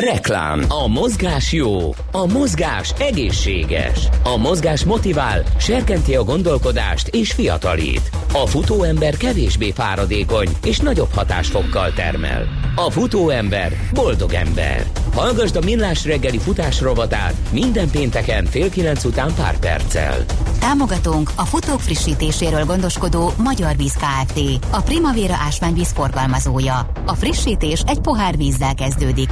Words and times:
Reklám. 0.00 0.64
A 0.68 0.88
mozgás 0.88 1.52
jó. 1.52 1.94
A 2.12 2.26
mozgás 2.26 2.92
egészséges. 2.98 4.08
A 4.22 4.36
mozgás 4.36 4.84
motivál, 4.84 5.42
serkenti 5.58 6.14
a 6.14 6.24
gondolkodást 6.24 7.08
és 7.08 7.32
fiatalít. 7.32 8.10
A 8.32 8.46
futóember 8.46 9.16
kevésbé 9.16 9.70
fáradékony 9.70 10.48
és 10.64 10.78
nagyobb 10.78 11.14
hatásfokkal 11.14 11.92
termel. 11.92 12.48
A 12.74 12.90
futóember 12.90 13.72
boldog 13.94 14.32
ember. 14.32 14.86
Hallgasd 15.14 15.56
a 15.56 15.60
Millás 15.64 16.04
reggeli 16.04 16.38
futás 16.38 16.80
rovatát 16.80 17.34
minden 17.52 17.90
pénteken 17.90 18.44
fél 18.44 18.70
kilenc 18.70 19.04
után 19.04 19.34
pár 19.34 19.58
perccel. 19.58 20.24
Támogatónk 20.58 21.30
a 21.36 21.44
futók 21.44 21.80
frissítéséről 21.80 22.64
gondoskodó 22.64 23.32
Magyar 23.36 23.76
Víz 23.76 23.94
Kft. 23.94 24.40
A 24.70 24.80
Primavera 24.80 25.34
ásványvíz 25.46 25.92
forgalmazója. 25.92 26.90
A 27.06 27.14
frissítés 27.14 27.82
egy 27.86 28.00
pohár 28.00 28.36
vízzel 28.36 28.74
kezdődik. 28.74 29.30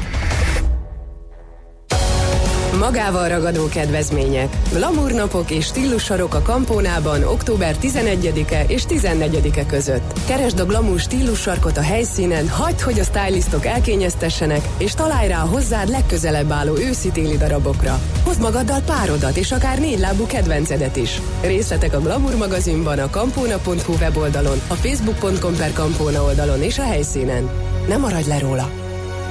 Magával 2.78 3.28
ragadó 3.28 3.68
kedvezmények. 3.68 4.56
Glamour 4.72 5.12
napok 5.12 5.50
és 5.50 5.64
stílussarok 5.64 6.34
a 6.34 6.42
Kampónában 6.42 7.22
október 7.22 7.76
11-e 7.82 8.64
és 8.66 8.84
14-e 8.88 9.66
között. 9.66 10.12
Keresd 10.26 10.58
a 10.58 10.64
Glamour 10.64 10.98
stílussarkot 10.98 11.76
a 11.76 11.82
helyszínen, 11.82 12.48
hagyd, 12.48 12.80
hogy 12.80 12.98
a 12.98 13.04
stylistok 13.04 13.66
elkényeztessenek, 13.66 14.68
és 14.76 14.94
találj 14.94 15.28
rá 15.28 15.42
a 15.42 15.46
hozzád 15.46 15.88
legközelebb 15.88 16.50
álló 16.50 16.76
őszi-téli 16.76 17.36
darabokra. 17.36 18.00
Hozd 18.24 18.40
magaddal 18.40 18.80
párodat 18.80 19.36
és 19.36 19.52
akár 19.52 19.78
négy 19.78 19.98
lábú 19.98 20.26
kedvencedet 20.26 20.96
is. 20.96 21.20
Részletek 21.42 21.94
a 21.94 22.00
Glamour 22.00 22.36
magazinban, 22.36 22.98
a 22.98 23.10
kampóna.hu 23.10 23.92
weboldalon, 24.00 24.60
a 24.66 24.74
facebook.com 24.74 25.56
per 25.56 25.72
kampóna 25.72 26.22
oldalon 26.22 26.62
és 26.62 26.78
a 26.78 26.84
helyszínen. 26.84 27.50
Nem 27.88 28.00
maradj 28.00 28.28
le 28.28 28.38
róla. 28.38 28.70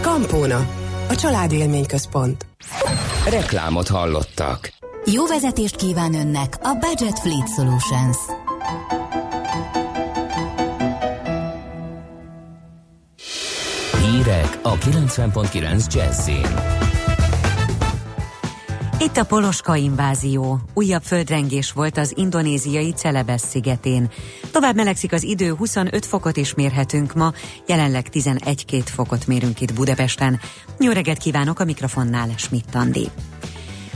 Kampóna. 0.01 0.76
A 1.09 1.15
család 1.15 1.51
élményközpont. 1.51 2.45
Reklámot 3.29 3.87
hallottak. 3.87 4.69
Jó 5.05 5.25
vezetést 5.25 5.75
kíván 5.75 6.13
önnek 6.13 6.57
a 6.61 6.73
Budget 6.73 7.19
Fleet 7.19 7.49
Solutions. 7.55 8.17
Hírek 14.01 14.59
a 14.61 14.73
90.9 14.73 15.93
Jazzin. 15.93 16.86
Itt 18.99 19.17
a 19.17 19.25
Poloska 19.25 19.75
invázió. 19.75 20.59
Újabb 20.73 21.01
földrengés 21.01 21.71
volt 21.71 21.97
az 21.97 22.13
indonéziai 22.15 22.91
Celebes 22.91 23.41
szigetén. 23.41 24.09
Tovább 24.51 24.75
melegszik 24.75 25.13
az 25.13 25.23
idő, 25.23 25.53
25 25.53 26.05
fokot 26.05 26.37
is 26.37 26.53
mérhetünk 26.53 27.13
ma, 27.13 27.33
jelenleg 27.67 28.07
11-2 28.11 28.81
fokot 28.85 29.27
mérünk 29.27 29.61
itt 29.61 29.73
Budapesten. 29.73 30.39
Jó 30.79 30.91
reggelt 30.91 31.17
kívánok 31.17 31.59
a 31.59 31.65
mikrofonnál, 31.65 32.29
Schmidt 32.35 32.75
Andi. 32.75 33.09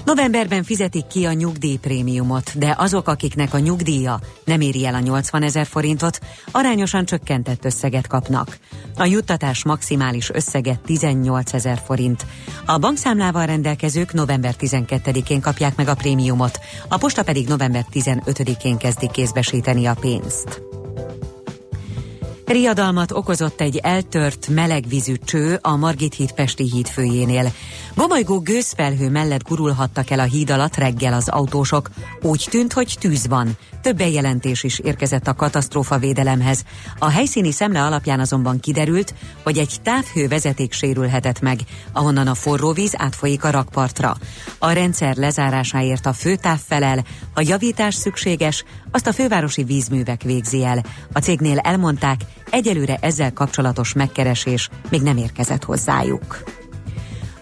Novemberben 0.06 0.64
fizetik 0.64 1.08
ki 1.08 1.26
a 1.26 1.32
nyugdíjprémiumot, 1.32 2.58
de 2.58 2.76
azok, 2.78 3.08
akiknek 3.08 3.54
a 3.54 3.60
nyugdíja 3.60 4.20
nem 4.46 4.62
éri 4.62 4.86
el 4.86 4.94
a 4.94 5.00
80 5.00 5.44
ezer 5.44 5.66
forintot, 5.66 6.20
arányosan 6.52 7.06
csökkentett 7.06 7.66
összeget 7.66 8.08
kapnak. 8.08 8.58
A 8.96 9.06
juttatás 9.06 9.64
maximális 9.64 10.30
összege 10.30 10.80
18 10.86 11.54
ezer 11.54 11.82
forint. 11.86 12.26
A 12.66 12.78
bankszámlával 12.78 13.46
rendelkezők 13.46 14.14
november 14.14 14.56
12-én 14.60 15.42
kapják 15.42 15.76
meg 15.76 15.88
a 15.88 15.96
prémiumot, 15.96 16.60
a 16.88 16.98
posta 16.98 17.24
pedig 17.24 17.48
november 17.48 17.86
15-én 17.94 18.78
kezdi 18.78 19.10
kézbesíteni 19.12 19.86
a 19.86 19.96
pénzt. 20.00 20.62
Riadalmat 22.52 23.12
okozott 23.12 23.62
egy 23.62 23.78
eltört 23.78 24.48
melegvízű 24.48 25.14
cső 25.26 25.60
a 25.62 25.76
Margit 25.76 26.14
híd 26.14 26.32
Pesti 26.32 26.70
híd 26.72 26.88
főjénél. 26.88 27.52
Gomolygó 27.96 28.40
gőzfelhő 28.40 29.10
mellett 29.10 29.48
gurulhattak 29.48 30.10
el 30.10 30.20
a 30.20 30.24
híd 30.24 30.50
alatt 30.50 30.76
reggel 30.76 31.14
az 31.14 31.30
autósok. 31.30 31.90
Úgy 32.22 32.48
tűnt, 32.50 32.74
hogy 32.74 32.96
tűz 33.00 33.28
van. 33.28 33.58
Több 33.82 33.98
bejelentés 33.98 34.64
is 34.64 34.80
érkezett 34.80 35.28
a 35.28 35.34
katasztrófa 35.34 35.98
védelemhez. 35.98 36.64
A 37.00 37.10
helyszíni 37.10 37.52
szemle 37.52 37.84
alapján 37.84 38.20
azonban 38.20 38.60
kiderült, 38.60 39.14
hogy 39.44 39.58
egy 39.58 39.76
távhő 39.84 40.28
vezeték 40.28 40.74
sérülhetett 40.74 41.40
meg, 41.40 41.60
ahonnan 41.92 42.28
a 42.28 42.36
forró 42.36 42.72
víz 42.72 42.94
átfolyik 42.98 43.44
a 43.44 43.50
rakpartra. 43.50 44.18
A 44.60 44.72
rendszer 44.72 45.16
lezárásáért 45.16 46.06
a 46.06 46.14
főtáv 46.14 46.60
felel, 46.68 47.06
a 47.34 47.42
javítás 47.42 47.96
szükséges, 47.96 48.64
azt 48.92 49.08
a 49.08 49.14
fővárosi 49.14 49.64
vízművek 49.64 50.22
végzi 50.22 50.66
el. 50.66 50.84
A 51.14 51.20
cégnél 51.20 51.58
elmondták, 51.58 52.22
egyelőre 52.50 52.98
ezzel 53.02 53.34
kapcsolatos 53.34 53.94
megkeresés 53.94 54.70
még 54.90 55.02
nem 55.02 55.18
érkezett 55.18 55.64
hozzájuk. 55.64 56.61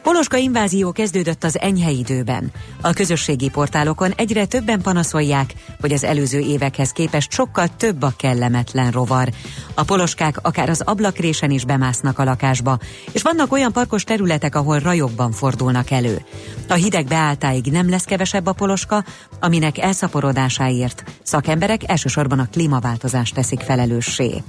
Poloska 0.04 0.38
invázió 0.38 0.92
kezdődött 0.92 1.44
az 1.44 1.60
enyhe 1.60 1.90
időben. 1.90 2.52
A 2.82 2.94
közösségi 2.94 3.50
portálokon 3.50 4.12
egyre 4.16 4.46
többen 4.46 4.82
panaszolják, 4.82 5.54
hogy 5.82 5.92
az 5.92 6.04
előző 6.04 6.40
évekhez 6.40 6.92
képest 6.92 7.32
sokkal 7.32 7.68
több 7.78 8.02
a 8.02 8.14
kellemetlen 8.18 8.92
rovar. 8.92 9.30
A 9.74 9.84
poloskák 9.84 10.38
akár 10.42 10.70
az 10.70 10.82
ablakrésen 10.82 11.52
is 11.52 11.66
bemásznak 11.66 12.20
a 12.20 12.24
lakásba, 12.24 12.80
és 13.12 13.22
vannak 13.22 13.52
olyan 13.52 13.72
parkos 13.72 14.04
területek, 14.04 14.56
ahol 14.56 14.80
rajokban 14.80 15.32
fordulnak 15.32 15.92
elő. 15.92 16.22
A 16.70 16.74
hideg 16.74 17.06
beálltáig 17.06 17.66
nem 17.66 17.90
lesz 17.90 18.04
kevesebb 18.04 18.46
a 18.46 18.54
poloska, 18.54 19.04
aminek 19.40 19.78
elszaporodásáért 19.78 21.04
szakemberek 21.24 21.90
elsősorban 21.90 22.40
a 22.40 22.50
klímaváltozást 22.52 23.34
teszik 23.34 23.60
felelőssé. 23.60 24.44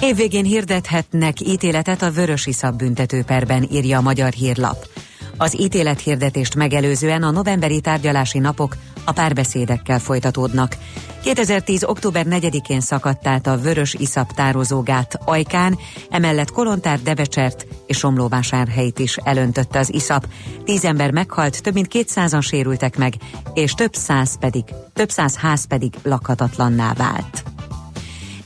Évvégén 0.00 0.44
hirdethetnek 0.44 1.40
ítéletet 1.40 2.02
a 2.02 2.10
Vörösiszap 2.10 2.74
büntetőperben, 2.74 3.68
írja 3.72 3.98
a 3.98 4.02
Magyar 4.02 4.32
Hírlap. 4.32 4.86
Az 5.36 5.60
ítélethirdetést 5.60 6.54
megelőzően 6.54 7.22
a 7.22 7.30
novemberi 7.30 7.80
tárgyalási 7.80 8.38
napok 8.38 8.76
a 9.04 9.12
párbeszédekkel 9.12 9.98
folytatódnak. 9.98 10.76
2010. 11.22 11.82
október 11.84 12.26
4-én 12.30 12.80
szakadt 12.80 13.26
át 13.26 13.46
a 13.46 13.58
Vörös 13.58 13.94
Iszap 13.94 14.32
tározógát 14.32 15.18
Ajkán, 15.24 15.78
emellett 16.10 16.50
Kolontár, 16.50 17.02
Debecsert 17.02 17.66
és 17.86 17.96
Somlóvásárhelyt 17.96 18.98
is 18.98 19.16
elöntötte 19.16 19.78
az 19.78 19.94
iszap. 19.94 20.26
Tíz 20.64 20.84
ember 20.84 21.10
meghalt, 21.10 21.62
több 21.62 21.74
mint 21.74 21.88
200-an 21.92 22.46
sérültek 22.46 22.96
meg, 22.96 23.14
és 23.54 23.72
több 23.72 23.94
száz 23.94 24.38
pedig, 24.38 24.64
több 24.92 25.10
száz 25.10 25.36
ház 25.36 25.66
pedig 25.66 25.92
lakhatatlanná 26.02 26.92
vált. 26.92 27.42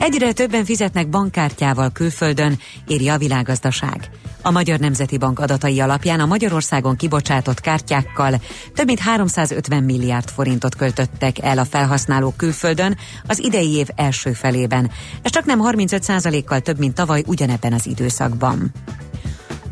Egyre 0.02 0.32
többen 0.32 0.64
fizetnek 0.64 1.08
bankkártyával 1.08 1.90
külföldön, 1.90 2.58
írja 2.88 3.12
a 3.12 3.18
világgazdaság. 3.18 4.10
A 4.42 4.50
Magyar 4.50 4.78
Nemzeti 4.78 5.18
Bank 5.18 5.38
adatai 5.38 5.80
alapján 5.80 6.20
a 6.20 6.26
Magyarországon 6.26 6.96
kibocsátott 6.96 7.60
kártyákkal 7.60 8.40
több 8.74 8.86
mint 8.86 8.98
350 8.98 9.82
milliárd 9.82 10.28
forintot 10.28 10.74
költöttek 10.74 11.38
el 11.38 11.58
a 11.58 11.64
felhasználók 11.64 12.36
külföldön 12.36 12.96
az 13.26 13.38
idei 13.38 13.72
év 13.72 13.88
első 13.94 14.32
felében. 14.32 14.90
Ez 15.22 15.30
csak 15.30 15.44
nem 15.44 15.60
35%-kal 15.62 16.60
több, 16.60 16.78
mint 16.78 16.94
tavaly 16.94 17.22
ugyanebben 17.26 17.72
az 17.72 17.86
időszakban. 17.86 18.72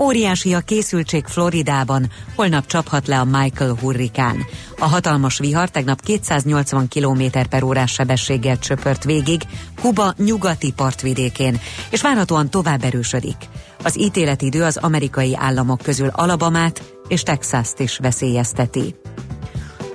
Óriási 0.02 0.54
a 0.54 0.60
készültség 0.60 1.24
Floridában, 1.26 2.10
holnap 2.34 2.66
csaphat 2.66 3.06
le 3.06 3.20
a 3.20 3.24
Michael 3.24 3.76
hurrikán. 3.80 4.36
A 4.78 4.84
hatalmas 4.84 5.38
vihar 5.38 5.68
tegnap 5.68 6.00
280 6.00 6.88
km 6.88 7.22
per 7.50 7.62
órás 7.62 7.92
sebességgel 7.92 8.58
csöpört 8.58 9.04
végig 9.04 9.40
Kuba 9.80 10.14
nyugati 10.16 10.72
partvidékén, 10.72 11.60
és 11.90 12.02
várhatóan 12.02 12.50
tovább 12.50 12.84
erősödik. 12.84 13.36
Az 13.82 13.98
ítéletidő 13.98 14.62
az 14.62 14.76
amerikai 14.76 15.36
államok 15.36 15.80
közül 15.82 16.08
Alabamát 16.12 16.82
és 17.08 17.22
Texast 17.22 17.78
is 17.78 17.98
veszélyezteti. 17.98 18.94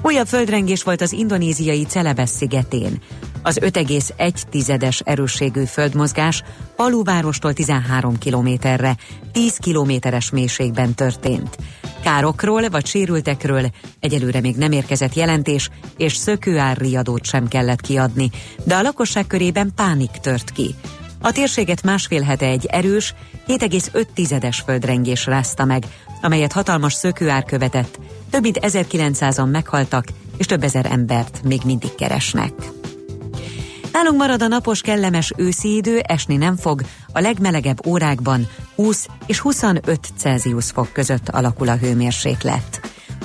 Újabb 0.02 0.28
földrengés 0.28 0.84
volt 0.84 1.02
az 1.02 1.12
indonéziai 1.12 1.84
Celebes 1.84 2.30
szigetén. 2.30 3.02
Az 3.46 3.60
5,1 3.62 5.02
erősségű 5.04 5.64
földmozgás 5.64 6.44
Paluvárostól 6.76 7.54
13 7.54 8.18
kilométerre, 8.18 8.96
10 9.32 9.58
kilométeres 9.58 10.30
mélységben 10.30 10.94
történt. 10.94 11.58
Károkról 12.04 12.70
vagy 12.70 12.86
sérültekről 12.86 13.66
egyelőre 14.00 14.40
még 14.40 14.56
nem 14.56 14.72
érkezett 14.72 15.14
jelentés, 15.14 15.70
és 15.98 16.16
szökőárriadót 16.16 17.26
sem 17.26 17.48
kellett 17.48 17.82
kiadni, 17.82 18.30
de 18.64 18.76
a 18.76 18.82
lakosság 18.82 19.28
körében 19.28 19.72
pánik 19.76 20.12
tört 20.12 20.52
ki. 20.52 20.76
A 21.22 21.32
térséget 21.32 21.84
másfél 21.84 22.22
hete 22.22 22.46
egy 22.46 22.66
erős, 22.66 23.14
7,5-es 23.48 24.58
földrengés 24.66 25.26
rázta 25.26 25.66
meg, 25.66 25.84
amelyet 26.22 26.52
hatalmas 26.52 26.94
szökőár 26.94 27.44
követett, 27.44 28.00
több 28.30 28.42
mint 28.42 28.60
1900-an 28.62 29.52
meghaltak, 29.52 30.06
és 30.38 30.46
több 30.46 30.64
ezer 30.64 30.86
embert 30.86 31.42
még 31.44 31.62
mindig 31.66 31.96
keresnek. 31.96 32.52
Nálunk 33.96 34.18
marad 34.18 34.42
a 34.42 34.48
napos, 34.48 34.82
kellemes 34.82 35.32
őszi 35.38 35.76
idő, 35.76 36.00
esni 36.00 36.36
nem 36.36 36.56
fog, 36.56 36.82
a 37.14 37.20
legmelegebb 37.20 37.86
órákban 37.88 38.48
20 38.76 39.08
és 39.26 39.40
25 39.40 40.00
Celsius 40.18 40.72
fok 40.72 40.90
között 40.94 41.30
alakul 41.30 41.68
a 41.68 41.76
hőmérséklet. 41.76 42.80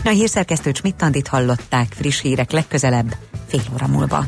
A 0.05 0.09
hírszerkesztő 0.09 0.73
Csmittandit 0.73 1.29
hallották 1.29 1.93
friss 1.93 2.21
hírek 2.21 2.51
legközelebb, 2.51 3.15
fél 3.47 3.61
óra 3.73 3.87
múlva. 3.87 4.25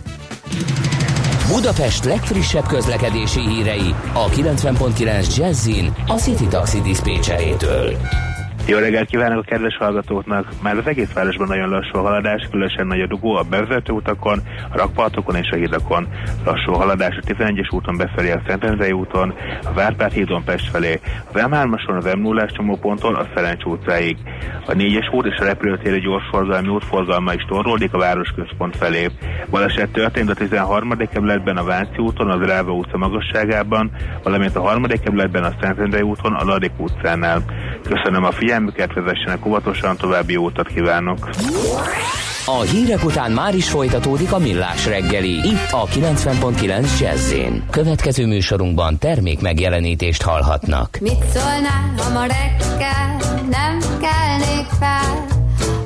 Budapest 1.48 2.04
legfrissebb 2.04 2.66
közlekedési 2.66 3.40
hírei 3.40 3.94
a 4.12 4.28
90.9 4.28 5.36
Jazzin 5.36 5.94
a 6.06 6.14
City 6.14 6.46
Taxi 6.46 6.80
Dispécsejétől. 6.80 7.96
Jó 8.66 8.78
reggelt 8.78 9.08
kívánok 9.08 9.38
a 9.38 9.42
kedves 9.42 9.76
hallgatóknak! 9.76 10.48
Már 10.62 10.76
az 10.76 10.86
egész 10.86 11.12
városban 11.12 11.46
nagyon 11.46 11.68
lassú 11.68 11.98
a 11.98 12.00
haladás, 12.00 12.48
különösen 12.50 12.86
nagy 12.86 13.00
a 13.00 13.06
dugó 13.06 13.34
a 13.34 13.42
bevezető 13.42 13.92
utakon, 13.92 14.38
a 14.70 14.76
rakpartokon 14.76 15.36
és 15.36 15.50
a 15.50 15.56
hídakon. 15.56 16.08
Lassú 16.44 16.72
a 16.72 16.76
haladás 16.76 17.16
a 17.16 17.26
11-es 17.26 17.74
úton 17.74 17.96
befelé 17.96 18.30
a 18.30 18.42
Szentendrei 18.46 18.92
úton, 18.92 19.34
a 19.64 19.72
Várpát 19.72 20.12
hídon 20.12 20.44
Pest 20.44 20.70
felé, 20.70 21.00
az 21.32 21.40
M3-ason 21.44 21.96
az 21.96 22.14
m 22.14 22.20
0 22.20 22.46
csomóponton 22.46 23.14
a 23.14 23.26
Szerencs 23.34 23.64
utcáig. 23.64 24.16
A 24.66 24.72
4-es 24.72 25.14
út 25.14 25.26
és 25.26 25.36
a 25.38 25.44
repülőtéri 25.44 26.00
gyorsforgalmi 26.00 26.68
út 26.68 26.84
forgalma 26.84 27.32
is 27.32 27.44
torlódik 27.48 27.94
a 27.94 27.98
városközpont 27.98 28.76
felé. 28.76 29.10
Baleset 29.50 29.92
történt 29.92 30.30
a 30.30 30.34
13. 30.34 30.90
kerületben 31.12 31.56
a 31.56 31.64
Váci 31.64 31.98
úton, 31.98 32.30
az 32.30 32.46
Ráva 32.48 32.72
utca 32.72 32.98
magasságában, 32.98 33.90
valamint 34.22 34.56
a 34.56 34.66
3. 34.66 34.82
kerületben 34.82 35.44
a 35.44 35.52
Szentendrei 35.60 36.02
úton, 36.02 36.34
a 36.34 36.44
Ladik 36.44 36.72
utcánál. 36.76 37.42
Köszönöm 37.84 38.25
a 38.25 38.32
figyelmüket, 38.32 38.94
vezessenek 38.94 39.46
óvatosan, 39.46 39.96
további 39.96 40.32
jó 40.32 40.44
utat 40.44 40.67
kívánok! 40.67 41.31
A 42.46 42.61
hírek 42.61 43.05
után 43.05 43.32
már 43.32 43.55
is 43.55 43.70
folytatódik 43.70 44.32
a 44.32 44.38
millás 44.38 44.87
reggeli, 44.87 45.32
itt 45.32 45.70
a 45.70 45.87
90.9 45.87 47.00
jazz 47.00 47.34
Következő 47.70 48.26
műsorunkban 48.26 48.99
termék 48.99 49.40
megjelenítést 49.40 50.23
hallhatnak. 50.23 50.99
Mit 51.00 51.25
szólnál, 51.32 51.94
ha 51.96 52.11
ma 52.12 52.20
reggel 52.20 53.17
nem 53.50 53.79
kelnék 53.79 54.67
fel? 54.79 55.26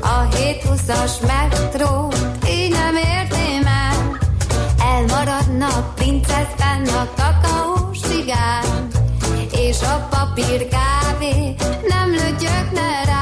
A 0.00 0.28
720-as 0.28 1.12
metró 1.26 2.12
így 2.50 2.70
nem 2.70 2.96
értém 2.96 3.66
el. 3.66 4.18
Elmaradna 4.78 5.66
a 5.66 5.92
princeszben 5.94 6.86
a 6.86 7.08
kakaó 7.16 7.92
sigán, 7.92 8.85
és 9.68 9.82
a 9.82 10.08
papír 10.10 10.68
kávé 10.68 11.54
nem 11.88 12.10
lötyögne 12.10 13.04
rám. 13.04 13.15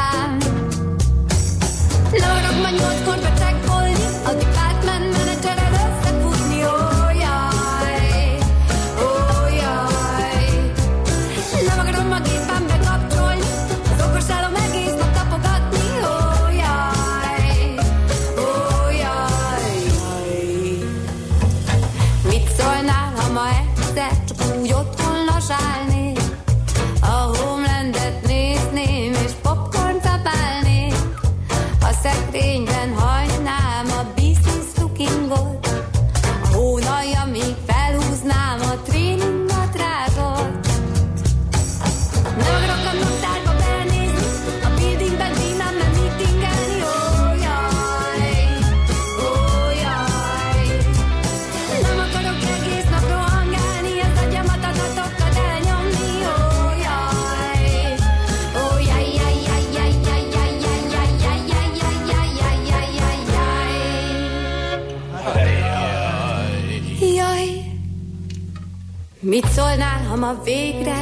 Mit 69.34 69.48
szólnál, 69.48 70.04
ha 70.08 70.16
ma 70.16 70.34
végre 70.44 70.96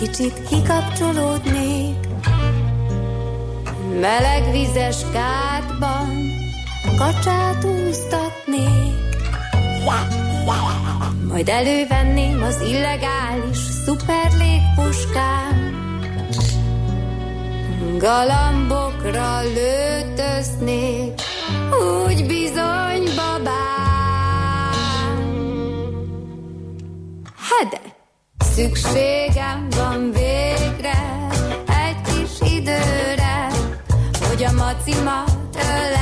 kicsit 0.00 0.48
kikapcsolódnék? 0.48 1.96
Meleg 4.00 4.50
vizes 4.50 4.96
kádban 5.12 6.08
kacsát 6.96 7.64
úsztatnék. 7.64 9.16
Majd 11.28 11.48
elővenném 11.48 12.42
az 12.42 12.60
illegális 12.60 13.58
szuperlégpuskám. 13.84 15.72
Galambokra 17.98 19.40
lőtöznék, 19.40 21.20
úgy 22.06 22.26
bizony 22.26 23.04
babám. 23.16 23.81
Szükségem 28.54 29.66
van 29.76 30.10
végre 30.12 31.28
egy 31.66 32.00
kis 32.02 32.50
időre, 32.50 33.46
hogy 34.28 34.44
a 34.44 34.52
macimat 34.52 35.30
öleljem 35.54 36.01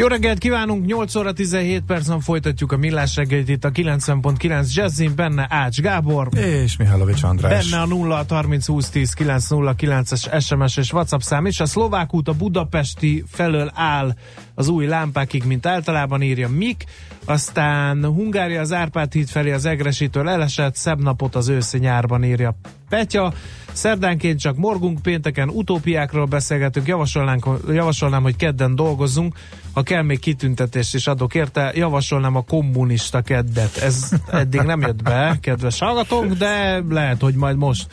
Jó 0.00 0.06
reggelt 0.06 0.38
kívánunk, 0.38 0.86
8 0.86 1.14
óra 1.14 1.32
17 1.32 1.82
percen 1.86 2.20
folytatjuk 2.20 2.72
a 2.72 2.76
millás 2.76 3.16
reggelit 3.16 3.48
itt 3.48 3.64
a 3.64 3.70
90.9 3.70 4.74
Jazzin, 4.74 5.12
benne 5.14 5.46
Ács 5.50 5.80
Gábor. 5.80 6.28
És 6.36 6.76
Mihálovics 6.76 7.22
András. 7.22 7.70
Benne 7.70 7.82
a 7.82 7.86
0 7.86 8.24
30 8.28 8.66
20 8.66 8.88
10 8.88 9.14
909-es 9.18 10.42
SMS 10.42 10.76
és 10.76 10.92
WhatsApp 10.92 11.20
szám 11.20 11.46
is. 11.46 11.60
A 11.60 11.66
szlovák 11.66 12.14
út 12.14 12.28
a 12.28 12.32
budapesti 12.32 13.24
felől 13.28 13.70
áll 13.74 14.14
az 14.54 14.68
új 14.68 14.86
lámpákig, 14.86 15.44
mint 15.44 15.66
általában 15.66 16.22
írja 16.22 16.48
Mik. 16.48 16.84
Aztán 17.24 18.04
Hungária 18.04 18.60
az 18.60 18.72
Árpád 18.72 19.12
híd 19.12 19.28
felé 19.28 19.52
az 19.52 19.64
Egresítől 19.64 20.28
elesett, 20.28 20.76
szebb 20.76 21.02
napot 21.02 21.34
az 21.34 21.48
őszi 21.48 21.78
nyárban 21.78 22.24
írja 22.24 22.56
Petya. 22.90 23.32
Szerdánként 23.72 24.40
csak 24.40 24.56
morgunk, 24.56 25.02
pénteken 25.02 25.48
utópiákról 25.48 26.24
beszélgetünk, 26.24 26.86
javasolnánk, 26.86 27.46
javasolnám, 27.68 28.22
hogy 28.22 28.36
kedden 28.36 28.74
dolgozzunk, 28.74 29.34
ha 29.72 29.82
kell 29.82 30.02
még 30.02 30.18
kitüntetést 30.18 30.94
is 30.94 31.06
adok 31.06 31.34
érte, 31.34 31.72
javasolnám 31.74 32.36
a 32.36 32.42
kommunista 32.42 33.20
keddet. 33.20 33.76
Ez 33.76 34.08
eddig 34.30 34.60
nem 34.60 34.80
jött 34.80 35.02
be, 35.02 35.38
kedves 35.40 35.78
hallgatók, 35.78 36.26
de 36.26 36.82
lehet, 36.88 37.20
hogy 37.20 37.34
majd 37.34 37.56
most. 37.56 37.86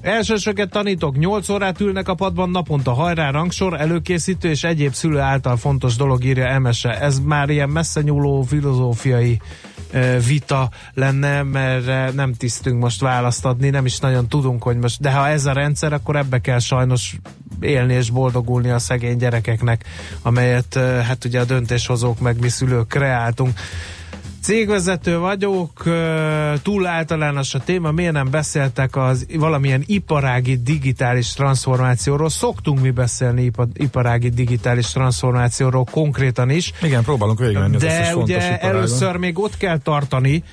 Elsősöket 0.00 0.70
tanítok, 0.70 1.18
8 1.18 1.48
órát 1.48 1.80
ülnek 1.80 2.08
a 2.08 2.14
padban 2.14 2.50
naponta, 2.50 2.92
hajrá, 2.92 3.30
rangsor, 3.30 3.80
előkészítő 3.80 4.48
és 4.48 4.64
egyéb 4.64 4.92
szülő 4.92 5.18
által 5.18 5.56
fontos 5.56 5.96
dolog 5.96 6.24
írja 6.24 6.46
Emese. 6.46 7.00
Ez 7.00 7.18
már 7.18 7.50
ilyen 7.50 7.68
messze 7.68 8.00
nyúló 8.00 8.42
filozófiai 8.42 9.40
vita 10.26 10.70
lenne, 10.94 11.42
mert 11.42 12.14
nem 12.14 12.34
tisztünk 12.34 12.80
most 12.80 13.00
választ 13.00 13.44
adni, 13.44 13.70
nem 13.70 13.86
is 13.86 13.98
nagyon 13.98 14.28
tudunk, 14.28 14.62
hogy 14.62 14.76
most, 14.76 15.00
de 15.00 15.12
ha 15.12 15.28
ez 15.28 15.46
a 15.46 15.52
rendszer, 15.52 15.92
akkor 15.92 16.16
ebbe 16.16 16.40
kell 16.40 16.58
sajnos 16.58 17.16
élni 17.60 17.94
és 17.94 18.10
boldogulni 18.10 18.70
a 18.70 18.78
szegény 18.78 19.16
gyerekeknek, 19.16 19.84
amelyet 20.22 20.74
hát 21.06 21.24
ugye 21.24 21.40
a 21.40 21.44
döntéshozók 21.44 22.20
meg 22.20 22.40
mi 22.40 22.48
szülők 22.48 22.88
kreáltunk. 22.88 23.58
Cégvezető 24.42 25.18
vagyok, 25.18 25.82
túl 26.62 26.86
általános 26.86 27.54
a 27.54 27.58
téma, 27.58 27.90
miért 27.90 28.12
nem 28.12 28.30
beszéltek 28.30 28.96
az 28.96 29.26
valamilyen 29.34 29.82
iparági 29.86 30.56
digitális 30.62 31.32
transformációról? 31.32 32.28
Szoktunk 32.28 32.80
mi 32.80 32.90
beszélni 32.90 33.50
iparági 33.74 34.28
digitális 34.28 34.90
transformációról 34.90 35.84
konkrétan 35.90 36.50
is. 36.50 36.72
Igen, 36.82 37.02
próbálunk 37.02 37.38
végigmenni. 37.38 37.76
De 37.76 38.16
ugye 38.16 38.58
először 38.58 39.16
még 39.16 39.38
ott 39.38 39.56
kell 39.56 39.78
tartani, 39.78 40.44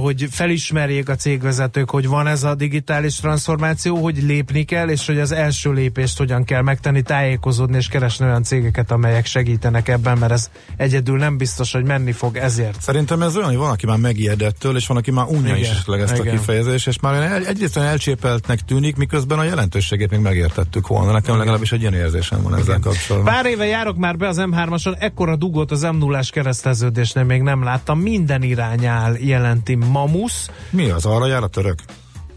hogy 0.00 0.26
felismerjék 0.30 1.08
a 1.08 1.14
cégvezetők, 1.14 1.90
hogy 1.90 2.06
van 2.06 2.26
ez 2.26 2.42
a 2.42 2.54
digitális 2.54 3.16
transformáció, 3.16 3.96
hogy 3.96 4.22
lépni 4.22 4.64
kell, 4.64 4.88
és 4.88 5.06
hogy 5.06 5.18
az 5.18 5.32
első 5.32 5.72
lépést 5.72 6.18
hogyan 6.18 6.44
kell 6.44 6.62
megtenni, 6.62 7.02
tájékozódni 7.02 7.76
és 7.76 7.88
keresni 7.88 8.24
olyan 8.24 8.42
cégeket, 8.42 8.90
amelyek 8.90 9.26
segítenek 9.26 9.88
ebben, 9.88 10.18
mert 10.18 10.32
ez 10.32 10.50
egyedül 10.76 11.18
nem 11.18 11.36
biztos, 11.36 11.72
hogy 11.72 11.84
menni 11.84 12.12
fog 12.12 12.36
ezért. 12.36 12.82
Szerintem 12.82 13.22
ez 13.22 13.36
olyan, 13.36 13.48
hogy 13.48 13.56
van, 13.56 13.70
aki 13.70 13.86
már 13.86 13.98
megijedettől, 13.98 14.76
és 14.76 14.86
van, 14.86 14.96
aki 14.96 15.10
már 15.10 15.26
unja 15.26 15.56
is 15.56 15.68
esetleg 15.68 16.00
ezt 16.00 16.18
igen. 16.18 16.26
a 16.26 16.30
kifejezést, 16.30 16.86
és 16.86 17.00
már 17.00 17.32
egy, 17.32 17.44
egyrészt 17.44 17.76
elcsépeltnek 17.76 18.60
tűnik, 18.60 18.96
miközben 18.96 19.38
a 19.38 19.44
jelentőségét 19.44 20.10
még 20.10 20.20
megértettük 20.20 20.86
volna. 20.86 21.12
Nekem 21.12 21.38
legalábbis 21.38 21.72
egy 21.72 21.80
ilyen 21.80 21.94
érzésem 21.94 22.42
van 22.42 22.54
ezzel 22.54 22.78
kapcsolatban. 22.80 23.32
Pár 23.34 23.46
éve 23.46 23.66
járok 23.66 23.96
már 23.96 24.16
be 24.16 24.28
az 24.28 24.36
M3-ason, 24.40 24.96
ekkora 24.98 25.36
dugót 25.36 25.70
az 25.70 25.82
m 25.82 25.96
0 25.96 26.20
kereszteződésnél 26.30 27.24
még 27.24 27.42
nem 27.42 27.62
láttam. 27.62 28.00
Minden 28.00 28.42
irány 28.42 28.86
áll 28.86 29.14
jelenti 29.48 29.74
Mamusz. 29.74 30.50
Mi 30.70 30.90
az? 30.90 31.04
Arra 31.04 31.26
jár 31.26 31.42
a 31.42 31.46
török? 31.46 31.82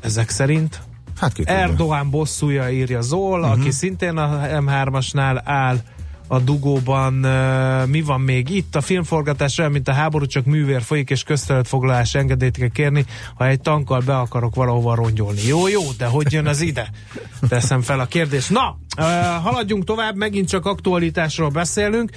Ezek 0.01 0.29
szerint. 0.29 0.81
Hát 1.17 1.33
ki 1.33 1.43
Erdoğan 1.45 2.07
bosszúja 2.09 2.69
írja 2.69 3.01
Zol, 3.01 3.39
uh-huh. 3.39 3.59
aki 3.59 3.71
szintén 3.71 4.17
a 4.17 4.39
M3-asnál 4.47 5.41
áll 5.43 5.77
a 6.27 6.39
dugóban. 6.39 7.25
Uh, 7.25 7.87
mi 7.87 8.01
van 8.01 8.21
még 8.21 8.49
itt? 8.49 8.75
A 8.75 8.81
filmforgatás 8.81 9.57
olyan, 9.57 9.71
mint 9.71 9.87
a 9.87 9.93
háború, 9.93 10.25
csak 10.25 10.45
művér 10.45 10.81
folyik, 10.81 11.09
és 11.09 11.23
közterületfoglalás 11.23 12.15
engedélyt 12.15 12.57
kell 12.57 12.67
kérni, 12.67 13.05
ha 13.35 13.47
egy 13.47 13.61
tankkal 13.61 14.01
be 14.05 14.17
akarok 14.17 14.55
valahova 14.55 14.95
rongyolni. 14.95 15.41
Jó, 15.47 15.67
jó, 15.67 15.81
de 15.97 16.05
hogy 16.05 16.31
jön 16.31 16.47
az 16.47 16.61
ide? 16.61 16.89
Teszem 17.47 17.81
fel 17.81 17.99
a 17.99 18.05
kérdést. 18.05 18.49
Na, 18.49 18.77
uh, 18.97 19.05
haladjunk 19.43 19.83
tovább, 19.83 20.15
megint 20.15 20.49
csak 20.49 20.65
aktualitásról 20.65 21.49
beszélünk 21.49 22.11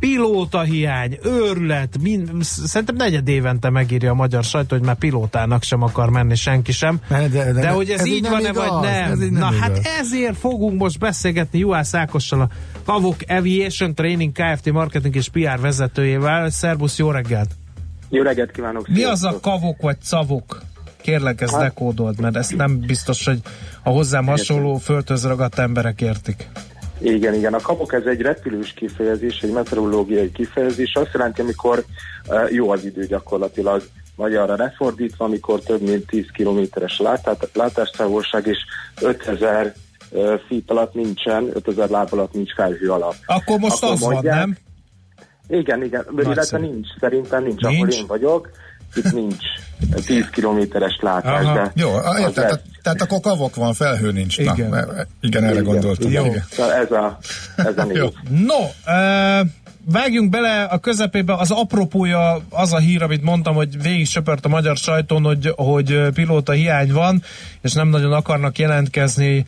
pilóta 0.00 0.60
hiány, 0.60 1.18
őrület, 1.22 1.98
mind, 2.02 2.30
szerintem 2.42 2.96
negyed 2.96 3.28
évente 3.28 3.70
megírja 3.70 4.10
a 4.10 4.14
magyar 4.14 4.44
sajtó, 4.44 4.76
hogy 4.76 4.86
már 4.86 4.94
pilótának 4.94 5.62
sem 5.62 5.82
akar 5.82 6.10
menni 6.10 6.34
senki 6.34 6.72
sem. 6.72 7.00
De, 7.08 7.28
de, 7.28 7.52
de, 7.52 7.68
hogy 7.68 7.90
ez, 7.90 8.00
ez 8.00 8.06
így 8.06 8.28
van-e, 8.28 8.52
vagy 8.52 8.80
nem? 8.82 9.10
Ez 9.10 9.18
nem 9.18 9.28
Na 9.30 9.48
igaz. 9.48 9.58
hát 9.60 9.80
ezért 9.98 10.36
fogunk 10.36 10.78
most 10.78 10.98
beszélgetni 10.98 11.58
Juhász 11.58 11.94
Ákossal, 11.94 12.40
a 12.40 12.48
Kavok 12.84 13.16
Aviation 13.28 13.94
Training 13.94 14.32
Kft. 14.32 14.72
marketing 14.72 15.16
és 15.16 15.28
PR 15.28 15.60
vezetőjével. 15.60 16.50
Szerbusz, 16.50 16.98
jó 16.98 17.10
reggelt! 17.10 17.50
Jó 18.08 18.22
reggelt 18.22 18.50
kívánok! 18.50 18.88
Mi 18.88 19.02
az 19.02 19.24
a 19.24 19.38
kavok 19.40 19.80
vagy 19.80 19.96
szavok? 20.02 20.62
Kérlek, 21.00 21.40
ezt 21.40 21.52
hát, 21.52 21.62
dekódold, 21.62 22.20
mert 22.20 22.36
ezt 22.36 22.56
nem 22.56 22.78
biztos, 22.78 23.24
hogy 23.24 23.40
a 23.82 23.90
hozzám 23.90 24.26
hasonló 24.26 24.76
földhöz 24.76 25.26
ragadt 25.26 25.58
emberek 25.58 26.00
értik. 26.00 26.48
Igen, 27.00 27.34
igen. 27.34 27.54
A 27.54 27.60
kabok 27.60 27.92
ez 27.92 28.04
egy 28.04 28.20
repülős 28.20 28.72
kifejezés, 28.72 29.40
egy 29.42 29.52
meteorológiai 29.52 30.32
kifejezés. 30.32 30.94
Azt 30.94 31.12
jelenti, 31.12 31.40
amikor 31.40 31.84
uh, 32.28 32.52
jó 32.52 32.70
az 32.70 32.84
idő 32.84 33.06
gyakorlatilag 33.06 33.82
magyarra 34.16 34.56
lefordítva, 34.56 35.24
amikor 35.24 35.60
több 35.60 35.80
mint 35.80 36.06
10 36.06 36.26
kilométeres 36.32 37.02
látástávolság 37.52 38.46
és 38.46 38.58
5000 39.00 39.74
uh, 40.10 40.40
feet 40.48 40.70
alatt 40.70 40.94
nincsen, 40.94 41.50
5000 41.52 41.88
láb 41.88 42.08
alatt 42.12 42.32
nincs 42.32 42.54
felhő 42.54 42.90
alatt. 42.90 43.18
Akkor 43.26 43.58
most 43.58 43.82
Akkor 43.82 43.94
az 43.94 44.00
mondják, 44.00 44.34
van, 44.34 44.38
nem? 44.38 44.56
Igen, 45.58 45.84
igen, 45.84 46.04
Nagyszerű. 46.10 46.30
illetve 46.32 46.58
nincs, 46.58 46.86
szerintem 47.00 47.42
nincs, 47.42 47.60
nincs, 47.60 47.74
ahol 47.74 47.88
én 47.88 48.06
vagyok, 48.06 48.50
itt 48.94 49.12
nincs 49.12 49.44
10 50.06 50.28
kilométeres 50.30 50.98
látás. 51.00 51.44
Aha. 51.44 51.54
De 51.54 51.72
Jó, 51.74 51.88
érted, 52.18 52.34
tehát, 52.34 52.62
tehát 52.82 53.02
akkor 53.02 53.20
kavok 53.20 53.54
van, 53.54 53.74
felhő 53.74 54.12
nincs. 54.12 54.38
Igen, 54.38 54.68
Na, 54.68 54.84
igen 55.20 55.42
erre 55.42 55.52
igen. 55.52 55.64
gondoltam. 55.64 56.10
Jó. 56.10 56.24
Igen. 56.24 56.44
Ez 56.58 56.90
a, 56.90 57.18
ez 57.56 57.78
a 57.78 57.86
Jó. 57.92 58.08
No, 58.28 58.58
uh, 58.86 59.46
vágjunk 59.84 60.30
bele 60.30 60.62
a 60.62 60.78
közepébe, 60.78 61.34
az 61.34 61.50
apropója 61.50 62.40
az 62.50 62.72
a 62.72 62.78
hír, 62.78 63.02
amit 63.02 63.22
mondtam, 63.22 63.54
hogy 63.54 63.82
végig 63.82 64.06
söpört 64.06 64.44
a 64.44 64.48
magyar 64.48 64.76
sajton, 64.76 65.22
hogy, 65.22 65.52
hogy 65.56 66.08
pilóta 66.14 66.52
hiány 66.52 66.92
van, 66.92 67.22
és 67.60 67.72
nem 67.72 67.88
nagyon 67.88 68.12
akarnak 68.12 68.58
jelentkezni 68.58 69.44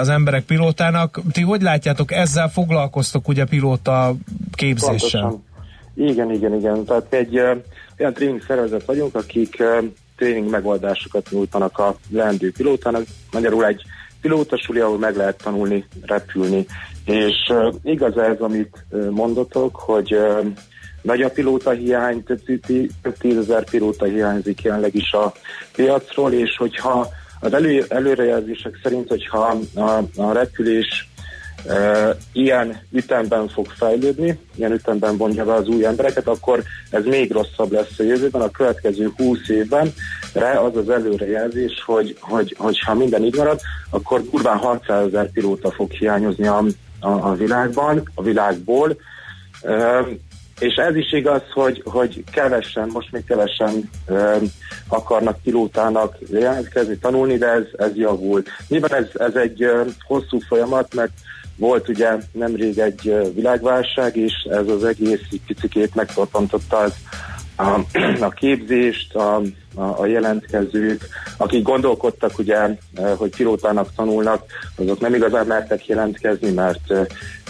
az 0.00 0.08
emberek 0.08 0.44
pilótának. 0.44 1.20
Ti 1.32 1.42
hogy 1.42 1.62
látjátok, 1.62 2.12
ezzel 2.12 2.48
foglalkoztok 2.48 3.28
ugye 3.28 3.44
pilóta 3.44 4.14
képzéssel? 4.52 5.20
Pontosan. 5.20 5.44
Igen, 5.94 6.30
igen, 6.30 6.54
igen. 6.54 6.84
Tehát 6.84 7.12
egy 7.12 7.40
olyan 7.98 8.12
tréning 8.12 8.42
szervezet 8.46 8.84
vagyunk, 8.84 9.14
akik 9.14 9.62
tréning 10.16 10.50
megoldásokat 10.50 11.30
nyújtanak 11.30 11.78
a 11.78 11.96
leendő 12.10 12.52
pilótának. 12.52 13.02
Magyarul 13.32 13.66
egy 13.66 13.82
pilótasuli, 14.20 14.80
ahol 14.80 14.98
meg 14.98 15.16
lehet 15.16 15.42
tanulni 15.42 15.84
repülni. 16.02 16.66
És 17.04 17.34
uh, 17.48 17.74
igaz 17.82 18.18
ez, 18.18 18.40
amit 18.40 18.84
uh, 18.90 19.08
mondotok, 19.08 19.76
hogy 19.76 20.14
uh, 20.14 20.46
nagy 21.02 21.22
a 21.22 21.30
pilóta 21.30 21.70
hiány, 21.70 22.22
több, 22.22 22.40
több 23.02 23.16
tízezer 23.18 23.64
pilóta 23.64 24.04
hiányzik 24.04 24.62
jelenleg 24.62 24.94
is 24.94 25.12
a 25.12 25.32
piacról, 25.72 26.32
és 26.32 26.56
hogyha 26.56 27.08
az 27.40 27.54
elő, 27.54 27.84
előrejelzések 27.88 28.78
szerint, 28.82 29.08
hogyha 29.08 29.60
a, 29.74 30.02
a 30.16 30.32
repülés 30.32 31.08
ilyen 32.32 32.80
ütemben 32.92 33.48
fog 33.48 33.66
fejlődni, 33.66 34.38
ilyen 34.54 34.72
ütemben 34.72 35.16
vonja 35.16 35.44
be 35.44 35.52
az 35.52 35.68
új 35.68 35.84
embereket, 35.84 36.26
akkor 36.26 36.62
ez 36.90 37.04
még 37.04 37.32
rosszabb 37.32 37.72
lesz 37.72 37.98
a 37.98 38.02
jövőben, 38.02 38.40
a 38.40 38.50
következő 38.50 39.12
20 39.16 39.48
évben 39.48 39.92
re 40.32 40.60
az 40.60 40.76
az 40.76 40.90
előrejelzés, 40.90 41.82
hogy, 41.86 42.16
hogy, 42.20 42.54
hogy 42.58 42.80
ha 42.80 42.94
minden 42.94 43.24
így 43.24 43.36
marad, 43.36 43.60
akkor 43.90 44.22
durván 44.22 44.56
600 44.56 45.06
ezer 45.06 45.30
pilóta 45.30 45.70
fog 45.70 45.90
hiányozni 45.90 46.46
a, 46.46 46.64
a, 47.00 47.08
a 47.08 47.34
világban, 47.34 48.10
a 48.14 48.22
világból, 48.22 48.96
és 50.58 50.74
ez 50.74 50.96
is 50.96 51.12
igaz, 51.12 51.42
hogy, 51.52 51.82
hogy 51.84 52.24
kevesen, 52.32 52.88
most 52.92 53.12
még 53.12 53.24
kevesen 53.24 53.90
e, 54.06 54.38
akarnak 54.88 55.38
pilótának 55.42 56.16
jelentkezni, 56.30 56.96
tanulni, 56.96 57.36
de 57.36 57.46
ez, 57.46 57.64
ez 57.76 57.96
javul. 57.96 58.42
Nyilván 58.68 58.94
ez, 58.94 59.08
ez 59.14 59.34
egy 59.34 59.62
e, 59.62 59.84
hosszú 60.06 60.38
folyamat, 60.48 60.94
mert 60.94 61.12
volt 61.56 61.88
ugye 61.88 62.16
nemrég 62.32 62.78
egy 62.78 63.14
világválság, 63.34 64.16
és 64.16 64.32
ez 64.50 64.68
az 64.68 64.84
egész 64.84 65.20
picikét 65.46 65.94
megtartantotta 65.94 66.76
az 66.76 66.92
a, 67.56 67.80
a 68.28 68.30
képzést, 68.30 69.14
a, 69.14 69.42
a, 69.74 70.00
a 70.00 70.06
jelentkezők, 70.06 71.08
akik 71.36 71.62
gondolkodtak 71.62 72.38
ugye, 72.38 72.76
hogy 73.16 73.36
pilótának 73.36 73.94
tanulnak, 73.96 74.44
azok 74.76 75.00
nem 75.00 75.14
igazán 75.14 75.46
mertek 75.46 75.86
jelentkezni, 75.86 76.50
mert 76.50 76.92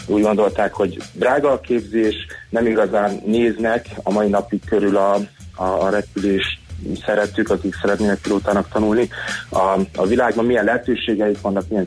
úgy 0.07 0.23
gondolták, 0.23 0.73
hogy 0.73 0.99
drága 1.13 1.51
a 1.53 1.61
képzés, 1.61 2.15
nem 2.51 2.67
igazán 2.67 3.23
néznek 3.25 3.87
a 4.03 4.13
mai 4.13 4.29
napig 4.29 4.65
körül 4.65 4.97
a, 4.97 5.15
a, 5.55 5.65
a 5.65 5.91
repülés 5.91 6.61
szerettük, 7.05 7.51
akik 7.51 7.75
szeretnének 7.81 8.19
pilótának 8.19 8.69
tanulni. 8.69 9.09
A, 9.51 9.79
a 9.97 10.07
világban 10.07 10.45
milyen 10.45 10.65
lehetőségeik 10.65 11.41
vannak, 11.41 11.69
milyen 11.69 11.87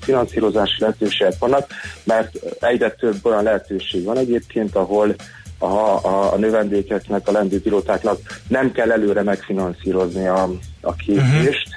finanszírozási 0.00 0.76
lehetőségek 0.78 1.34
vannak, 1.38 1.66
mert 2.04 2.34
egyre 2.60 2.90
több 2.90 3.16
olyan 3.22 3.42
lehetőség 3.42 4.04
van 4.04 4.16
egyébként, 4.16 4.76
ahol 4.76 5.14
a, 5.58 5.66
a, 5.66 6.32
a 6.32 6.36
növendékeknek, 6.36 7.28
a 7.28 7.32
lendő 7.32 7.60
pilótáknak 7.60 8.18
nem 8.48 8.72
kell 8.72 8.90
előre 8.92 9.22
megfinanszírozni 9.22 10.26
a, 10.26 10.50
a 10.80 10.94
képzést. 10.94 11.68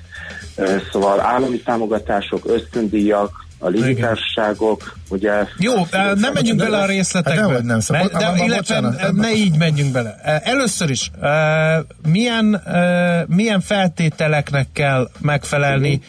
Uh-huh. 0.58 0.82
Szóval 0.92 1.20
állami 1.20 1.60
támogatások, 1.62 2.46
ösztöndíjak, 2.46 3.46
a 3.64 3.70
légitársaságok, 3.70 4.98
ugye... 5.10 5.32
Jó, 5.58 5.74
nem 6.16 6.34
menjünk 6.34 6.60
bele 6.60 6.78
a 6.78 6.86
részletekbe. 6.86 7.54
Hát 7.54 7.64
nem, 7.64 7.80
szóval, 7.80 8.08
de, 8.08 8.18
de, 8.18 8.44
illetve 8.44 8.82
bocsánat, 8.82 9.12
ne 9.12 9.34
így 9.34 9.58
menjünk 9.58 9.92
bele. 9.92 10.16
Először 10.44 10.90
is, 10.90 11.12
milyen, 12.08 12.62
milyen 13.28 13.62
feltételeknek 13.62 14.68
kell 14.74 15.10
megfelelni 15.20 16.02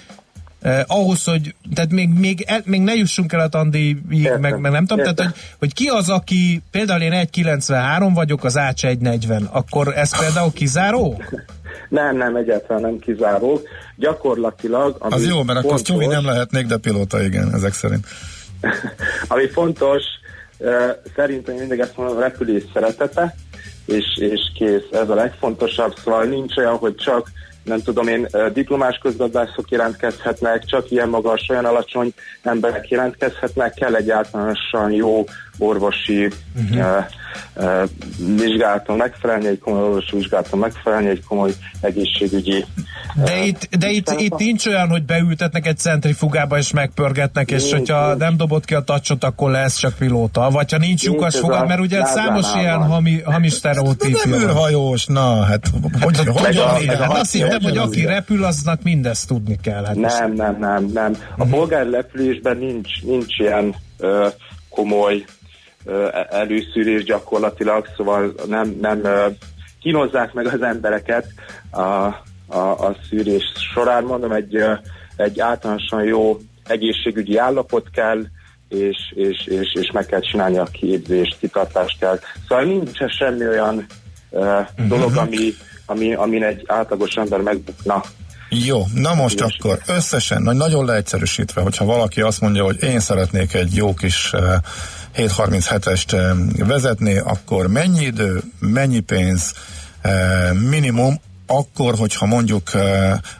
Uh, 0.66 0.80
ahhoz, 0.86 1.24
hogy 1.24 1.54
tehát 1.74 1.90
még, 1.90 2.08
még, 2.08 2.46
még 2.64 2.80
ne 2.80 2.94
jussunk 2.94 3.32
el 3.32 3.40
a 3.40 3.48
tandíjig, 3.48 3.98
meg, 4.40 4.60
meg 4.60 4.72
nem 4.72 4.86
tudom, 4.86 5.04
tehát 5.04 5.20
hogy, 5.20 5.40
hogy 5.58 5.74
ki 5.74 5.86
az, 5.86 6.08
aki 6.08 6.62
például 6.70 7.00
én 7.00 7.28
1,93 7.32 8.10
vagyok, 8.14 8.44
az 8.44 8.56
Ács 8.56 8.82
1,40, 8.86 9.50
akkor 9.50 9.96
ez 9.96 10.18
például 10.18 10.52
kizáró? 10.52 11.22
Nem, 11.88 12.16
nem, 12.16 12.36
egyáltalán 12.36 12.82
nem 12.82 12.98
kizáró. 12.98 13.60
Gyakorlatilag... 13.96 14.96
Ami 14.98 15.14
az 15.14 15.26
jó, 15.26 15.42
mert 15.42 15.60
fontos, 15.60 15.80
akkor 15.80 15.82
Csuvi 15.82 16.06
nem 16.06 16.24
lehetnék, 16.24 16.66
de 16.66 16.76
pilóta 16.76 17.22
igen, 17.22 17.54
ezek 17.54 17.72
szerint. 17.72 18.06
ami 19.28 19.48
fontos, 19.48 20.02
szerintem 21.16 21.54
mindig 21.54 21.78
ezt 21.78 21.96
mondom, 21.96 22.16
a 22.16 22.20
repülés 22.20 22.62
szeretete, 22.72 23.34
és, 23.86 24.04
és 24.16 24.40
kész. 24.54 24.88
Ez 24.92 25.08
a 25.08 25.14
legfontosabb, 25.14 25.94
szóval 26.04 26.24
nincs 26.24 26.56
olyan, 26.56 26.76
hogy 26.76 26.94
csak 26.94 27.30
nem 27.64 27.82
tudom 27.82 28.08
én, 28.08 28.28
diplomás 28.52 28.98
közgazdászok 29.02 29.70
jelentkezhetnek, 29.70 30.64
csak 30.64 30.90
ilyen 30.90 31.08
magas, 31.08 31.46
olyan 31.48 31.64
alacsony 31.64 32.12
emberek 32.42 32.88
jelentkezhetnek, 32.88 33.74
kell 33.74 33.94
egy 33.94 34.10
általánosan 34.10 34.92
jó 34.92 35.24
orvosi 35.58 36.28
uh-huh. 36.56 36.78
uh, 36.78 37.04
uh, 37.56 37.88
vizsgálaton 38.36 38.96
megfelelni, 38.96 39.46
egy 39.46 39.58
komoly 39.58 39.82
orvosi 39.82 40.16
vizsgálaton 40.16 40.58
megfelelni, 40.58 41.08
egy 41.08 41.24
komoly 41.24 41.52
egészségügyi 41.80 42.64
De 43.24 43.32
uh, 43.32 43.46
itt, 43.46 43.68
de 43.78 43.90
itt, 43.90 44.14
itt 44.18 44.36
nincs 44.36 44.66
olyan, 44.66 44.88
hogy 44.88 45.02
beültetnek 45.02 45.66
egy 45.66 45.78
centrifugába 45.78 46.58
és 46.58 46.72
megpörgetnek, 46.72 47.50
és 47.50 47.62
nincs, 47.62 47.74
hogyha 47.74 48.06
nincs. 48.06 48.18
nem 48.18 48.36
dobott 48.36 48.64
ki 48.64 48.74
a 48.74 48.80
tacsot, 48.80 49.24
akkor 49.24 49.50
lesz 49.50 49.76
csak 49.76 49.94
pilóta. 49.98 50.50
Vagy 50.50 50.72
ha 50.72 50.78
nincs, 50.78 50.88
nincs 50.88 51.04
lyukas 51.04 51.38
fogad, 51.38 51.66
mert 51.66 51.80
ugye 51.80 52.04
számos 52.04 52.54
ilyen 52.54 52.82
hami, 52.82 53.20
hamis 53.24 53.52
sztereotípia. 53.52 54.20
Nem 54.24 54.40
űrhajós, 54.40 55.06
na, 55.06 55.42
hát 55.42 55.70
hogy, 56.00 56.16
hogy, 56.18 56.26
hogy 56.26 56.56
a, 56.56 56.76
a, 57.02 57.18
azt 57.18 57.32
hittem, 57.32 57.62
hogy 57.62 57.76
aki 57.76 58.04
repül, 58.04 58.44
aznak 58.44 58.82
mindezt 58.82 59.28
tudni 59.28 59.58
kell. 59.62 59.84
Hát 59.84 59.94
nem, 59.94 60.32
nem, 60.32 60.56
nem, 60.58 60.90
nem. 60.92 61.12
A 61.36 61.42
uh-huh. 61.42 61.58
polgári 61.58 61.90
repülésben 61.90 62.56
nincs, 62.56 63.02
nincs 63.02 63.38
ilyen 63.38 63.74
uh, 63.98 64.32
komoly 64.70 65.24
előszűrés 66.28 67.04
gyakorlatilag, 67.04 67.86
szóval 67.96 68.34
nem, 68.46 68.76
nem 68.80 69.02
kínozzák 69.80 70.32
meg 70.32 70.46
az 70.46 70.62
embereket 70.62 71.26
a, 71.70 71.80
a, 72.46 72.58
a 72.58 72.96
szűrés 73.08 73.52
során. 73.74 74.04
Mondom, 74.04 74.32
egy, 74.32 74.58
egy 75.16 75.40
általánosan 75.40 76.04
jó 76.04 76.38
egészségügyi 76.66 77.36
állapot 77.36 77.90
kell, 77.90 78.22
és, 78.68 78.96
és, 79.14 79.46
és, 79.46 79.74
és 79.80 79.90
meg 79.92 80.06
kell 80.06 80.20
csinálni 80.20 80.58
a 80.58 80.64
képzést, 80.64 81.36
kitartást 81.38 81.98
kell. 81.98 82.18
Szóval 82.48 82.64
nincs 82.64 82.98
semmi 83.18 83.46
olyan 83.46 83.86
uh, 84.30 84.66
dolog, 84.88 85.16
ami, 85.16 85.54
ami, 85.86 86.14
amin 86.14 86.44
egy 86.44 86.64
átlagos 86.66 87.14
ember 87.14 87.40
megbukna. 87.40 88.02
Jó, 88.48 88.82
na 88.94 89.14
most 89.14 89.40
akkor 89.40 89.78
összesen, 89.86 90.42
nagyon 90.42 90.84
leegyszerűsítve, 90.84 91.60
hogyha 91.60 91.84
valaki 91.84 92.20
azt 92.20 92.40
mondja, 92.40 92.64
hogy 92.64 92.82
én 92.82 93.00
szeretnék 93.00 93.54
egy 93.54 93.74
jó 93.74 93.94
kis 93.94 94.32
uh, 94.32 94.54
737-est 95.16 96.36
vezetni, 96.58 97.18
akkor 97.18 97.66
mennyi 97.66 98.04
idő, 98.04 98.42
mennyi 98.58 99.00
pénz, 99.00 99.52
minimum, 100.68 101.20
akkor, 101.46 101.94
hogyha 101.94 102.26
mondjuk 102.26 102.70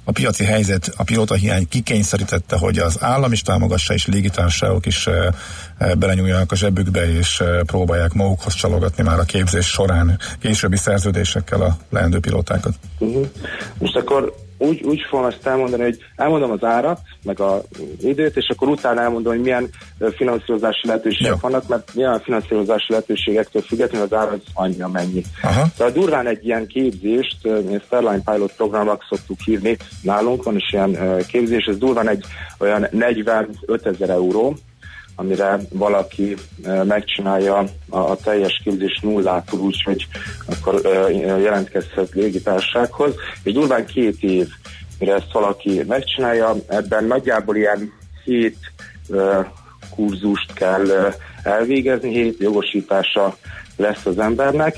a 0.04 0.12
piaci 0.12 0.44
helyzet, 0.44 0.92
a 0.96 1.02
pilóta 1.02 1.34
hiány 1.34 1.68
kikényszerítette, 1.68 2.56
hogy 2.56 2.78
az 2.78 2.96
állam 3.00 3.32
is 3.32 3.42
támogassa, 3.42 3.94
és 3.94 4.06
légitársaságok 4.06 4.86
is 4.86 5.08
belenyúljanak 5.98 6.52
a 6.52 6.56
zsebükbe, 6.56 7.16
és 7.16 7.42
próbálják 7.66 8.12
magukhoz 8.12 8.54
csalogatni 8.54 9.02
már 9.02 9.18
a 9.18 9.24
képzés 9.24 9.66
során 9.66 10.18
későbbi 10.40 10.76
szerződésekkel 10.76 11.60
a 11.60 11.76
leendő 11.90 12.18
pilótákat. 12.18 12.74
Uh-huh. 12.98 13.26
Most 13.78 13.96
akkor 13.96 14.34
úgy, 14.58 14.82
úgy 14.82 15.00
fogom 15.08 15.26
ezt 15.26 15.46
elmondani, 15.46 15.82
hogy 15.82 15.98
elmondom 16.16 16.50
az 16.50 16.64
árat, 16.64 17.00
meg 17.22 17.40
az 17.40 17.60
időt, 18.00 18.36
és 18.36 18.48
akkor 18.48 18.68
utána 18.68 19.00
elmondom, 19.00 19.32
hogy 19.32 19.42
milyen 19.42 19.68
finanszírozási 20.16 20.86
lehetőségek 20.86 21.32
Jó. 21.32 21.38
vannak, 21.40 21.68
mert 21.68 21.94
milyen 21.94 22.20
finanszírozási 22.20 22.86
lehetőségektől 22.88 23.62
függetlenül 23.62 24.06
az 24.10 24.18
ára 24.18 24.30
az 24.30 24.40
annyi, 24.54 24.82
amennyi. 24.82 25.22
Aha. 25.42 25.66
Tehát 25.76 25.92
durván 25.92 26.26
egy 26.26 26.46
ilyen 26.46 26.66
képzést, 26.66 27.36
mi 27.42 27.80
Starline 27.84 28.22
Pilot 28.24 28.52
programnak 28.56 29.06
szoktuk 29.08 29.40
hívni, 29.44 29.76
nálunk 30.02 30.42
van 30.42 30.56
is 30.56 30.72
ilyen 30.72 30.98
képzés, 31.26 31.64
ez 31.64 31.78
durván 31.78 32.08
egy 32.08 32.24
olyan 32.58 32.86
45 32.90 33.86
ezer 33.86 34.10
euró, 34.10 34.56
amire 35.14 35.58
valaki 35.70 36.36
megcsinálja 36.84 37.64
a, 37.88 38.16
teljes 38.16 38.60
képzés 38.64 39.00
nullától, 39.02 39.60
úgyhogy 39.60 40.06
akkor 40.46 40.80
jelentkezhet 41.40 42.12
légitársághoz, 42.12 43.14
és 43.42 43.52
durván 43.52 43.86
két 43.86 44.22
év, 44.22 44.48
mire 44.98 45.14
ezt 45.14 45.32
valaki 45.32 45.82
megcsinálja, 45.86 46.54
ebben 46.68 47.04
nagyjából 47.04 47.56
ilyen 47.56 47.92
hét 48.24 48.56
kurzust 49.90 50.52
kell 50.52 51.14
elvégezni, 51.42 52.10
hét 52.10 52.38
jogosítása 52.38 53.36
lesz 53.76 54.06
az 54.06 54.18
embernek, 54.18 54.76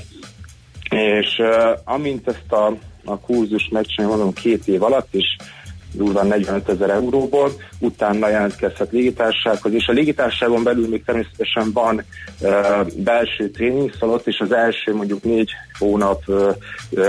és 0.89 1.41
amint 1.83 2.27
ezt 2.27 2.51
a, 2.51 2.77
a 3.05 3.19
kurzust 3.19 3.71
megcsinálja, 3.71 4.15
mondom, 4.15 4.33
két 4.33 4.67
év 4.67 4.83
alatt, 4.83 5.07
és 5.13 5.35
durván 5.91 6.27
45 6.27 6.69
ezer 6.69 6.89
euróból, 6.89 7.51
utána 7.79 8.29
jelentkezhet 8.29 8.91
légitársághoz, 8.91 9.73
és 9.73 9.87
a 9.87 9.91
légitárságon 9.91 10.63
belül 10.63 10.87
még 10.87 11.03
természetesen 11.03 11.71
van 11.73 12.03
uh, 12.39 12.51
belső 12.95 13.49
tréningsszalott, 13.49 14.27
és 14.27 14.39
az 14.39 14.51
első 14.51 14.95
mondjuk 14.95 15.23
négy 15.23 15.51
hónap, 15.79 16.23
uh, 16.27 16.55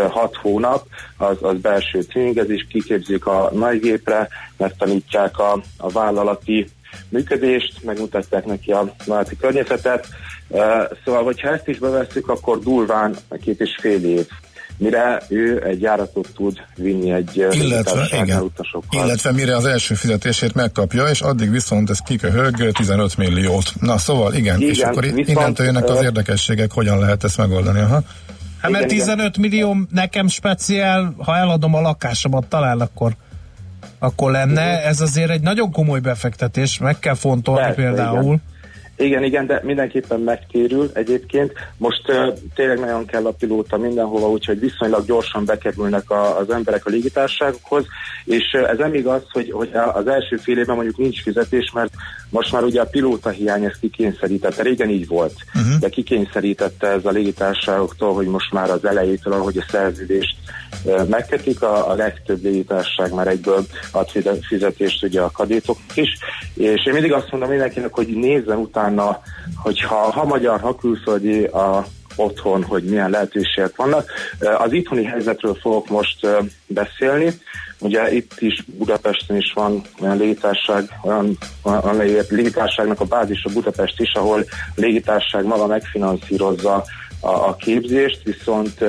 hat 0.09 0.37
hónap, 0.37 0.87
az, 1.17 1.37
az 1.41 1.59
belső 1.61 2.03
tréningezés, 2.03 2.67
kiképzik 2.69 3.27
a 3.27 3.51
nagygépre, 3.53 4.29
megtanítják 4.57 5.39
a, 5.39 5.63
a 5.77 5.89
vállalati 5.89 6.67
működést, 7.09 7.85
megmutatják 7.85 8.45
neki 8.45 8.73
a 8.73 8.95
vállalati 9.07 9.37
környezetet. 9.37 10.07
Szóval, 11.05 11.25
hogyha 11.25 11.49
ezt 11.49 11.69
is 11.69 11.79
bevesszük, 11.79 12.29
akkor 12.29 12.59
durván 12.59 13.17
két 13.43 13.61
és 13.61 13.77
fél 13.81 14.05
év 14.05 14.27
mire 14.79 15.23
ő 15.29 15.65
egy 15.67 15.81
járatot 15.81 16.29
tud 16.35 16.59
vinni 16.77 17.13
egy 17.13 17.47
illetve, 17.51 18.09
igen, 18.23 18.41
utasokkal. 18.41 19.05
Illetve 19.05 19.33
mire 19.33 19.57
az 19.57 19.65
első 19.65 19.95
fizetését 19.95 20.55
megkapja, 20.55 21.05
és 21.05 21.21
addig 21.21 21.51
viszont 21.51 21.91
ez 21.91 21.99
kiköhög 21.99 22.73
15 22.73 23.17
milliót. 23.17 23.73
Na 23.81 23.99
szóval 23.99 24.35
igen, 24.35 24.57
igen 24.57 24.71
és 24.71 24.81
akkor 24.81 25.03
viszont, 25.03 25.29
innentől 25.29 25.67
jönnek 25.67 25.89
az 25.89 26.03
érdekességek, 26.03 26.73
hogyan 26.73 26.99
lehet 26.99 27.25
ezt 27.25 27.37
megoldani. 27.37 27.81
Aha. 27.81 28.03
Hát 28.61 28.71
mert 28.71 28.87
15 28.87 29.39
millió 29.39 29.77
nekem 29.91 30.29
speciál, 30.29 31.15
ha 31.19 31.37
eladom 31.37 31.75
a 31.75 31.81
lakásomat 31.81 32.47
talán, 32.47 32.81
akkor 32.81 33.13
akkor 33.99 34.31
lenne. 34.31 34.85
Ez 34.85 35.01
azért 35.01 35.31
egy 35.31 35.41
nagyon 35.41 35.73
komoly 35.73 36.01
befektetés, 36.01 36.79
meg 36.79 36.99
kell 36.99 37.15
fontolni 37.15 37.61
Persze, 37.61 37.83
például. 37.83 38.23
Igen 38.23 38.57
igen, 38.99 39.23
igen, 39.23 39.47
de 39.47 39.61
mindenképpen 39.65 40.21
megtérül 40.21 40.91
egyébként. 40.93 41.53
Most 41.77 42.09
uh, 42.09 42.39
tényleg 42.55 42.79
nagyon 42.79 43.07
kell 43.07 43.27
a 43.27 43.31
pilóta 43.31 43.77
mindenhova, 43.77 44.31
úgyhogy 44.31 44.61
viszonylag 44.61 45.05
gyorsan 45.07 45.45
bekerülnek 45.45 46.11
a, 46.11 46.39
az 46.39 46.51
emberek 46.51 46.87
a 46.87 46.91
légitárságokhoz, 46.91 47.87
és 48.25 48.45
uh, 48.53 48.71
ez 48.71 48.79
nem 48.79 48.95
igaz, 48.95 49.23
hogy, 49.31 49.51
hogy 49.51 49.71
az 49.93 50.07
első 50.07 50.37
fél 50.37 50.59
évben 50.59 50.77
mondjuk 50.77 50.99
nincs 50.99 51.23
fizetés, 51.23 51.71
mert 51.75 51.93
most 52.31 52.53
már 52.53 52.63
ugye 52.63 52.81
a 52.81 52.89
pilóta 52.91 53.31
hiány 53.31 53.65
ezt 53.65 53.81
kikényszerítette. 53.81 54.63
Régen 54.63 54.89
így 54.89 55.07
volt, 55.07 55.35
uh-huh. 55.55 55.81
de 55.81 55.89
kikényszerítette 55.89 56.87
ez 56.87 57.05
a 57.05 57.11
légitársaságoktól, 57.11 58.15
hogy 58.15 58.27
most 58.27 58.53
már 58.53 58.71
az 58.71 58.85
elejétől, 58.85 59.33
ahogy 59.33 59.59
a 59.59 59.67
szerződést 59.71 60.37
megkötik, 61.09 61.63
a, 61.63 61.91
a 61.91 61.95
legtöbb 61.95 62.43
légitársaság 62.43 63.13
már 63.15 63.27
egyből 63.27 63.67
ad 63.93 64.09
fizetést 64.49 65.05
ugye 65.05 65.21
a 65.21 65.31
kadétok 65.31 65.79
is, 65.95 66.09
és 66.55 66.87
én 66.87 66.93
mindig 66.93 67.13
azt 67.13 67.31
mondom 67.31 67.49
mindenkinek, 67.49 67.95
hogy 67.95 68.07
nézzen 68.07 68.59
utána 68.59 69.21
hogyha 69.57 69.95
ha 69.95 70.25
magyar, 70.25 70.61
ha 70.61 70.77
külföldi 70.77 71.45
a 71.45 71.87
otthon, 72.17 72.63
hogy 72.63 72.85
milyen 72.85 73.11
lehetőségek 73.11 73.77
vannak. 73.77 74.11
Az 74.59 74.73
itthoni 74.73 75.05
helyzetről 75.05 75.55
fogok 75.55 75.89
most 75.89 76.27
beszélni. 76.67 77.41
Ugye 77.81 78.13
itt 78.13 78.33
is 78.39 78.65
Budapesten 78.67 79.37
is 79.37 79.53
van 79.55 79.83
olyan 80.01 80.17
légitárság, 80.17 80.85
olyan, 81.03 81.39
olyan 81.63 81.97
légitárságnak 82.29 83.01
a 83.01 83.05
bázis 83.05 83.45
a 83.45 83.53
Budapest 83.53 84.01
is, 84.01 84.13
ahol 84.13 84.45
a 84.51 84.73
légitárság 84.75 85.45
maga 85.45 85.67
megfinanszírozza 85.67 86.85
a, 87.21 87.29
a 87.29 87.57
képzést, 87.57 88.23
viszont 88.23 88.85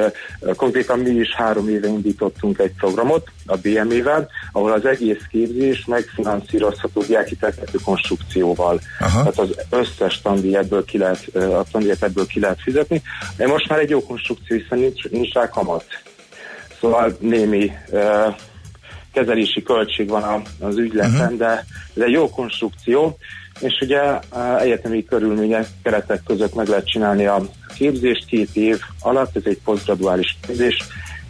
konkrétan 0.56 1.00
mi 1.00 1.10
is 1.10 1.34
három 1.36 1.70
éve 1.70 1.88
indítottunk 1.88 2.60
egy 2.60 2.74
programot 2.78 3.28
a 3.46 3.58
BME-vel, 3.58 4.30
ahol 4.52 4.72
az 4.72 4.86
egész 4.86 5.22
képzés 5.30 5.86
megfinanszírozható 5.86 7.04
diáki 7.04 7.38
konstrukcióval. 7.84 8.80
Aha. 9.00 9.18
Tehát 9.18 9.40
az 9.40 9.56
összes 9.70 10.22
tandíj 10.22 10.56
ebből 10.56 10.86
ki 10.86 10.98
lehet, 10.98 11.36
a 11.36 11.64
tandíjat 11.72 12.04
ebből 12.04 12.28
ki 12.28 12.40
lehet 12.40 12.62
fizetni. 12.62 13.02
De 13.38 13.48
most 13.48 13.70
már 13.70 13.80
egy 13.80 13.90
jó 13.90 14.04
konstrukció, 14.04 14.58
hiszen 14.58 14.80
nincs, 14.80 15.10
nincs 15.10 15.34
rá 15.34 15.50
kamat. 15.50 15.86
Szóval 16.80 17.18
némi 17.20 17.72
uh, 17.90 18.36
kezelési 19.14 19.64
költség 19.64 20.10
van 20.10 20.42
az 20.60 20.78
ügyleten, 20.78 21.22
uh-huh. 21.22 21.38
de 21.38 21.66
ez 21.96 22.04
egy 22.04 22.12
jó 22.12 22.30
konstrukció, 22.30 23.18
és 23.60 23.80
ugye 23.82 24.02
egyetemi 24.60 25.06
körülmények, 25.06 25.68
keretek 25.84 26.22
között 26.26 26.56
meg 26.56 26.68
lehet 26.68 26.88
csinálni 26.88 27.26
a 27.26 27.42
képzést 27.80 28.26
két 28.26 28.56
év 28.56 28.80
alatt, 29.02 29.36
ez 29.36 29.42
egy 29.46 29.60
posztgraduális 29.64 30.38
képzés, 30.48 30.78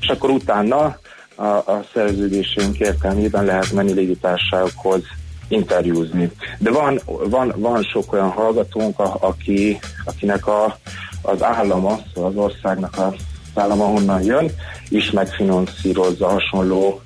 és 0.02 0.08
akkor 0.08 0.30
utána 0.30 1.00
a, 1.36 1.44
a 1.46 1.86
szerződésünk 1.94 2.80
értelmében 2.80 3.46
lehet 3.46 3.72
menni 3.72 3.94
légitársaságokhoz 3.94 5.02
interjúzni. 5.48 6.32
De 6.58 6.72
van, 6.72 7.00
van, 7.06 7.54
van 7.58 7.84
sok 7.84 8.14
olyan 8.14 8.30
hallgatónk, 8.30 9.00
a, 9.00 9.18
aki, 9.20 9.80
akinek 10.06 10.48
a, 10.48 10.78
az 11.22 11.44
állama, 11.44 12.00
szóval 12.14 12.30
az 12.30 12.36
országnak 12.36 12.98
a, 12.98 13.08
az 13.54 13.62
állama 13.62 13.86
honnan 13.86 14.22
jön, 14.22 14.52
is 14.90 15.12
megfinanszírozza 15.12 16.28
hasonló 16.28 17.02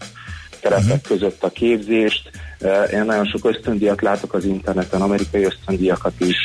keretek 0.59 0.85
uh-huh. 0.85 1.01
között 1.01 1.43
a 1.43 1.49
képzést. 1.49 2.29
Én 2.93 3.05
nagyon 3.05 3.25
sok 3.25 3.45
ösztöndíjat 3.45 4.01
látok 4.01 4.33
az 4.33 4.45
interneten, 4.45 5.01
amerikai 5.01 5.43
ösztöndíjakat 5.43 6.13
is 6.17 6.37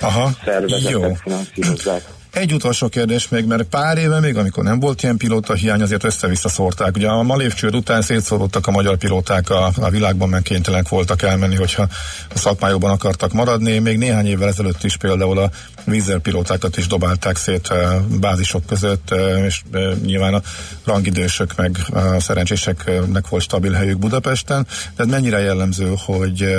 Aha, 0.00 0.30
szervezetek 0.44 0.90
jó. 0.90 1.14
finanszírozzák. 1.14 2.13
Egy 2.34 2.52
utolsó 2.52 2.88
kérdés 2.88 3.28
még, 3.28 3.44
mert 3.44 3.62
pár 3.62 3.98
éve 3.98 4.20
még, 4.20 4.36
amikor 4.36 4.64
nem 4.64 4.80
volt 4.80 5.02
ilyen 5.02 5.16
pilóta 5.16 5.54
hiány, 5.54 5.82
azért 5.82 6.04
össze-vissza 6.04 6.48
szórták. 6.48 6.96
Ugye 6.96 7.08
a 7.08 7.22
Malévcsőd 7.22 7.74
után 7.74 8.02
szétszóródtak 8.02 8.66
a 8.66 8.70
magyar 8.70 8.96
pilóták 8.96 9.50
a, 9.50 9.72
a 9.80 9.90
világban, 9.90 10.28
mert 10.28 10.44
kénytelenek 10.44 10.88
voltak 10.88 11.22
elmenni, 11.22 11.54
hogyha 11.54 11.88
a 12.34 12.38
szakmájukban 12.38 12.90
akartak 12.90 13.32
maradni. 13.32 13.78
Még 13.78 13.98
néhány 13.98 14.26
évvel 14.26 14.48
ezelőtt 14.48 14.84
is 14.84 14.96
például 14.96 15.38
a 15.38 15.50
vízzel 15.84 16.18
pilótákat 16.18 16.76
is 16.76 16.86
dobálták 16.86 17.36
szét 17.36 17.70
eh, 17.70 18.00
bázisok 18.20 18.66
között, 18.66 19.10
eh, 19.10 19.44
és 19.44 19.62
eh, 19.72 19.94
nyilván 20.04 20.34
a 20.34 20.42
rangidősök 20.84 21.56
meg 21.56 21.78
a 21.92 22.20
szerencséseknek 22.20 23.28
volt 23.28 23.42
stabil 23.42 23.72
helyük 23.72 23.98
Budapesten. 23.98 24.66
Tehát 24.96 25.12
mennyire 25.12 25.38
jellemző, 25.38 25.92
hogy 25.96 26.56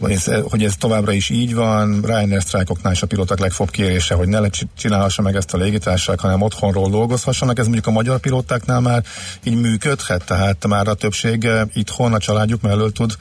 hogy 0.00 0.10
ez, 0.10 0.30
hogy 0.50 0.64
ez 0.64 0.76
továbbra 0.76 1.12
is 1.12 1.30
így 1.30 1.54
van, 1.54 2.00
Ryanair 2.04 2.42
sztrájkoknál 2.42 2.92
is 2.92 3.02
a 3.02 3.06
pilóták 3.06 3.38
legfőbb 3.38 3.70
kérése, 3.70 4.14
hogy 4.14 4.28
ne 4.28 4.48
csinálhassa 4.76 5.22
meg 5.22 5.36
ezt 5.36 5.54
a 5.54 5.56
légitársaság, 5.56 6.20
hanem 6.20 6.42
otthonról 6.42 6.90
dolgozhassanak. 6.90 7.58
Ez 7.58 7.64
mondjuk 7.64 7.86
a 7.86 7.90
magyar 7.90 8.18
pilótáknál 8.18 8.80
már 8.80 9.02
így 9.42 9.60
működhet, 9.60 10.24
tehát 10.24 10.66
már 10.66 10.88
a 10.88 10.94
többség 10.94 11.48
itthon 11.74 12.12
a 12.12 12.18
családjuk 12.18 12.62
mellől 12.62 12.92
tud 12.92 13.12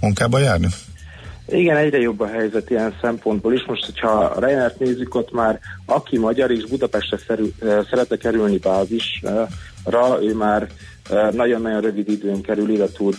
munkába 0.00 0.38
járni? 0.38 0.68
Igen, 1.48 1.76
egyre 1.76 1.98
jobb 1.98 2.20
a 2.20 2.26
helyzet 2.26 2.70
ilyen 2.70 2.94
szempontból 3.00 3.54
is. 3.54 3.64
Most, 3.66 3.84
hogyha 3.84 4.08
a 4.08 4.46
Ryanair-t 4.46 4.78
nézzük, 4.78 5.14
ott 5.14 5.32
már 5.32 5.60
aki 5.86 6.18
magyar 6.18 6.50
és 6.50 6.64
Budapestre 6.64 7.18
szerű, 7.26 7.52
szeretne 7.90 8.16
kerülni 8.16 8.56
bázisra, 8.56 9.48
ő 10.22 10.34
már 10.34 10.68
nagyon-nagyon 11.32 11.80
rövid 11.80 12.08
időn 12.08 12.40
kerül 12.40 12.70
ide 12.70 12.86
tud 12.88 13.16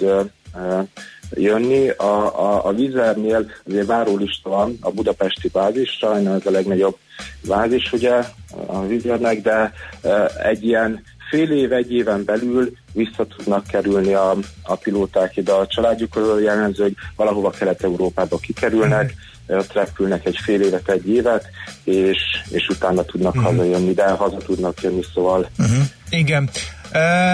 jönni. 1.34 1.90
A, 1.90 2.40
a, 2.40 2.66
a 2.66 2.74
vizernél 2.74 3.52
azért 3.68 3.86
várólista 3.86 4.50
van 4.50 4.78
a 4.82 4.92
budapesti 4.92 5.50
bázis, 5.50 5.90
sajnálom 5.90 6.40
ez 6.40 6.46
a 6.46 6.52
legnagyobb 6.52 6.98
bázis 7.48 7.92
ugye 7.92 8.24
a 8.66 8.86
vizernek, 8.86 9.42
de 9.42 9.74
egy 10.44 10.64
ilyen 10.64 11.04
fél 11.30 11.52
év, 11.52 11.72
egy 11.72 11.92
éven 11.92 12.24
belül 12.26 12.74
vissza 12.92 13.26
tudnak 13.36 13.68
kerülni 13.68 14.14
a, 14.14 14.36
a 14.64 14.76
pilóták 14.76 15.38
ide 15.38 15.52
a 15.52 15.68
családjukról, 15.68 16.42
jellemző, 16.42 16.84
hogy 16.84 16.96
valahova 17.16 17.50
Kelet-Európába 17.50 18.38
kikerülnek, 18.38 19.14
mm. 19.54 19.58
ott 19.58 19.74
repülnek 19.74 20.26
egy 20.26 20.38
fél 20.44 20.62
évet, 20.62 20.90
egy 20.90 21.10
évet, 21.10 21.46
és, 21.84 22.20
és 22.50 22.68
utána 22.68 23.04
tudnak 23.04 23.38
mm. 23.38 23.42
hazajönni, 23.42 23.94
de 23.94 24.10
haza 24.10 24.38
tudnak 24.38 24.82
jönni, 24.82 25.04
szóval. 25.14 25.50
Mm-hmm. 25.62 25.82
Igen. 26.10 26.50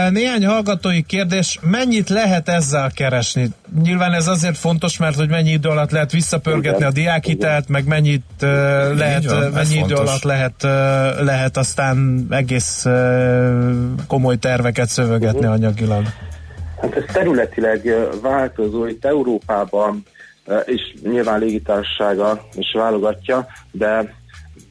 Néhány 0.09 0.45
hallgatói 0.45 1.01
kérdés, 1.01 1.59
mennyit 1.61 2.09
lehet 2.09 2.49
ezzel 2.49 2.91
keresni? 2.95 3.49
Nyilván 3.83 4.13
ez 4.13 4.27
azért 4.27 4.57
fontos, 4.57 4.97
mert 4.97 5.15
hogy 5.15 5.29
mennyi 5.29 5.51
idő 5.51 5.69
alatt 5.69 5.91
lehet 5.91 6.11
visszapörgetni 6.11 6.77
igen, 6.77 6.89
a 6.89 6.91
diákhitelt, 6.91 7.67
meg 7.67 7.87
mennyit 7.87 8.23
uh, 8.41 8.49
lehet, 8.97 9.25
van, 9.25 9.51
mennyi 9.51 9.73
idő 9.73 9.79
fontos. 9.79 9.99
alatt 9.99 10.23
lehet, 10.23 10.63
uh, 10.63 11.23
lehet 11.25 11.57
aztán 11.57 12.27
egész 12.29 12.85
uh, 12.85 13.71
komoly 14.07 14.37
terveket 14.37 14.87
szövegetni 14.87 15.39
uh-huh. 15.39 15.53
anyagilag. 15.53 16.03
Hát 16.81 16.95
ez 16.95 17.03
területileg 17.13 17.95
változó, 18.21 18.85
itt 18.87 19.05
Európában 19.05 20.03
és 20.65 20.81
nyilván 21.03 21.39
légitársasága 21.39 22.47
is 22.53 22.71
válogatja, 22.73 23.47
de 23.71 24.13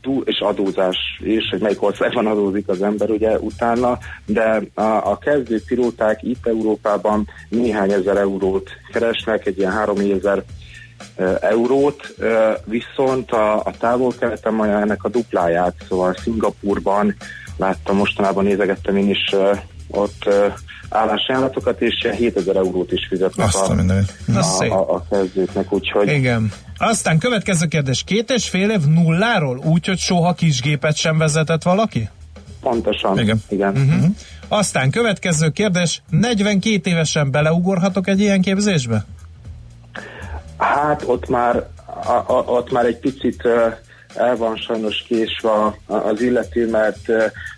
túl, 0.01 0.23
és 0.27 0.41
adózás 0.41 0.97
is, 1.19 1.49
hogy 1.51 1.61
melyik 1.61 1.83
országban 1.83 2.27
adózik 2.27 2.69
az 2.69 2.83
ember 2.83 3.11
ugye 3.11 3.39
utána, 3.39 3.99
de 4.27 4.63
a, 4.75 4.83
a 4.83 5.19
kezdő 5.19 5.63
pilóták 5.67 6.23
itt 6.23 6.47
Európában 6.47 7.29
néhány 7.49 7.93
ezer 7.93 8.17
eurót 8.17 8.71
keresnek, 8.93 9.47
egy 9.47 9.59
ilyen 9.59 9.73
három 9.73 9.97
ezer 9.99 10.43
eurót, 11.41 12.15
viszont 12.65 13.31
a, 13.31 13.57
a 13.57 13.73
távol-keleten 13.79 14.55
majd 14.55 14.71
ennek 14.71 15.05
a 15.05 15.09
dupláját, 15.09 15.75
szóval 15.89 16.15
Szingapurban 16.15 17.15
láttam 17.57 17.97
mostanában, 17.97 18.45
nézegettem 18.45 18.97
én 18.97 19.09
is 19.09 19.35
ott 19.89 20.29
állásajánlatokat, 20.89 21.81
és 21.81 22.09
7000 22.17 22.57
eurót 22.57 22.93
is 22.93 23.07
fizetnek 23.09 23.47
Azt 23.47 23.71
a, 23.71 24.65
a, 24.65 24.91
a, 24.91 24.95
a 24.95 25.05
kezdőknek, 25.11 25.73
úgyhogy... 25.73 26.09
Igen. 26.09 26.53
Aztán 26.79 27.19
következő 27.19 27.67
kérdés, 27.67 28.03
két 28.05 28.31
és 28.31 28.49
fél 28.49 28.71
év 28.71 28.81
nulláról, 28.81 29.61
úgyhogy 29.65 29.99
soha 29.99 30.33
kisgépet 30.33 30.97
sem 30.97 31.19
vezetett 31.19 31.63
valaki? 31.63 32.09
Pontosan, 32.61 33.19
igen. 33.19 33.43
igen. 33.49 33.73
Uh-huh. 33.73 34.05
Aztán 34.49 34.91
következő 34.91 35.49
kérdés, 35.49 36.03
42 36.11 36.91
évesen 36.91 37.31
beleugorhatok 37.31 38.09
egy 38.09 38.21
ilyen 38.21 38.41
képzésbe? 38.41 39.05
Hát 40.57 41.03
ott 41.07 41.29
már, 41.29 41.57
a, 41.87 42.13
a, 42.27 42.45
ott 42.47 42.73
már 42.73 42.85
egy 42.85 42.99
picit 42.99 43.43
el 44.15 44.37
van 44.37 44.57
sajnos 44.57 45.05
késve 45.09 45.51
az 45.87 46.21
illető, 46.21 46.71
mert 46.71 47.13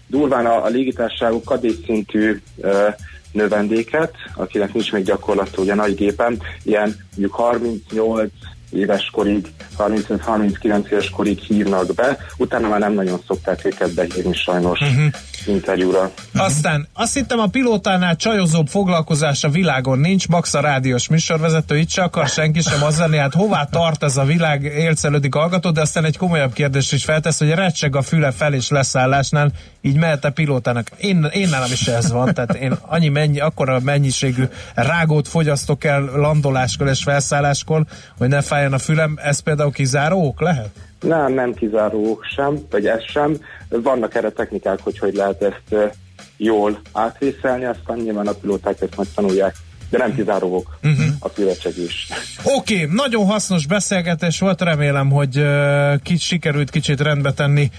durván 0.07 0.47
a, 0.47 0.65
a 0.65 0.69
légitárságok 0.69 1.45
kadészszintű 1.45 2.43
uh, 2.57 2.95
növendéket, 3.33 4.15
akinek 4.35 4.73
nincs 4.73 4.93
még 4.93 5.05
gyakorlat 5.05 5.59
ugye 5.59 5.75
nagy 5.75 5.95
gépen, 5.95 6.43
ilyen 6.63 6.97
mondjuk 7.11 7.33
38 7.33 8.33
éves 8.71 9.11
korig, 9.13 9.49
35-39 9.79 10.91
éves 10.91 11.11
korig 11.11 11.39
hívnak 11.39 11.95
be, 11.95 12.19
utána 12.37 12.69
már 12.69 12.81
nem 12.81 12.93
nagyon 12.93 13.21
szokták 13.27 13.65
őket 13.65 13.95
behívni 13.95 14.35
sajnos 14.35 14.81
uh-huh. 14.81 15.05
interjúra. 15.47 16.11
Aztán 16.35 16.89
azt 16.93 17.15
hittem 17.15 17.39
a 17.39 17.47
pilótánál 17.47 18.17
csajozóbb 18.17 18.67
foglalkozás 18.67 19.45
a 19.45 19.49
világon 19.49 19.99
nincs, 19.99 20.29
Max 20.29 20.55
a 20.55 20.61
rádiós 20.61 21.09
műsorvezető, 21.09 21.79
itt 21.79 21.91
se 21.91 22.03
akar 22.03 22.29
senki 22.29 22.61
sem 22.61 22.83
az 22.83 22.99
lenni, 22.99 23.17
hát 23.17 23.35
hová 23.35 23.65
tart 23.65 24.03
ez 24.03 24.17
a 24.17 24.25
világ, 24.25 24.63
élcelődik 24.63 25.35
hallgató, 25.35 25.71
de 25.71 25.81
aztán 25.81 26.05
egy 26.05 26.17
komolyabb 26.17 26.53
kérdés 26.53 26.93
is 26.93 27.05
feltesz, 27.05 27.39
hogy 27.39 27.51
recseg 27.51 27.97
a 27.97 28.03
füle 28.03 28.31
fel 28.31 28.55
és 28.55 28.69
leszállásnál, 28.69 29.53
így 29.81 29.97
mehet 29.97 30.25
a 30.25 30.31
pilótának. 30.31 30.91
Én, 30.97 31.29
én 31.33 31.49
nálam 31.49 31.73
is 31.73 31.87
ez 31.87 32.13
van, 32.13 32.35
tehát 32.35 32.55
én 32.55 32.77
annyi 32.81 33.09
mennyi, 33.09 33.41
akkora 33.41 33.81
mennyiségű 33.81 34.45
rágót 34.75 35.29
fogyasztok 35.29 35.85
el 35.85 36.01
landoláskor 36.01 36.89
és 36.89 37.03
felszálláskor, 37.03 37.85
hogy 38.19 38.29
ne 38.29 38.41
fájjon 38.61 38.79
a 38.79 38.79
fülem, 38.79 39.19
ez 39.23 39.41
például 39.41 39.71
kizáró 39.71 40.27
ok 40.27 40.41
lehet? 40.41 40.71
Nem, 41.01 41.33
nem 41.33 41.55
kizáró 41.55 42.11
ok 42.11 42.25
sem, 42.35 42.59
vagy 42.71 42.87
ez 42.87 43.05
sem. 43.05 43.37
Vannak 43.69 44.15
erre 44.15 44.31
technikák, 44.31 44.81
hogy 44.81 44.99
hogy 44.99 45.15
lehet 45.15 45.43
ezt 45.43 45.93
jól 46.37 46.81
átvészelni, 46.93 47.65
aztán 47.65 47.99
nyilván 47.99 48.27
a 48.27 48.33
pilóták 48.33 48.81
ezt 48.81 49.15
tanulják 49.15 49.55
de 49.91 49.99
nem 49.99 50.15
kizárók 50.15 50.79
uh-huh. 50.83 51.07
a 51.19 51.29
is. 51.77 52.09
Oké, 52.45 52.75
okay, 52.75 52.95
nagyon 52.95 53.27
hasznos 53.27 53.67
beszélgetés 53.67 54.39
volt, 54.39 54.61
remélem, 54.61 55.11
hogy 55.11 55.39
uh, 55.39 56.01
kicsit 56.03 56.21
sikerült 56.21 56.71
kicsit 56.71 57.01
rendbe 57.01 57.33
tenni 57.33 57.71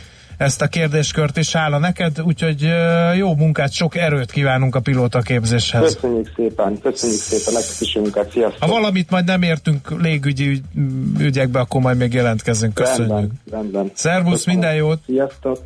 ezt 0.41 0.61
a 0.61 0.67
kérdéskört 0.67 1.37
is 1.37 1.53
hála 1.53 1.77
neked, 1.77 2.21
úgyhogy 2.21 2.67
jó 3.15 3.35
munkát, 3.35 3.71
sok 3.71 3.95
erőt 3.95 4.31
kívánunk 4.31 4.75
a 4.75 4.79
pilóta 4.79 5.19
képzéshez. 5.19 5.93
Köszönjük 5.93 6.31
szépen, 6.35 6.79
köszönjük 6.81 7.19
szépen, 7.19 7.53
nektek 7.53 7.75
is 7.79 7.95
munkát, 7.95 8.31
sziasztok! 8.31 8.61
Ha 8.61 8.67
valamit 8.67 9.09
majd 9.09 9.25
nem 9.25 9.41
értünk 9.41 10.01
légügyi 10.01 10.61
ügyekbe, 11.19 11.59
akkor 11.59 11.81
majd 11.81 11.97
még 11.97 12.13
jelentkezünk. 12.13 12.73
Köszönjük. 12.73 13.09
Rendben, 13.09 13.39
rendben. 13.51 13.91
Szervusz, 13.93 14.45
minden 14.45 14.75
jót! 14.75 14.99
Sziasztok! 15.05 15.57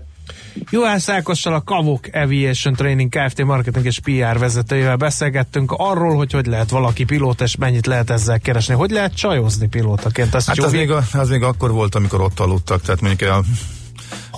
Juhász 0.69 1.09
Ákossal 1.09 1.53
a 1.53 1.61
Kavok 1.61 2.05
Aviation 2.13 2.73
Training 2.73 3.09
Kft. 3.09 3.43
marketing 3.43 3.85
és 3.85 3.99
PR 3.99 4.39
vezetőjével 4.39 4.95
beszélgettünk 4.95 5.71
arról, 5.77 6.15
hogy 6.15 6.31
hogy 6.31 6.45
lehet 6.45 6.69
valaki 6.69 7.03
pilóta, 7.03 7.43
és 7.43 7.55
mennyit 7.55 7.85
lehet 7.85 8.09
ezzel 8.09 8.39
keresni. 8.39 8.73
Hogy 8.73 8.91
lehet 8.91 9.15
csajozni 9.15 9.67
pilótaként? 9.67 10.33
Azt 10.33 10.47
hát 10.47 10.57
az 10.57 10.71
még, 10.71 10.91
a, 10.91 11.01
az 11.13 11.29
még 11.29 11.43
akkor 11.43 11.71
volt, 11.71 11.95
amikor 11.95 12.21
ott 12.21 12.39
aludtak, 12.39 12.81
tehát 12.81 13.01
mondjuk 13.01 13.29
a 13.29 13.41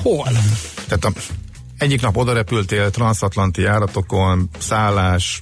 Hol? 0.02 0.28
Tehát 0.88 1.06
a, 1.06 1.12
egyik 1.78 2.02
nap 2.02 2.18
oda 2.18 2.34
repültél 2.34 2.90
transatlanti 2.90 3.62
járatokon, 3.62 4.50
szállás, 4.58 5.42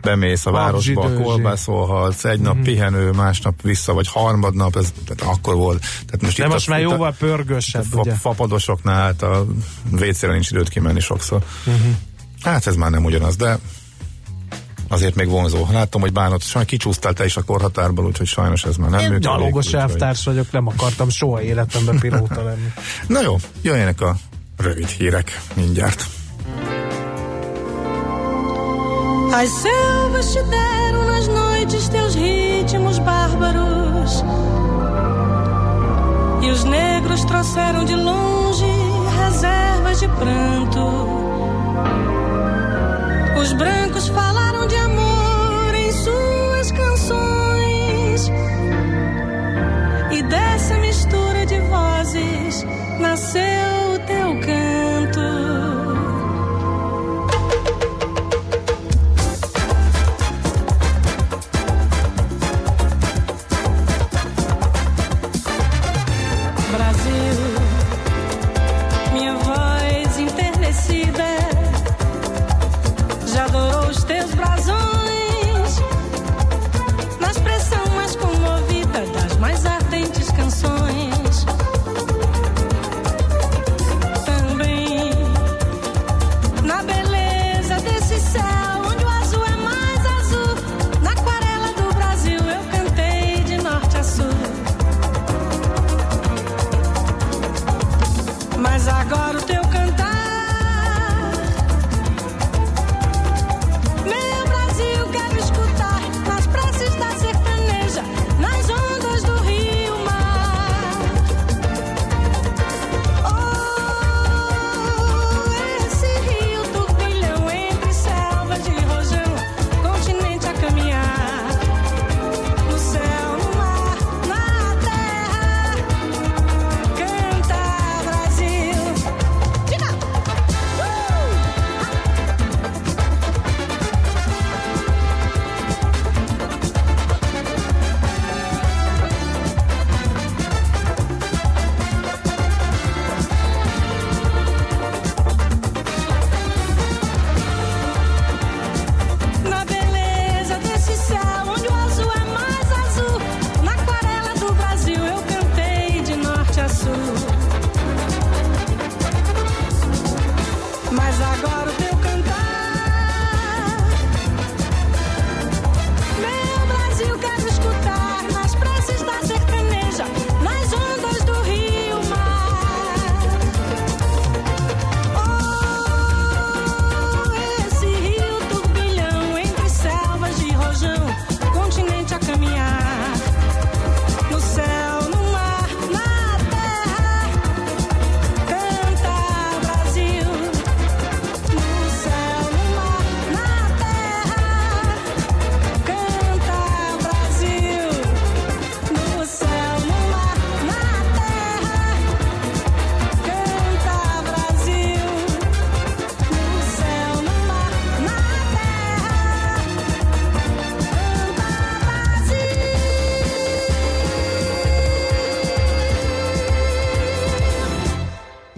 bemész 0.00 0.46
a 0.46 0.50
városba, 0.50 1.12
kolbászolhatsz, 1.12 2.24
egy 2.24 2.40
nap 2.40 2.54
mm-hmm. 2.54 2.62
pihenő, 2.62 3.10
másnap 3.10 3.62
vissza, 3.62 3.92
vagy 3.92 4.08
harmadnap, 4.08 4.76
ez 4.76 4.92
tehát 5.06 5.34
akkor 5.34 5.54
volt. 5.54 5.80
Tehát 5.80 6.22
most 6.22 6.38
De 6.38 6.46
most 6.46 6.68
a, 6.68 6.70
már 6.70 6.80
jóval 6.80 7.14
pörgősebb, 7.18 7.84
fa, 7.84 8.00
ugye? 8.00 8.14
Fapadosoknál, 8.14 9.02
hát 9.02 9.22
a 9.22 9.46
vécére 9.90 10.32
nincs 10.32 10.50
időt 10.50 10.68
kimenni 10.68 11.00
sokszor. 11.00 11.44
Mm-hmm. 11.70 11.92
Hát 12.42 12.66
ez 12.66 12.76
már 12.76 12.90
nem 12.90 13.04
ugyanaz, 13.04 13.36
de 13.36 13.58
azért 14.88 15.14
még 15.14 15.28
vonzó. 15.28 15.66
Látom, 15.72 16.00
hogy 16.00 16.12
bánott, 16.12 16.42
sajnos 16.42 16.70
kicsúsztál 16.70 17.12
te 17.12 17.24
is 17.24 17.36
a 17.36 17.42
korhatárból, 17.42 18.04
úgyhogy 18.04 18.26
sajnos 18.26 18.64
ez 18.64 18.76
már 18.76 18.90
nem 18.90 19.00
Én 19.00 19.06
működik. 19.08 19.28
gyalogos 19.28 19.72
elvtárs 19.72 20.24
vagy... 20.24 20.34
vagyok, 20.34 20.52
nem 20.52 20.66
akartam 20.66 21.08
soha 21.08 21.42
életemben 21.42 21.98
pilóta 21.98 22.42
lenni. 22.42 22.72
Na 23.06 23.20
jó, 23.20 23.36
jöjjenek 23.62 24.00
a 24.00 24.16
rövid 24.56 24.88
hírek 24.88 25.40
mindjárt. 25.54 26.06
As 29.30 29.48
selvas 29.62 30.32
te 30.32 30.42
deram 30.42 31.04
nas 31.06 31.26
noites 31.26 31.88
teus 31.88 32.14
ritmos 32.14 32.98
bárbaros 33.00 34.12
E 36.42 36.50
os 36.50 36.62
negros 36.62 37.24
trouxeram 37.24 37.84
de 37.84 37.96
longe 37.96 38.66
reservas 39.20 39.98
de 40.00 40.08
pranto 40.08 40.86
Os 43.40 43.52
brancos 43.52 44.08
falaram 44.08 44.45
E 53.16 53.55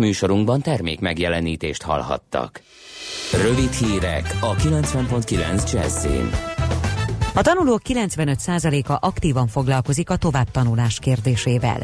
Műsorunkban 0.09 0.61
termék 0.61 1.01
megjelenítést 1.01 1.83
hallhattak. 1.83 2.63
Rövid 3.43 3.73
hírek 3.73 4.39
a 4.41 4.55
90.9 4.55 5.73
Jazzin. 5.73 6.31
A 7.35 7.43
tanulók 7.43 7.81
95%-a 7.85 9.07
aktívan 9.07 9.47
foglalkozik 9.47 10.11
a 10.11 10.17
továbbtanulás 10.17 10.99
kérdésével. 10.99 11.79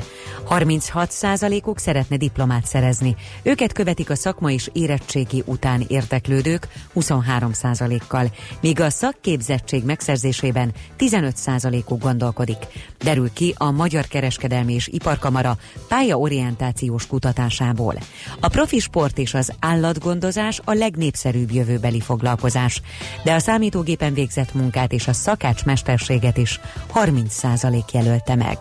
36%-uk 0.50 1.78
szeretne 1.78 2.16
diplomát 2.16 2.66
szerezni. 2.66 3.16
Őket 3.42 3.72
követik 3.72 4.10
a 4.10 4.14
szakma 4.14 4.50
és 4.50 4.70
érettségi 4.72 5.42
után 5.46 5.84
érteklődők 5.88 6.68
23%-kal, 6.94 8.30
míg 8.60 8.80
a 8.80 8.90
szakképzettség 8.90 9.84
megszerzésében 9.84 10.72
15%-uk 10.98 12.02
gondolkodik. 12.02 12.58
Derül 12.98 13.32
ki 13.32 13.54
a 13.58 13.70
Magyar 13.70 14.06
Kereskedelmi 14.06 14.74
és 14.74 14.88
Iparkamara 14.88 15.56
pályaorientációs 15.88 17.06
kutatásából. 17.06 17.94
A 18.40 18.48
profi 18.48 18.78
sport 18.78 19.18
és 19.18 19.34
az 19.34 19.52
állatgondozás 19.60 20.60
a 20.64 20.72
legnépszerűbb 20.72 21.50
jövőbeli 21.50 22.00
foglalkozás, 22.00 22.82
de 23.24 23.32
a 23.32 23.38
számítógépen 23.38 24.14
végzett 24.14 24.54
munkát 24.54 24.92
és 24.92 25.08
a 25.08 25.12
szakácsmesterséget 25.12 26.36
is 26.36 26.60
30% 26.94 27.92
jelölte 27.92 28.34
meg. 28.34 28.58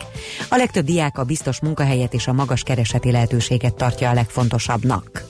A 0.50 0.56
legtöbb 0.56 0.86
diák 0.86 1.18
a 1.18 1.24
biztos 1.24 1.60
munkahelyet 1.74 2.14
és 2.14 2.28
a 2.28 2.34
magas 2.34 2.64
kereseti 2.64 3.12
lehetőséget 3.12 3.76
tartja 3.76 4.10
a 4.10 4.14
legfontosabbnak. 4.14 5.24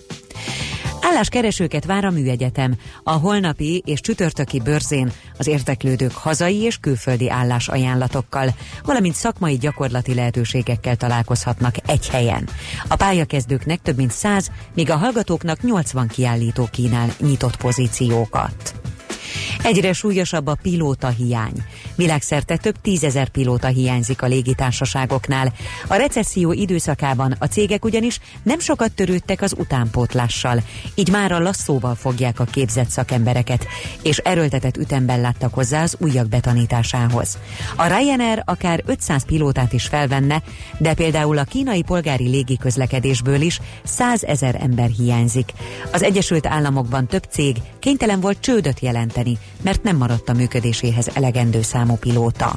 Álláskeresőket 1.02 1.86
vár 1.86 2.06
a 2.06 2.12
műegyetem. 2.12 2.76
A 3.04 3.12
holnapi 3.12 3.84
és 3.86 4.00
csütörtöki 4.00 4.60
bőrzén 4.60 5.12
az 5.38 5.48
érteklődők 5.48 6.12
hazai 6.12 6.62
és 6.62 6.78
külföldi 6.78 7.30
állásajánlatokkal, 7.30 8.56
valamint 8.86 9.16
szakmai 9.16 9.58
gyakorlati 9.58 10.14
lehetőségekkel 10.14 10.96
találkozhatnak 10.96 11.76
egy 11.86 12.10
helyen. 12.10 12.50
A 12.88 12.96
pályakezdőknek 12.96 13.82
több 13.82 13.98
mint 13.98 14.12
100, 14.12 14.52
míg 14.76 14.90
a 14.90 14.98
hallgatóknak 14.98 15.62
80 15.62 16.08
kiállító 16.08 16.68
kínál 16.72 17.14
nyitott 17.20 17.58
pozíciókat. 17.58 18.74
Egyre 19.64 19.94
súlyosabb 19.94 20.48
a 20.48 20.58
pilóta 20.62 21.08
hiány. 21.08 21.64
Világszerte 21.96 22.58
több 22.58 22.76
tízezer 22.82 23.30
pilóta 23.30 23.68
hiányzik 23.68 24.22
a 24.22 24.28
légitársaságoknál. 24.28 25.54
A 25.88 25.96
recesszió 25.96 26.52
időszakában 26.52 27.36
a 27.40 27.46
cégek 27.46 27.86
ugyanis 27.86 28.20
nem 28.44 28.60
sokat 28.60 28.92
törődtek 28.92 29.42
az 29.42 29.56
utánpótlással, 29.58 30.64
így 30.96 31.10
már 31.10 31.32
a 31.32 31.40
lasszóval 31.40 31.96
fogják 31.96 32.40
a 32.40 32.44
képzett 32.44 32.90
szakembereket, 32.90 33.68
és 34.02 34.18
erőltetett 34.18 34.78
ütemben 34.78 35.22
láttak 35.22 35.54
hozzá 35.54 35.82
az 35.82 35.96
újak 36.00 36.28
betanításához. 36.28 37.38
A 37.76 37.88
Ryanair 37.88 38.42
akár 38.46 38.84
500 38.86 39.26
pilótát 39.26 39.74
is 39.74 39.86
felvenne, 39.86 40.42
de 40.78 40.94
például 40.94 41.38
a 41.38 41.44
kínai 41.44 41.82
polgári 41.82 42.28
légiközlekedésből 42.28 43.42
is 43.42 43.60
100 43.84 44.24
ezer 44.24 44.58
ember 44.62 44.90
hiányzik. 44.90 45.54
Az 45.92 46.04
Egyesült 46.04 46.48
Államokban 46.48 47.08
több 47.08 47.24
cég 47.30 47.58
kénytelen 47.80 48.20
volt 48.20 48.40
csődöt 48.40 48.80
jelenteni, 48.80 49.38
mert 49.62 49.84
nem 49.84 49.98
maradt 49.98 50.30
a 50.30 50.34
működéséhez 50.34 51.10
elegendő 51.14 51.62
számú 51.84 51.96
pilóta. 51.96 52.56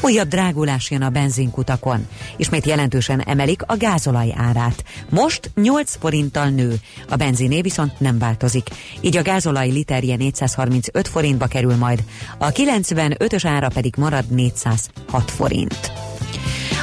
Újabb 0.00 0.28
drágulás 0.28 0.90
jön 0.90 1.02
a 1.02 1.10
benzinkutakon. 1.10 2.06
Ismét 2.36 2.66
jelentősen 2.66 3.20
emelik 3.20 3.62
a 3.66 3.76
gázolaj 3.76 4.34
árát. 4.36 4.84
Most 5.08 5.50
8 5.54 5.96
forinttal 6.00 6.48
nő, 6.48 6.74
a 7.08 7.16
benziné 7.16 7.60
viszont 7.60 8.00
nem 8.00 8.18
változik. 8.18 8.68
Így 9.00 9.16
a 9.16 9.22
gázolaj 9.22 9.70
literje 9.70 10.16
435 10.16 11.08
forintba 11.08 11.46
kerül 11.46 11.76
majd, 11.76 12.04
a 12.38 12.52
95-ös 12.52 13.42
ára 13.46 13.68
pedig 13.68 13.94
marad 13.96 14.24
406 14.30 15.30
forint. 15.30 15.92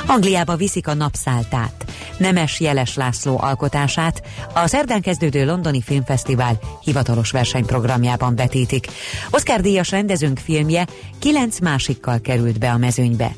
Angliába 0.06 0.56
viszik 0.56 0.88
a 0.88 0.94
napszáltát. 0.94 1.86
Nemes 2.18 2.60
Jeles 2.60 2.96
László 2.96 3.40
alkotását 3.42 4.22
a 4.54 4.68
szerdán 4.68 5.02
kezdődő 5.02 5.46
londoni 5.46 5.82
filmfesztivál 5.82 6.60
hivatalos 6.84 7.32
versenyprogramjában 7.32 8.36
vetítik. 8.36 8.88
Oscar 9.30 9.62
díjas 9.62 9.92
rendezőnk 9.92 10.38
filmje 10.38 10.88
kilenc 11.20 11.60
másikkal 11.60 12.20
került 12.22 12.60
be 12.60 12.72
a 12.72 12.78
mezőnybe. 12.78 13.32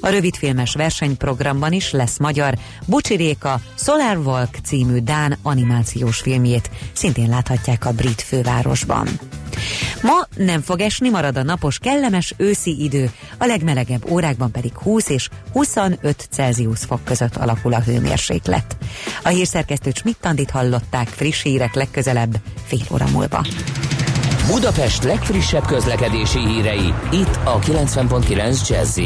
A 0.00 0.08
rövidfilmes 0.08 0.74
versenyprogramban 0.74 1.72
is 1.72 1.90
lesz 1.90 2.18
magyar 2.18 2.54
Bucsi 2.86 3.14
Réka 3.14 3.60
Solar 3.78 4.16
Walk 4.16 4.56
című 4.64 4.98
Dán 4.98 5.38
animációs 5.42 6.20
filmjét, 6.20 6.70
szintén 6.92 7.28
láthatják 7.28 7.84
a 7.86 7.92
brit 7.92 8.22
fővárosban. 8.22 9.08
Ma 10.02 10.26
nem 10.36 10.60
fog 10.60 10.80
esni, 10.80 11.08
marad 11.08 11.36
a 11.36 11.42
napos, 11.42 11.78
kellemes 11.78 12.34
őszi 12.36 12.82
idő, 12.82 13.10
a 13.38 13.46
legmelegebb 13.46 14.10
órákban 14.10 14.50
pedig 14.50 14.76
20 14.76 15.08
és 15.08 15.28
25 15.52 16.28
Celsius 16.30 16.78
fok 16.78 17.04
között 17.04 17.36
alakul 17.36 17.74
a 17.74 17.80
hőmérséklet. 17.80 18.76
A 19.22 19.28
hírszerkesztő 19.28 19.90
Schmidt-Tandit 19.94 20.50
hallották 20.50 21.08
friss 21.08 21.42
hírek 21.42 21.74
legközelebb 21.74 22.36
fél 22.66 22.84
óra 22.92 23.06
múlva. 23.12 23.46
Budapest 24.46 25.02
legfrissebb 25.02 25.66
közlekedési 25.66 26.38
hírei, 26.38 26.94
itt 27.12 27.38
a 27.44 27.58
90.9 27.58 28.68
jazz 28.68 28.98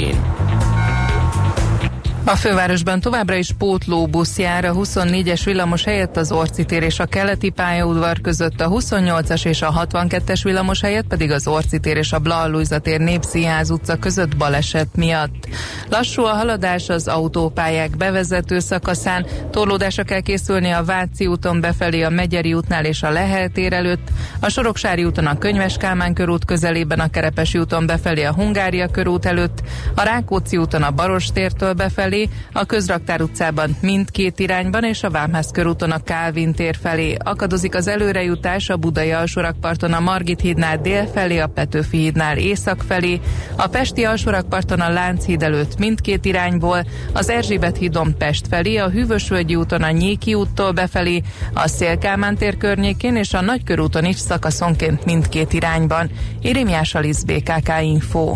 a 2.26 2.37
fővárosban 2.37 3.00
továbbra 3.00 3.34
is 3.34 3.52
pótlóbusz 3.58 4.38
jár 4.38 4.64
a 4.64 4.72
24-es 4.72 5.40
villamos 5.44 5.84
helyett 5.84 6.16
az 6.16 6.32
Orci 6.32 6.64
tér 6.64 6.82
és 6.82 6.98
a 6.98 7.06
keleti 7.06 7.50
pályaudvar 7.50 8.20
között, 8.20 8.60
a 8.60 8.68
28-as 8.68 9.46
és 9.46 9.62
a 9.62 9.87
62-es 9.90 10.40
villamos 10.42 10.80
helyett 10.80 11.06
pedig 11.06 11.30
az 11.30 11.46
Orci 11.46 11.80
tér 11.80 11.96
és 11.96 12.12
a 12.12 12.18
Blallújza 12.18 12.78
tér 12.78 13.00
Népszínház 13.00 13.70
utca 13.70 13.96
között 13.96 14.37
baleset 14.37 14.88
miatt. 14.96 15.48
Lassú 15.90 16.24
a 16.24 16.34
haladás 16.34 16.88
az 16.88 17.08
autópályák 17.08 17.96
bevezető 17.96 18.58
szakaszán, 18.58 19.26
torlódásra 19.50 20.02
kell 20.02 20.20
készülni 20.20 20.70
a 20.70 20.84
Váci 20.84 21.26
úton 21.26 21.60
befelé 21.60 22.02
a 22.02 22.10
Megyeri 22.10 22.54
útnál 22.54 22.84
és 22.84 23.02
a 23.02 23.10
Lehel 23.10 23.48
tér 23.48 23.72
előtt, 23.72 24.08
a 24.40 24.48
Soroksári 24.48 25.04
úton 25.04 25.26
a 25.26 25.38
Könyves 25.38 25.76
Kálmán 25.76 26.14
körút 26.14 26.44
közelében 26.44 27.00
a 27.00 27.10
Kerepesi 27.10 27.58
úton 27.58 27.87
befelé 27.87 28.22
a 28.22 28.32
Hungária 28.32 28.88
körút 28.88 29.26
előtt, 29.26 29.62
a 29.94 30.02
Rákóczi 30.02 30.56
úton 30.56 30.82
a 30.82 30.90
Baros 30.90 31.26
tértől 31.26 31.72
befelé 31.72 32.12
felé, 32.14 32.29
a 32.53 32.64
Közraktár 32.64 33.20
utcában 33.20 33.77
mindkét 33.81 34.38
irányban 34.38 34.85
és 34.85 35.03
a 35.03 35.11
Vámház 35.11 35.50
körúton 35.50 35.90
a 35.90 36.03
Kálvin 36.03 36.53
tér 36.53 36.77
felé. 36.83 37.16
Akadozik 37.18 37.74
az 37.74 37.88
előrejutás 37.88 38.68
a 38.68 38.77
Budai 38.77 39.12
alsórakparton 39.12 39.92
a 39.92 40.00
Margit 40.00 40.40
hídnál 40.40 40.81
dél 40.81 41.07
felé, 41.07 41.38
a 41.38 41.46
Petőfi 41.46 41.96
hídnál 41.96 42.37
észak 42.37 42.83
felé, 42.88 43.20
a 43.57 43.66
Pesti 43.66 44.05
alsórakparton 44.05 44.81
a 44.81 44.92
Lánchíd 44.92 45.42
előtt 45.42 45.79
mindkét 45.79 46.24
irányból, 46.24 46.85
az 47.12 47.29
Erzsébet 47.29 47.77
hídon 47.77 48.14
Pest 48.18 48.46
felé, 48.48 48.77
a 48.77 48.90
Hűvösvölgyi 48.90 49.55
úton 49.55 49.83
a 49.83 49.90
Nyéki 49.90 50.35
úttól 50.35 50.72
befelé, 50.72 51.22
a 51.55 51.68
Szélkámán 51.68 52.37
tér 52.37 52.57
környékén 52.57 53.16
és 53.16 53.33
a 53.33 53.40
Nagykörúton 53.40 54.05
is 54.05 54.16
szakaszonként 54.16 55.05
mindkét 55.05 55.53
irányban. 55.53 56.11
Irimiás 56.40 56.94
Alisz 56.94 57.22
BKK 57.22 57.72
Info. 57.83 58.33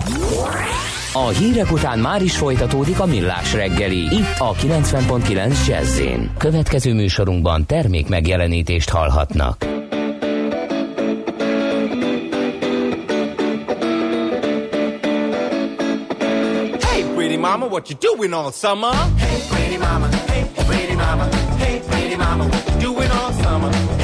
A 1.12 1.28
hírek 1.28 1.72
után 1.72 1.98
már 1.98 2.22
is 2.22 2.36
folytatódik 2.36 3.00
a 3.00 3.06
millás 3.06 3.52
reggeli, 3.52 3.98
itt 3.98 4.38
a 4.38 4.52
90.9 4.54 5.66
jazz 5.66 6.00
Következő 6.38 6.94
műsorunkban 6.94 7.66
termék 7.66 8.08
megjelenítést 8.08 8.90
hallhatnak. 8.90 9.64
Hey 16.80 17.04
pretty 17.14 17.36
mama, 17.36 17.66
what 17.66 17.88
you 17.88 17.98
doing 18.14 18.32
all 18.32 18.52
summer? 18.52 18.92
Hey 19.18 19.38
pretty 19.48 19.76
mama, 19.76 20.08
hey 20.26 20.44
pretty 20.66 20.94
mama, 20.94 21.28
hey 21.58 21.80
pretty 21.88 22.16
mama, 22.16 22.44
what 22.44 22.68
you 22.68 22.92
doing 22.92 23.10
all 23.10 23.32
summer? 23.42 23.97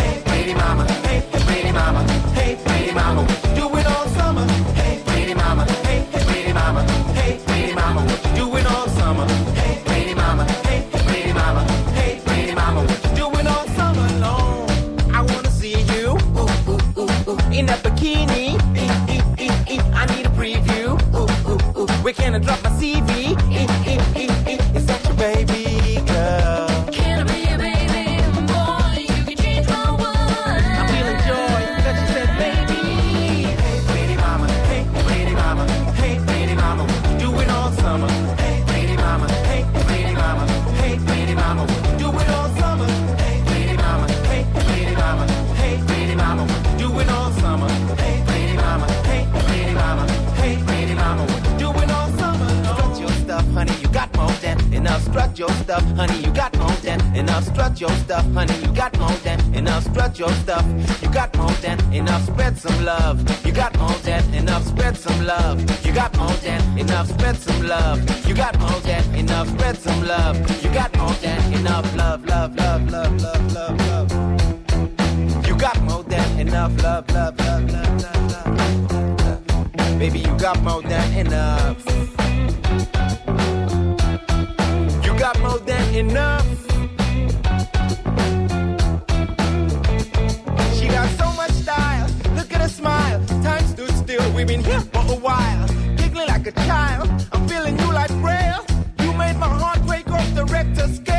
Like 96.44 96.56
a 96.56 96.60
child. 96.66 97.08
I'm 97.32 97.48
feeling 97.48 97.78
you 97.78 97.92
like 97.92 98.10
braille. 98.20 98.64
You 99.00 99.12
made 99.14 99.36
my 99.36 99.48
heart 99.48 99.80
break 99.86 100.10
off 100.10 100.34
the 100.34 100.44
Richter 100.44 100.88
scale. 100.88 101.16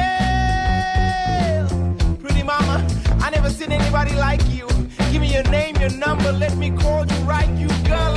Pretty 2.18 2.44
mama, 2.44 2.86
I 3.22 3.30
never 3.32 3.50
seen 3.50 3.72
anybody 3.72 4.14
like 4.16 4.46
you. 4.50 4.68
Give 5.12 5.22
me 5.22 5.34
your 5.34 5.50
name, 5.50 5.78
your 5.78 5.92
number. 5.92 6.32
Let 6.32 6.56
me 6.58 6.70
call 6.72 7.06
you 7.08 7.18
right. 7.24 7.50
You 7.58 7.68
girl, 7.88 8.15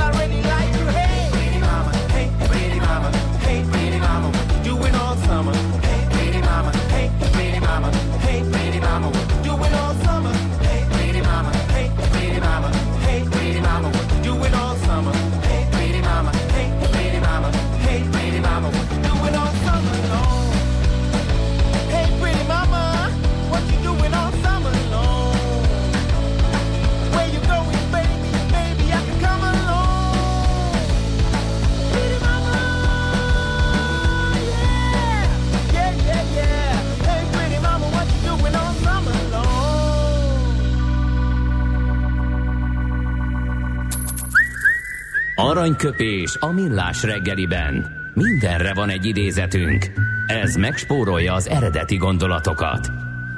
Aranyköpés 45.49 46.37
a 46.39 46.51
millás 46.51 47.03
reggeliben. 47.03 47.85
Mindenre 48.13 48.73
van 48.73 48.89
egy 48.89 49.05
idézetünk. 49.05 49.85
Ez 50.27 50.55
megspórolja 50.55 51.33
az 51.33 51.47
eredeti 51.47 51.95
gondolatokat. 51.95 52.91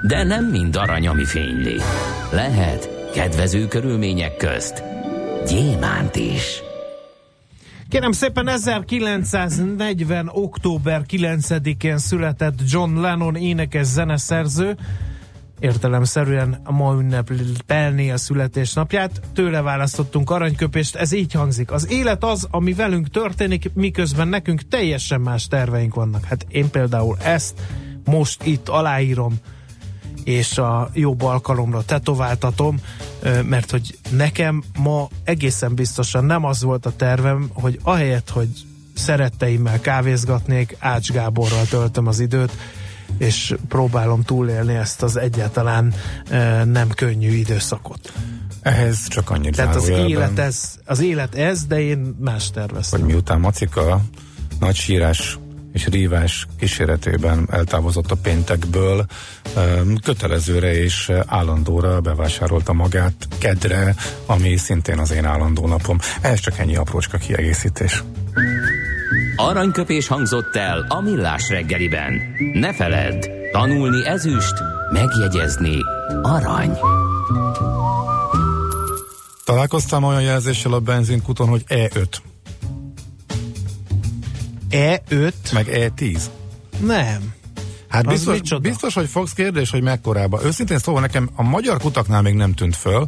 De 0.08 0.24
nem 0.24 0.46
mind 0.46 0.76
arany, 0.76 1.08
ami 1.08 1.26
fényli. 1.26 1.76
Lehet 2.32 3.10
kedvező 3.14 3.68
körülmények 3.68 4.38
közt 4.38 4.84
gyémánt 5.48 6.16
is. 6.16 6.62
Kérem 7.90 8.12
szépen 8.12 8.48
1940. 8.48 10.30
október 10.34 11.02
9-én 11.10 11.98
született 11.98 12.60
John 12.68 13.00
Lennon 13.00 13.36
énekes 13.36 13.86
zeneszerző, 13.86 14.78
értelemszerűen 15.62 16.62
ma 16.70 16.94
ünnepelni 16.94 18.12
a 18.12 18.18
születésnapját. 18.18 19.22
Tőle 19.34 19.62
választottunk 19.62 20.30
aranyköpést, 20.30 20.96
ez 20.96 21.12
így 21.12 21.34
hangzik. 21.34 21.72
Az 21.72 21.92
élet 21.92 22.24
az, 22.24 22.48
ami 22.52 22.74
velünk 22.74 23.10
történik, 23.10 23.72
miközben 23.74 24.28
nekünk 24.28 24.68
teljesen 24.68 25.22
más 25.22 25.48
terveink 25.48 25.96
vannak. 25.96 26.26
Hát 26.26 26.46
én 26.50 26.70
például 26.70 27.18
ezt 27.24 27.60
most 28.06 28.44
itt 28.44 28.70
aláírom, 28.70 29.34
és 30.24 30.58
a 30.58 30.90
jobb 30.94 31.22
alkalomra 31.22 31.84
tetováltatom, 31.84 32.80
mert 33.44 33.72
hogy 33.72 33.98
nekem 34.10 34.64
ma 34.78 35.08
egészen 35.24 35.76
biztosan 35.76 36.26
nem 36.26 36.46
az 36.46 36.64
volt 36.64 36.86
a 36.86 36.96
tervem, 36.96 37.50
hogy 37.54 37.80
ahelyett, 37.84 38.30
hogy 38.30 38.50
szeretteimmel 38.94 39.80
kávézgatnék, 39.80 40.76
Ács 40.80 41.12
Gáborral 41.12 41.66
töltöm 41.66 42.08
az 42.08 42.20
időt, 42.20 42.52
és 43.18 43.56
próbálom 43.68 44.22
túlélni 44.22 44.76
ezt 44.76 45.04
az 45.04 45.18
egyáltalán 45.18 45.94
nem 46.64 46.90
könnyű 46.90 47.30
időszakot. 47.30 48.14
Ehhez 48.62 49.08
csak 49.08 49.30
annyit 49.30 49.56
Tehát 49.56 49.76
az 49.76 49.88
élet, 49.88 50.40
ez, 50.40 50.80
az 50.86 51.02
élet 51.02 51.36
ez, 51.36 51.66
de 51.66 51.80
én 51.80 52.16
más 52.20 52.52
terveztem. 52.52 53.00
hogy 53.00 53.10
miután 53.10 53.40
Macika 53.40 54.02
nagy 54.60 54.76
sírás 54.76 55.40
és 55.74 55.88
rívás 55.88 56.48
kíséretében 56.60 57.48
eltávozott 57.52 58.12
a 58.12 58.16
péntekből, 58.16 59.06
kötelezőre 60.04 60.74
és 60.74 61.12
állandóra 61.26 62.02
bevásárolta 62.02 62.74
magát 62.74 63.28
kedre, 63.38 63.96
ami 64.26 64.58
szintén 64.58 65.00
az 65.00 65.12
én 65.12 65.26
állandó 65.26 65.68
napom. 65.68 65.98
Ez 66.22 66.40
csak 66.40 66.58
ennyi 66.58 66.76
aprócska 66.76 67.18
kiegészítés. 67.18 68.04
Aranyköpés 69.42 70.08
hangzott 70.08 70.56
el 70.56 70.86
a 70.90 71.02
millás 71.02 71.50
reggeliben. 71.50 72.22
Ne 72.54 72.74
feledd, 72.74 73.26
tanulni 73.52 74.08
ezüst, 74.08 74.54
megjegyezni 74.92 75.78
arany. 76.22 76.78
Találkoztam 79.46 80.04
olyan 80.04 80.22
jelzéssel 80.22 80.74
a 80.74 80.80
benzinkuton, 80.80 81.48
hogy 81.48 81.64
E5, 81.68 82.06
E5? 84.70 85.34
meg 85.54 85.68
E10. 85.70 86.22
Nem. 86.80 87.34
Hát 87.92 88.06
Az 88.06 88.14
biztos, 88.14 88.34
micsoda? 88.34 88.62
biztos, 88.62 88.94
hogy 88.94 89.10
fogsz 89.10 89.34
kérdés, 89.34 89.70
hogy 89.70 89.82
mekkorába. 89.82 90.40
Őszintén 90.44 90.78
szóval 90.78 91.02
nekem 91.02 91.30
a 91.36 91.44
magyar 91.44 91.78
kutaknál 91.78 92.22
még 92.22 92.34
nem 92.34 92.54
tűnt 92.54 92.76
föl, 92.76 93.06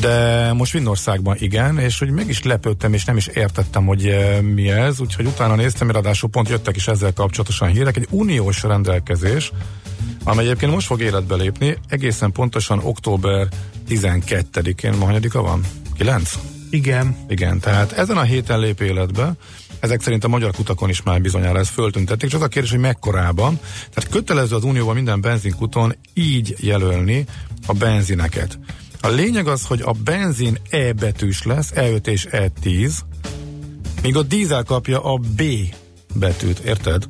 de 0.00 0.52
most 0.52 0.70
Finnországban 0.70 1.36
igen, 1.38 1.78
és 1.78 1.98
hogy 1.98 2.10
meg 2.10 2.28
is 2.28 2.42
lepődtem, 2.42 2.92
és 2.92 3.04
nem 3.04 3.16
is 3.16 3.26
értettem, 3.26 3.86
hogy 3.86 4.06
eh, 4.06 4.40
mi 4.40 4.70
ez, 4.70 5.00
úgyhogy 5.00 5.26
utána 5.26 5.54
néztem, 5.54 5.90
ráadásul 5.90 6.30
pont 6.30 6.48
jöttek 6.48 6.76
is 6.76 6.88
ezzel 6.88 7.12
kapcsolatosan 7.12 7.68
hírek, 7.68 7.96
egy 7.96 8.06
uniós 8.10 8.62
rendelkezés, 8.62 9.52
amely 10.24 10.44
egyébként 10.44 10.72
most 10.72 10.86
fog 10.86 11.00
életbe 11.00 11.34
lépni, 11.34 11.76
egészen 11.88 12.32
pontosan 12.32 12.80
október 12.82 13.48
12-én, 13.88 14.92
ma 14.92 15.04
hanyadika 15.04 15.42
van? 15.42 15.60
9? 15.96 16.38
Igen. 16.70 17.16
Igen, 17.28 17.60
tehát 17.60 17.92
ezen 17.92 18.16
a 18.16 18.22
héten 18.22 18.60
lép 18.60 18.80
életbe, 18.80 19.32
ezek 19.80 20.02
szerint 20.02 20.24
a 20.24 20.28
magyar 20.28 20.50
kutakon 20.52 20.88
is 20.88 21.02
már 21.02 21.20
bizonyára 21.20 21.58
ezt 21.58 21.70
föltüntették, 21.70 22.30
csak 22.30 22.40
az 22.40 22.46
a 22.46 22.48
kérdés, 22.48 22.70
hogy 22.70 22.80
mekkorában. 22.80 23.58
Tehát 23.94 24.10
kötelező 24.10 24.56
az 24.56 24.64
Unióban 24.64 24.94
minden 24.94 25.20
benzinkuton 25.20 25.94
így 26.14 26.54
jelölni 26.58 27.24
a 27.66 27.72
benzineket. 27.72 28.58
A 29.00 29.08
lényeg 29.08 29.46
az, 29.46 29.64
hogy 29.66 29.80
a 29.84 29.92
benzin 30.04 30.58
E 30.70 30.92
betűs 30.92 31.42
lesz, 31.42 31.72
E5 31.74 32.06
és 32.06 32.26
E10, 32.30 32.92
míg 34.02 34.16
a 34.16 34.22
dízel 34.22 34.62
kapja 34.62 35.00
a 35.00 35.16
B 35.16 35.42
betűt, 36.14 36.58
érted? 36.58 37.08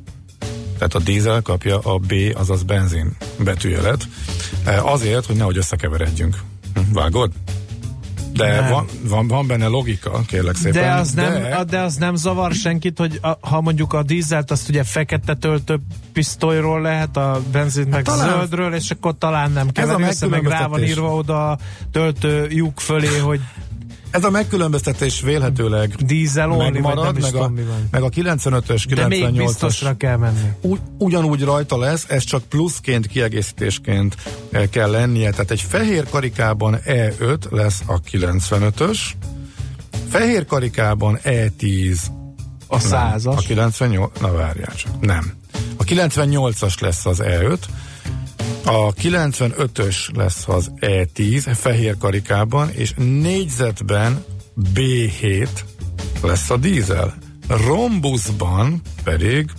Tehát 0.77 0.95
a 0.95 0.99
dízel 0.99 1.41
kapja 1.41 1.79
a 1.79 1.97
B, 1.97 2.13
azaz 2.33 2.63
benzin 2.63 3.15
betűjelet. 3.39 4.07
E, 4.65 4.83
Azért, 4.83 5.25
hogy 5.25 5.35
nehogy 5.35 5.57
összekeveredjünk. 5.57 6.37
Hm, 6.73 6.93
Vágod? 6.93 7.31
De 8.45 8.61
Nem. 8.61 8.69
van, 8.69 8.85
van, 9.03 9.27
van 9.27 9.47
benne 9.47 9.67
logika, 9.67 10.21
kérlek 10.27 10.55
szépen. 10.55 10.81
De 10.81 10.91
az, 10.91 11.11
nem, 11.11 11.33
de... 11.33 11.63
de 11.63 11.79
az 11.79 11.95
nem 11.95 12.15
zavar 12.15 12.53
senkit, 12.53 12.97
hogy 12.97 13.19
a, 13.21 13.47
ha 13.47 13.61
mondjuk 13.61 13.93
a 13.93 14.03
dízelt 14.03 14.51
azt 14.51 14.69
ugye 14.69 14.83
fekete 14.83 15.35
töltő 15.35 15.79
pisztolyról 16.13 16.81
lehet, 16.81 17.17
a 17.17 17.41
benzint 17.51 17.89
meg 17.89 18.03
talán- 18.03 18.29
zöldről, 18.29 18.73
és 18.73 18.91
akkor 18.91 19.15
talán 19.17 19.51
nem 19.51 19.69
kever 19.69 20.01
össze, 20.01 20.27
meg 20.27 20.45
rá 20.45 20.67
van 20.67 20.83
írva 20.83 21.15
oda 21.15 21.49
a 21.51 21.57
töltő 21.91 22.47
lyuk 22.49 22.79
fölé, 22.79 23.17
hogy 23.17 23.39
Ez 24.11 24.23
a 24.23 24.29
megkülönböztetés 24.29 25.21
vélhetőleg 25.21 25.95
dízel 25.95 26.51
only, 26.51 26.69
megmarad, 26.69 27.19
meg 27.19 27.35
a, 27.35 27.51
meg 27.91 28.03
a 28.03 28.09
95-ös, 28.09 28.83
De 28.95 29.07
még 29.07 29.23
98-as 29.23 29.33
biztosra 29.35 29.97
kell 29.97 30.17
menni. 30.17 30.49
Ugy, 30.61 30.79
ugyanúgy 30.97 31.43
rajta 31.43 31.77
lesz, 31.77 32.05
ez 32.07 32.23
csak 32.23 32.43
pluszként, 32.43 33.07
kiegészítésként 33.07 34.15
eh, 34.51 34.67
kell 34.69 34.89
lennie. 34.89 35.31
Tehát 35.31 35.51
egy 35.51 35.61
fehér 35.61 36.09
karikában 36.09 36.77
E5 36.85 37.49
lesz 37.49 37.81
a 37.85 38.01
95-ös, 38.01 38.99
fehér 40.09 40.45
karikában 40.45 41.19
E10 41.23 41.99
A 42.67 42.79
százas. 42.79 43.37
A 43.37 43.39
98, 43.39 44.19
na 44.19 44.31
várjál 44.31 44.75
csak, 44.75 44.99
nem. 44.99 45.33
A 45.77 45.83
98-as 45.83 46.81
lesz 46.81 47.05
az 47.05 47.21
E5, 47.23 47.57
a 48.63 48.93
95-ös 48.93 50.15
lesz 50.15 50.47
az 50.47 50.71
E10 50.79 51.51
fehér 51.55 51.97
karikában, 51.97 52.69
és 52.69 52.93
négyzetben 52.97 54.23
B7 54.73 55.49
lesz 56.21 56.49
a 56.49 56.57
dízel. 56.57 57.17
Rombuszban 57.47 58.81
pedig 59.03 59.49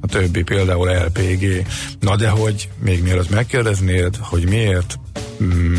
a 0.00 0.06
többi, 0.06 0.42
például 0.42 0.90
LPG. 0.90 1.66
Na 2.00 2.16
de 2.16 2.28
hogy 2.28 2.68
még 2.78 3.02
mielőtt 3.02 3.30
megkérdeznéd, 3.30 4.16
hogy 4.16 4.48
miért 4.48 4.98
mm, 5.42 5.74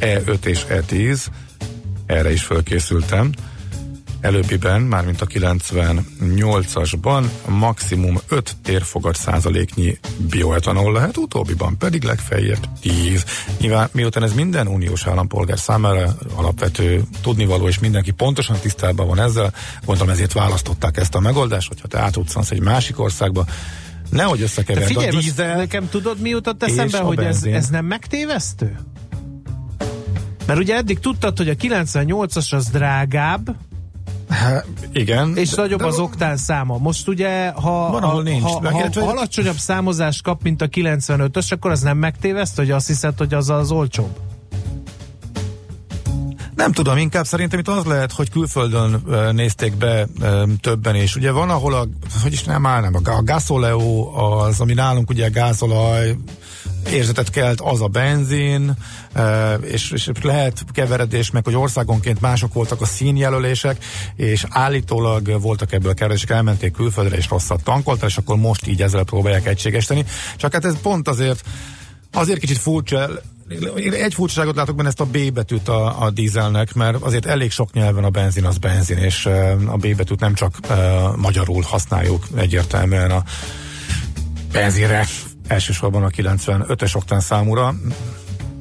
E5 0.00 0.44
és 0.44 0.64
E10, 0.68 1.26
erre 2.06 2.32
is 2.32 2.42
fölkészültem. 2.42 3.30
Előbbiben, 4.26 4.80
mármint 4.80 5.20
a 5.20 5.26
98-asban 5.26 7.24
maximum 7.48 8.20
5 8.28 8.56
térfogat 8.62 9.16
százaléknyi 9.16 9.98
bioetanol 10.30 10.92
lehet, 10.92 11.16
utóbbiban 11.16 11.78
pedig 11.78 12.02
legfeljebb 12.02 12.68
10. 12.80 13.24
Nyilván 13.58 13.88
miután 13.92 14.22
ez 14.22 14.34
minden 14.34 14.66
uniós 14.66 15.06
állampolgár 15.06 15.58
számára 15.58 16.16
alapvető 16.34 17.02
tudnivaló, 17.22 17.68
és 17.68 17.78
mindenki 17.78 18.10
pontosan 18.10 18.56
tisztában 18.60 19.06
van 19.06 19.20
ezzel, 19.20 19.52
gondolom 19.84 20.12
ezért 20.12 20.32
választották 20.32 20.96
ezt 20.96 21.14
a 21.14 21.20
megoldást, 21.20 21.68
hogyha 21.68 21.88
te 21.88 21.98
átutszansz 21.98 22.50
egy 22.50 22.60
másik 22.60 23.00
országba, 23.00 23.44
nehogy 24.10 24.42
összekeverd 24.42 24.86
figyelj, 24.86 25.08
a 25.08 25.10
dízel. 25.10 25.56
nekem 25.56 25.88
tudod 25.88 26.20
mi 26.20 26.28
jutott 26.28 26.62
eszembe, 26.62 26.98
hogy 26.98 27.18
ez, 27.18 27.44
ez 27.44 27.68
nem 27.68 27.84
megtévesztő? 27.84 28.78
Mert 30.46 30.58
ugye 30.58 30.76
eddig 30.76 30.98
tudtad, 30.98 31.36
hogy 31.36 31.48
a 31.48 31.54
98-as 31.54 32.54
az 32.54 32.68
drágább, 32.68 33.56
Há, 34.28 34.62
igen. 34.92 35.36
és 35.36 35.54
nagyobb 35.54 35.78
de- 35.78 35.86
az 35.86 35.98
oktán 35.98 36.36
száma. 36.36 36.78
Most 36.78 37.08
ugye, 37.08 37.48
ha, 37.48 37.90
Van, 37.90 38.02
ahol 38.02 38.22
nincs. 38.22 38.42
ha, 38.42 38.70
ha, 38.70 38.88
ha 38.94 39.00
alacsonyabb 39.00 39.56
számozást 39.56 40.22
kap, 40.22 40.42
mint 40.42 40.62
a 40.62 40.66
95-ös, 40.68 41.52
akkor 41.52 41.70
az 41.70 41.80
nem 41.80 41.98
megtéveszt, 41.98 42.56
hogy 42.56 42.70
azt 42.70 42.86
hiszed, 42.86 43.18
hogy 43.18 43.34
az 43.34 43.50
az 43.50 43.70
olcsóbb? 43.70 44.18
Nem 46.54 46.72
tudom, 46.72 46.96
inkább 46.96 47.26
szerintem 47.26 47.58
itt 47.58 47.68
az 47.68 47.84
lehet, 47.84 48.12
hogy 48.12 48.30
külföldön 48.30 49.02
nézték 49.32 49.76
be 49.76 50.06
többen 50.60 50.94
is. 50.94 51.16
Ugye 51.16 51.30
van, 51.30 51.50
ahol 51.50 51.74
a, 51.74 51.86
hogy 52.22 52.32
is 52.32 52.44
nem 52.44 52.66
áll, 52.66 52.80
nem, 52.80 52.94
a, 53.04 53.10
a 53.10 54.42
az, 54.44 54.60
ami 54.60 54.74
nálunk 54.74 55.10
ugye 55.10 55.28
gázolaj, 55.28 56.16
érzetet 56.92 57.30
kelt, 57.30 57.60
az 57.60 57.80
a 57.80 57.86
benzin, 57.86 58.76
és, 59.60 59.90
és 59.90 60.10
lehet 60.22 60.64
keveredés, 60.72 61.30
meg 61.30 61.44
hogy 61.44 61.54
országonként 61.54 62.20
mások 62.20 62.52
voltak 62.52 62.80
a 62.80 62.86
színjelölések, 62.86 63.84
és 64.16 64.44
állítólag 64.48 65.40
voltak 65.40 65.72
ebből 65.72 65.94
keveredések, 65.94 66.30
elmenték 66.30 66.72
külföldre, 66.72 67.16
és 67.16 67.28
rosszat 67.28 67.62
tankoltak, 67.62 68.08
és 68.08 68.16
akkor 68.16 68.36
most 68.36 68.66
így 68.66 68.82
ezzel 68.82 69.04
próbálják 69.04 69.46
egységesíteni. 69.46 70.04
Csak 70.36 70.52
hát 70.52 70.64
ez 70.64 70.80
pont 70.82 71.08
azért 71.08 71.44
Azért 72.12 72.40
kicsit 72.40 72.58
furcsa, 72.58 73.08
egy 73.90 74.14
furcsaságot 74.14 74.56
látok 74.56 74.76
benne 74.76 74.88
ezt 74.88 75.00
a 75.00 75.04
B 75.04 75.32
betűt 75.32 75.68
a, 75.68 76.02
a 76.02 76.10
dízelnek, 76.10 76.74
mert 76.74 77.02
azért 77.02 77.26
elég 77.26 77.50
sok 77.50 77.72
nyelven 77.72 78.04
a 78.04 78.10
benzin 78.10 78.44
az 78.44 78.58
benzin, 78.58 78.96
és 78.96 79.26
a 79.66 79.76
B 79.76 79.96
betűt 79.96 80.20
nem 80.20 80.34
csak 80.34 80.58
uh, 80.68 80.76
magyarul 81.16 81.62
használjuk 81.62 82.26
egyértelműen 82.36 83.10
a 83.10 83.22
benzinre, 84.52 85.06
elsősorban 85.46 86.02
a 86.02 86.08
95-ös 86.08 86.96
oktán 86.96 87.20
számúra, 87.20 87.74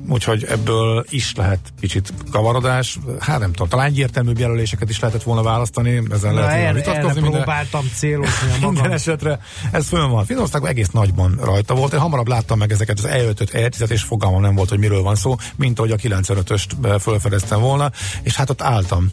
úgyhogy 0.09 0.43
ebből 0.43 1.05
is 1.09 1.33
lehet 1.36 1.59
kicsit 1.79 2.13
kavarodás. 2.31 2.97
Hát 3.19 3.39
nem 3.39 3.51
tudom, 3.51 3.67
talán 3.67 3.86
egyértelműbb 3.86 4.39
jelöléseket 4.39 4.89
is 4.89 4.99
lehetett 4.99 5.23
volna 5.23 5.41
választani, 5.43 6.01
ezen 6.11 6.33
Na, 6.33 6.39
lehet 6.39 6.61
volna 6.63 6.73
vitatkozni. 6.73 7.21
minden- 7.21 7.41
próbáltam 7.43 7.89
célozni 7.95 8.47
a 8.49 8.53
magam. 8.53 8.73
minden 8.73 8.91
esetre 8.91 9.39
ez 9.71 9.88
fönn 9.88 10.09
van. 10.09 10.25
Finországban 10.25 10.69
egész 10.69 10.89
nagyban 10.89 11.39
rajta 11.43 11.73
volt. 11.75 11.93
Én 11.93 11.99
hamarabb 11.99 12.27
láttam 12.27 12.57
meg 12.57 12.71
ezeket 12.71 12.97
az 12.99 13.07
E5-öt, 13.09 13.49
E10-et, 13.53 13.89
és 13.89 14.01
fogalmam 14.01 14.41
nem 14.41 14.55
volt, 14.55 14.69
hogy 14.69 14.79
miről 14.79 15.01
van 15.01 15.15
szó, 15.15 15.36
mint 15.55 15.77
ahogy 15.79 15.91
a 15.91 15.95
95-öst 15.95 16.67
be- 16.79 16.99
fölfedeztem 16.99 17.59
volna, 17.59 17.91
és 18.23 18.36
hát 18.36 18.49
ott 18.49 18.61
álltam 18.61 19.09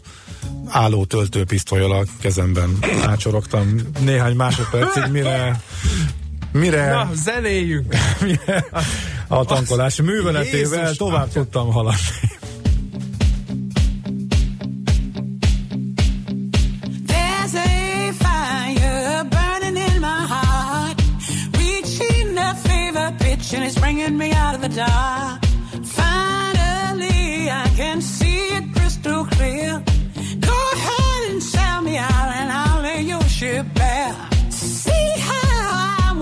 álló 0.67 1.05
töltőpisztolyal 1.05 1.91
a 1.91 2.03
kezemben 2.21 2.77
átsorogtam 3.05 3.75
néhány 3.99 4.35
másodpercig, 4.35 5.03
mire 5.11 5.61
mire, 6.53 6.89
Na, 6.89 7.09
zenéljünk! 7.13 7.95
mire 8.21 8.65
a 9.27 9.45
tankolás 9.45 10.01
műveletével 10.01 10.79
Jézus, 10.79 10.97
tovább 10.97 11.27
atya. 11.27 11.41
tudtam 11.41 11.71
haladni. 11.71 12.01
There's 17.07 17.55
a 17.55 18.11
fire 18.23 19.23
burning 19.29 19.77
in 19.77 19.99
my 19.99 20.25
heart, 20.33 21.01
reaching 21.57 22.37
a 22.37 22.55
fever 22.55 23.13
pitch, 23.19 23.53
and 23.53 23.63
it's 23.63 23.77
bringing 23.79 24.17
me 24.17 24.31
out 24.33 24.55
of 24.55 24.61
the 24.61 24.69
dark. 24.69 25.39
Finally, 25.83 27.49
I 27.49 27.67
can 27.75 28.01
see 28.01 28.55
it 28.57 28.63
crystal 28.75 29.25
clear. 29.25 29.81
Go 30.39 30.57
ahead 30.75 31.31
and 31.31 31.41
sell 31.43 31.81
me 31.81 31.97
out, 31.97 32.29
and 32.39 32.51
I'll 32.51 32.81
lay 32.81 33.01
your 33.01 33.23
ship 33.23 33.65
bare. 33.73 34.15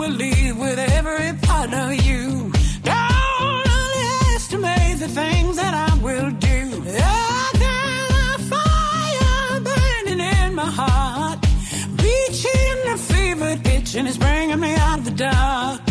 Will 0.01 0.09
leave 0.09 0.57
with 0.57 0.79
every 0.79 1.31
part 1.43 1.71
of 1.71 1.93
you. 1.93 2.51
Don't 2.81 3.67
underestimate 3.67 4.97
the 4.97 5.07
things 5.07 5.57
that 5.57 5.75
I 5.75 5.95
will 6.01 6.31
do. 6.31 6.83
I 6.97 7.51
got 7.65 8.09
a 8.25 8.41
fire 8.51 9.61
burning 9.61 10.19
in 10.19 10.55
my 10.55 10.65
heart, 10.65 11.45
reaching 12.01 12.77
a 12.87 12.97
fever 12.97 13.55
pitch, 13.63 13.93
and 13.93 14.07
it's 14.07 14.17
bringing 14.17 14.59
me 14.59 14.73
out 14.73 14.97
of 14.97 15.05
the 15.05 15.11
dark. 15.11 15.90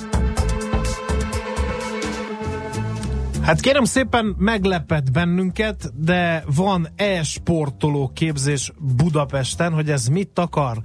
Hát 3.41 3.59
kérem 3.59 3.83
szépen 3.83 4.35
meglepett 4.37 5.11
bennünket, 5.11 5.91
de 5.95 6.43
van 6.55 6.87
e-sportoló 6.95 8.11
képzés 8.13 8.71
Budapesten, 8.79 9.73
hogy 9.73 9.89
ez 9.89 10.07
mit 10.07 10.39
akar? 10.39 10.77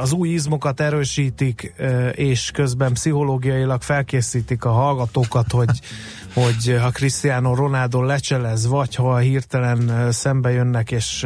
Az 0.00 0.12
új 0.12 0.28
izmokat 0.28 0.80
erősítik, 0.80 1.74
és 2.12 2.50
közben 2.50 2.92
pszichológiailag 2.92 3.82
felkészítik 3.82 4.64
a 4.64 4.70
hallgatókat, 4.70 5.52
hogy, 5.52 5.80
hogy 6.44 6.76
ha 6.80 6.90
Cristiano 6.90 7.54
Ronaldo 7.54 8.02
lecselez, 8.02 8.66
vagy 8.66 8.94
ha 8.94 9.16
hirtelen 9.16 10.12
szembe 10.12 10.50
jönnek 10.50 10.90
és 10.90 11.22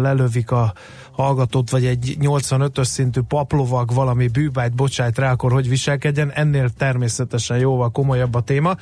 lelövik 0.00 0.50
a 0.50 0.72
hallgatót, 1.12 1.70
vagy 1.70 1.86
egy 1.86 2.16
85-ös 2.20 2.84
szintű 2.84 3.20
paplovag 3.20 3.94
valami 3.94 4.28
bűbájt 4.28 4.74
bocsájt 4.74 5.18
rá, 5.18 5.32
akkor 5.32 5.52
hogy 5.52 5.68
viselkedjen. 5.68 6.32
Ennél 6.32 6.70
természetesen 6.70 7.58
jóval 7.58 7.90
komolyabb 7.90 8.34
a 8.34 8.40
téma. 8.40 8.76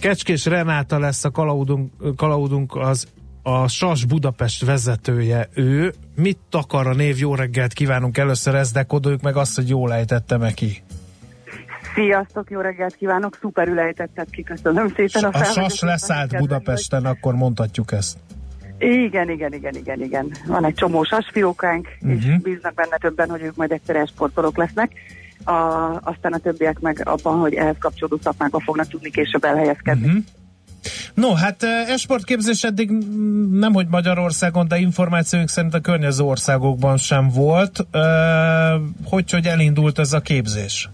Kecskés 0.00 0.46
Renáta 0.46 0.98
lesz 0.98 1.24
a 1.24 1.30
kalaudunk, 1.30 1.92
kalaudunk 2.16 2.76
az 2.76 3.06
a 3.42 3.68
SAS 3.68 4.04
Budapest 4.04 4.64
vezetője 4.64 5.48
ő. 5.54 5.92
Mit 6.16 6.38
akar 6.50 6.86
a 6.86 6.94
név? 6.94 7.18
Jó 7.18 7.34
reggelt 7.34 7.72
kívánunk 7.72 8.18
először 8.18 8.54
ezt, 8.54 8.72
de 8.74 8.82
kodoljuk 8.82 9.22
meg 9.22 9.36
azt, 9.36 9.56
hogy 9.56 9.68
jól 9.68 9.92
ejtettem 9.92 10.40
ki. 10.54 10.82
Sziasztok, 11.94 12.50
jó 12.50 12.60
reggelt 12.60 12.96
kívánok, 12.96 13.38
szuperül 13.40 13.78
ejtetted 13.78 14.30
ki, 14.30 14.42
köszönöm 14.42 14.92
szépen 14.96 15.24
a 15.24 15.38
A 15.38 15.44
SAS 15.44 15.80
leszállt 15.80 16.36
Budapesten, 16.36 17.04
akkor 17.04 17.34
mondhatjuk 17.34 17.92
ezt. 17.92 18.18
Igen, 18.78 19.30
igen, 19.30 19.52
igen, 19.52 19.74
igen, 19.74 20.02
igen. 20.02 20.30
Van 20.46 20.64
egy 20.64 20.74
csomó 20.74 21.04
sasfiókánk, 21.04 21.88
uh-huh. 22.00 22.18
és 22.18 22.24
Mhm. 22.24 22.42
bíznak 22.42 22.74
benne 22.74 22.96
többen, 22.96 23.28
hogy 23.30 23.42
ők 23.42 23.56
majd 23.56 23.72
egyszer 23.72 23.96
esportolók 23.96 24.56
lesznek. 24.56 24.92
A, 25.44 25.52
aztán 26.02 26.32
a 26.32 26.38
többiek 26.38 26.78
meg 26.78 27.02
abban, 27.04 27.38
hogy 27.38 27.54
ehhez 27.54 27.76
kapcsolódó 27.78 28.18
szakmákba 28.22 28.60
fognak 28.60 28.88
tudni 28.88 29.10
később 29.10 29.44
elhelyezkedni. 29.44 30.06
Mhm. 30.06 30.16
No, 31.14 31.34
hát 31.34 31.62
eh, 31.62 31.88
esportképzés 31.88 32.64
eddig 32.64 32.90
nem, 33.50 33.72
hogy 33.72 33.86
Magyarországon, 33.88 34.68
de 34.68 34.78
információink 34.78 35.48
szerint 35.48 35.74
a 35.74 35.80
környező 35.80 36.24
országokban 36.24 36.96
sem 36.96 37.28
volt. 37.28 37.86
Eh, 37.90 38.00
Hogy, 39.04 39.30
hogy 39.30 39.46
elindult 39.46 39.98
ez 39.98 40.12
a 40.12 40.20
képzés? 40.20 40.88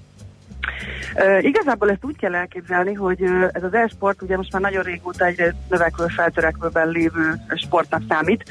Uh, 1.15 1.45
igazából 1.45 1.91
ezt 1.91 2.05
úgy 2.05 2.17
kell 2.17 2.35
elképzelni, 2.35 2.95
hogy 2.95 3.21
uh, 3.21 3.49
ez 3.53 3.63
az 3.63 3.75
e-sport 3.75 4.23
ugye 4.23 4.37
most 4.37 4.53
már 4.53 4.63
nagyon 4.63 4.83
régóta 4.83 5.25
egyre 5.25 5.55
növekvő, 5.69 6.07
feltörekvőben 6.07 6.89
lévő 6.89 7.41
sportnak 7.55 8.03
számít. 8.09 8.45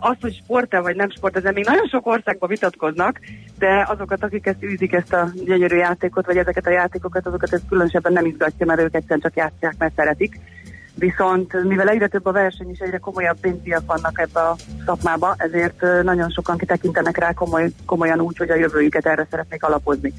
Azt, 0.00 0.20
hogy 0.20 0.40
sport-e 0.44 0.80
vagy 0.80 0.96
nem 0.96 1.10
sport, 1.10 1.36
ezen 1.36 1.52
még 1.52 1.64
nagyon 1.64 1.86
sok 1.86 2.06
országban 2.06 2.48
vitatkoznak, 2.48 3.20
de 3.58 3.86
azokat, 3.88 4.22
akik 4.22 4.46
ezt 4.46 4.62
űzik, 4.62 4.92
ezt 4.92 5.12
a 5.12 5.28
gyönyörű 5.44 5.76
játékot, 5.76 6.26
vagy 6.26 6.36
ezeket 6.36 6.66
a 6.66 6.70
játékokat, 6.70 7.26
azokat 7.26 7.52
ez 7.52 7.60
különösebben 7.68 8.12
nem 8.12 8.26
izgatja, 8.26 8.66
mert 8.66 8.80
ők 8.80 8.94
egyszerűen 8.94 9.20
csak 9.20 9.36
játszják, 9.36 9.74
mert 9.78 9.94
szeretik. 9.96 10.40
Viszont 10.94 11.64
mivel 11.64 11.88
egyre 11.88 12.06
több 12.06 12.26
a 12.26 12.32
verseny 12.32 12.70
és 12.70 12.78
egyre 12.78 12.98
komolyabb 12.98 13.40
pénzdiak 13.40 13.82
vannak 13.86 14.18
ebbe 14.20 14.40
a 14.40 14.56
szakmába, 14.86 15.34
ezért 15.38 15.80
nagyon 16.02 16.30
sokan 16.30 16.56
kitekintenek 16.56 17.16
rá 17.16 17.32
komoly, 17.32 17.70
komolyan 17.86 18.20
úgy, 18.20 18.36
hogy 18.36 18.50
a 18.50 18.56
jövőjüket 18.56 19.06
erre 19.06 19.26
szeretnék 19.30 19.62
alapozni. 19.62 20.12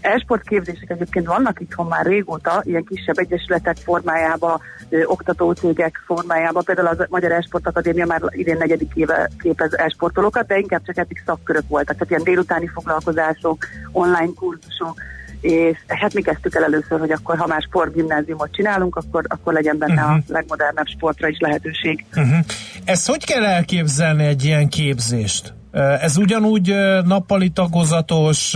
E-sport 0.00 0.48
képzések 0.48 0.90
egyébként 0.90 1.26
vannak 1.26 1.60
itthon 1.60 1.86
már 1.86 2.06
régóta, 2.06 2.62
ilyen 2.64 2.84
kisebb 2.84 3.18
egyesületek 3.18 3.76
formájába, 3.76 4.60
ö, 4.88 5.02
oktatócégek 5.04 6.02
formájába, 6.06 6.62
például 6.62 6.86
az 6.88 7.06
Magyar 7.08 7.32
E-sport 7.32 7.66
Akadémia 7.66 8.06
már 8.06 8.20
idén 8.30 8.56
negyedik 8.56 8.90
éve 8.94 9.30
képez 9.38 9.78
e-sportolókat, 9.78 10.46
de 10.46 10.58
inkább 10.58 10.82
csak 10.86 10.96
eddig 10.98 11.22
szakkörök 11.26 11.68
voltak, 11.68 11.94
tehát 11.94 12.10
ilyen 12.10 12.22
délutáni 12.22 12.66
foglalkozások, 12.74 13.66
online 13.92 14.30
kurzusok, 14.34 14.94
és 15.40 15.78
hát 15.86 16.14
mi 16.14 16.22
kezdtük 16.22 16.54
el 16.54 16.64
először, 16.64 16.98
hogy 16.98 17.10
akkor 17.10 17.38
ha 17.38 17.46
már 17.46 17.62
sportgimnáziumot 17.62 18.52
csinálunk, 18.52 18.96
akkor, 18.96 19.24
akkor 19.28 19.52
legyen 19.52 19.78
benne 19.78 20.02
Mhm. 20.02 20.10
a 20.10 20.20
legmodernebb 20.26 20.86
sportra 20.86 21.28
is 21.28 21.38
lehetőség. 21.40 22.04
Uh-huh. 22.16 22.38
Ezt 22.84 23.08
hogy 23.08 23.24
kell 23.24 23.44
elképzelni 23.44 24.24
egy 24.24 24.44
ilyen 24.44 24.68
képzést? 24.68 25.54
Ez 26.00 26.16
ugyanúgy 26.16 26.74
nappali 27.04 27.48
tagozatos, 27.48 28.54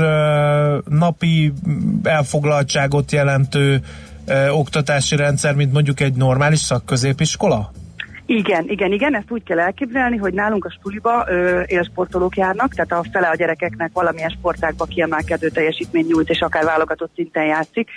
napi 0.88 1.52
elfoglaltságot 2.02 3.12
jelentő 3.12 3.80
oktatási 4.50 5.16
rendszer, 5.16 5.54
mint 5.54 5.72
mondjuk 5.72 6.00
egy 6.00 6.14
normális 6.14 6.58
szakközépiskola? 6.58 7.70
Igen, 8.26 8.64
igen, 8.68 8.92
igen, 8.92 9.16
ezt 9.16 9.30
úgy 9.30 9.42
kell 9.42 9.58
elképzelni, 9.58 10.16
hogy 10.16 10.32
nálunk 10.32 10.64
a 10.64 10.70
stuliba 10.70 11.24
ö, 11.28 11.62
élsportolók 11.66 12.36
járnak, 12.36 12.74
tehát 12.74 12.92
a 12.92 13.04
fele 13.12 13.28
a 13.28 13.34
gyerekeknek 13.34 13.90
valamilyen 13.92 14.34
sportágba 14.38 14.84
kiemelkedő 14.84 15.48
teljesítmény 15.48 16.06
nyújt, 16.08 16.30
és 16.30 16.40
akár 16.40 16.64
válogatott 16.64 17.10
szinten 17.14 17.44
játszik. 17.44 17.88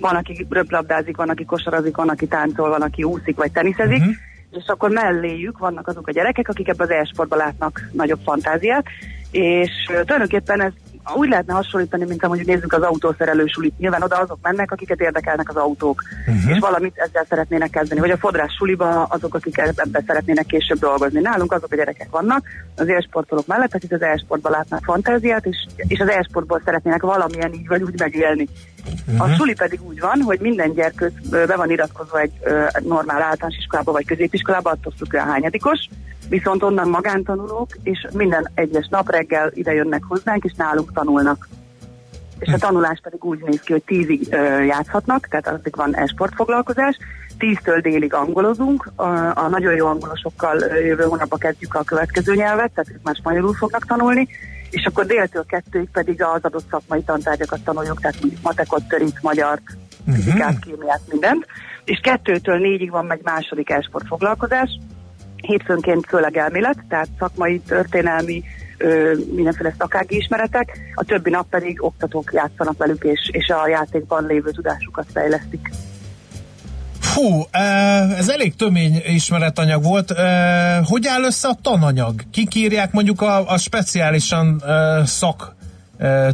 Van, 0.00 0.14
aki 0.14 0.46
röplabdázik, 0.50 1.16
van, 1.16 1.28
aki 1.28 1.44
kosarazik, 1.44 1.96
van, 1.96 2.08
aki 2.08 2.26
táncol, 2.26 2.68
van, 2.68 2.82
aki 2.82 3.02
úszik 3.02 3.36
vagy 3.36 3.52
teniszezik, 3.52 3.98
uh-huh. 3.98 4.14
És 4.52 4.66
akkor 4.66 4.90
melléjük 4.90 5.58
vannak 5.58 5.88
azok 5.88 6.06
a 6.06 6.12
gyerekek, 6.12 6.48
akik 6.48 6.68
ebbe 6.68 6.84
az 6.84 6.90
e-sportba 6.90 7.36
látnak 7.36 7.80
nagyobb 7.92 8.20
fantáziát, 8.24 8.84
és 9.30 9.70
tulajdonképpen 9.86 10.62
ez 10.62 10.72
úgy 11.14 11.28
lehetne 11.28 11.52
hasonlítani, 11.52 12.04
mint 12.04 12.24
amúgy 12.24 12.46
nézzük 12.46 12.72
az 12.72 12.82
autószerelő 12.82 13.46
sulit. 13.46 13.78
Nyilván 13.78 14.02
oda 14.02 14.16
azok 14.16 14.38
mennek, 14.42 14.72
akiket 14.72 15.00
érdekelnek 15.00 15.48
az 15.48 15.56
autók, 15.56 16.02
uh-huh. 16.26 16.50
és 16.50 16.58
valamit 16.58 16.96
ezzel 16.96 17.24
szeretnének 17.28 17.70
kezdeni. 17.70 18.00
Vagy 18.00 18.10
a 18.10 18.16
fodrás 18.16 18.54
suliba 18.58 19.02
azok, 19.02 19.34
akik 19.34 19.58
ebbe 19.58 20.02
szeretnének 20.06 20.46
később 20.46 20.78
dolgozni. 20.78 21.20
Nálunk 21.20 21.52
azok 21.52 21.72
a 21.72 21.76
gyerekek 21.76 22.10
vannak, 22.10 22.46
az 22.76 22.88
e-sportolók 22.88 23.46
mellett, 23.46 23.74
akik 23.74 23.92
az 23.92 24.02
e-sportban 24.02 24.52
látnak 24.52 24.84
fantáziát, 24.84 25.46
és, 25.46 25.66
és 25.76 26.00
az 26.00 26.08
e-sportból 26.08 26.62
szeretnének 26.64 27.02
valamilyen 27.02 27.52
így 27.52 27.68
vagy 27.68 27.82
úgy 27.82 27.98
megélni. 27.98 28.48
Uh-huh. 29.06 29.22
A 29.22 29.34
suli 29.34 29.54
pedig 29.54 29.80
úgy 29.82 30.00
van, 30.00 30.20
hogy 30.20 30.40
minden 30.40 30.72
gyerkőc 30.72 31.28
be 31.28 31.56
van 31.56 31.70
iratkozva 31.70 32.20
egy 32.20 32.32
ö, 32.42 32.66
normál 32.80 33.22
általános 33.22 33.58
iskolába 33.58 33.92
vagy 33.92 34.06
középiskolába, 34.06 34.70
attól 34.70 34.92
függően 34.96 35.26
hányadikos, 35.26 35.88
viszont 36.28 36.62
onnan 36.62 36.88
magántanulók, 36.88 37.68
és 37.82 38.06
minden 38.12 38.50
egyes 38.54 38.86
nap 38.90 39.10
reggel 39.10 39.50
ide 39.54 39.72
jönnek 39.72 40.02
hozzánk, 40.08 40.44
és 40.44 40.52
nálunk 40.56 40.92
tanulnak. 40.92 41.48
És 42.38 42.52
a 42.52 42.58
tanulás 42.58 43.00
pedig 43.02 43.24
úgy 43.24 43.42
néz 43.42 43.60
ki, 43.60 43.72
hogy 43.72 43.82
tízig 43.82 44.26
ö, 44.30 44.62
játszhatnak, 44.62 45.28
tehát 45.28 45.48
addig 45.48 45.76
van 45.76 45.96
e-sport 45.96 46.34
foglalkozás, 46.34 46.96
tíztől 47.38 47.80
délig 47.80 48.14
angolozunk, 48.14 48.92
a, 48.96 49.04
a 49.38 49.48
nagyon 49.50 49.74
jó 49.74 49.86
angolosokkal 49.86 50.58
jövő 50.58 51.04
hónapban 51.04 51.38
kezdjük 51.38 51.74
a 51.74 51.82
következő 51.82 52.34
nyelvet, 52.34 52.70
tehát 52.70 52.90
ők 52.90 53.02
már 53.02 53.14
spanyolul 53.14 53.54
fognak 53.54 53.86
tanulni, 53.86 54.28
és 54.72 54.84
akkor 54.84 55.06
déltől 55.06 55.44
kettőig 55.46 55.88
pedig 55.92 56.22
az 56.22 56.42
adott 56.42 56.68
szakmai 56.70 57.02
tantárgyakat 57.02 57.64
tanuljuk, 57.64 58.00
tehát 58.00 58.16
matekot, 58.42 58.88
törít, 58.88 59.22
magyart, 59.22 59.62
fizikát, 60.12 60.58
kémiát, 60.58 61.00
mindent. 61.10 61.46
És 61.84 62.00
kettőtől 62.02 62.58
négyig 62.58 62.90
van 62.90 63.12
egy 63.12 63.22
második 63.22 63.70
e-sport 63.70 64.06
foglalkozás, 64.06 64.78
hétfőnként 65.36 66.06
főleg 66.08 66.36
elmélet, 66.36 66.84
tehát 66.88 67.08
szakmai, 67.18 67.60
történelmi, 67.60 68.42
ö, 68.78 69.14
mindenféle 69.34 69.74
szakági 69.78 70.16
ismeretek, 70.16 70.78
a 70.94 71.04
többi 71.04 71.30
nap 71.30 71.48
pedig 71.48 71.84
oktatók 71.84 72.32
játszanak 72.32 72.78
velük, 72.78 73.04
és, 73.04 73.30
és 73.32 73.48
a 73.48 73.68
játékban 73.68 74.26
lévő 74.26 74.50
tudásukat 74.50 75.06
fejlesztik. 75.12 75.70
Eh, 77.50 78.18
ez 78.18 78.28
elég 78.28 78.56
tömény 78.56 79.02
ismeretanyag 79.06 79.82
volt. 79.82 80.14
Hogy 80.84 81.06
áll 81.06 81.22
össze 81.22 81.48
a 81.48 81.58
tananyag? 81.62 82.22
Kik 82.30 82.54
írják 82.54 82.92
mondjuk 82.92 83.20
a, 83.20 83.48
a 83.50 83.58
speciálisan 83.58 84.62
szak 85.04 85.54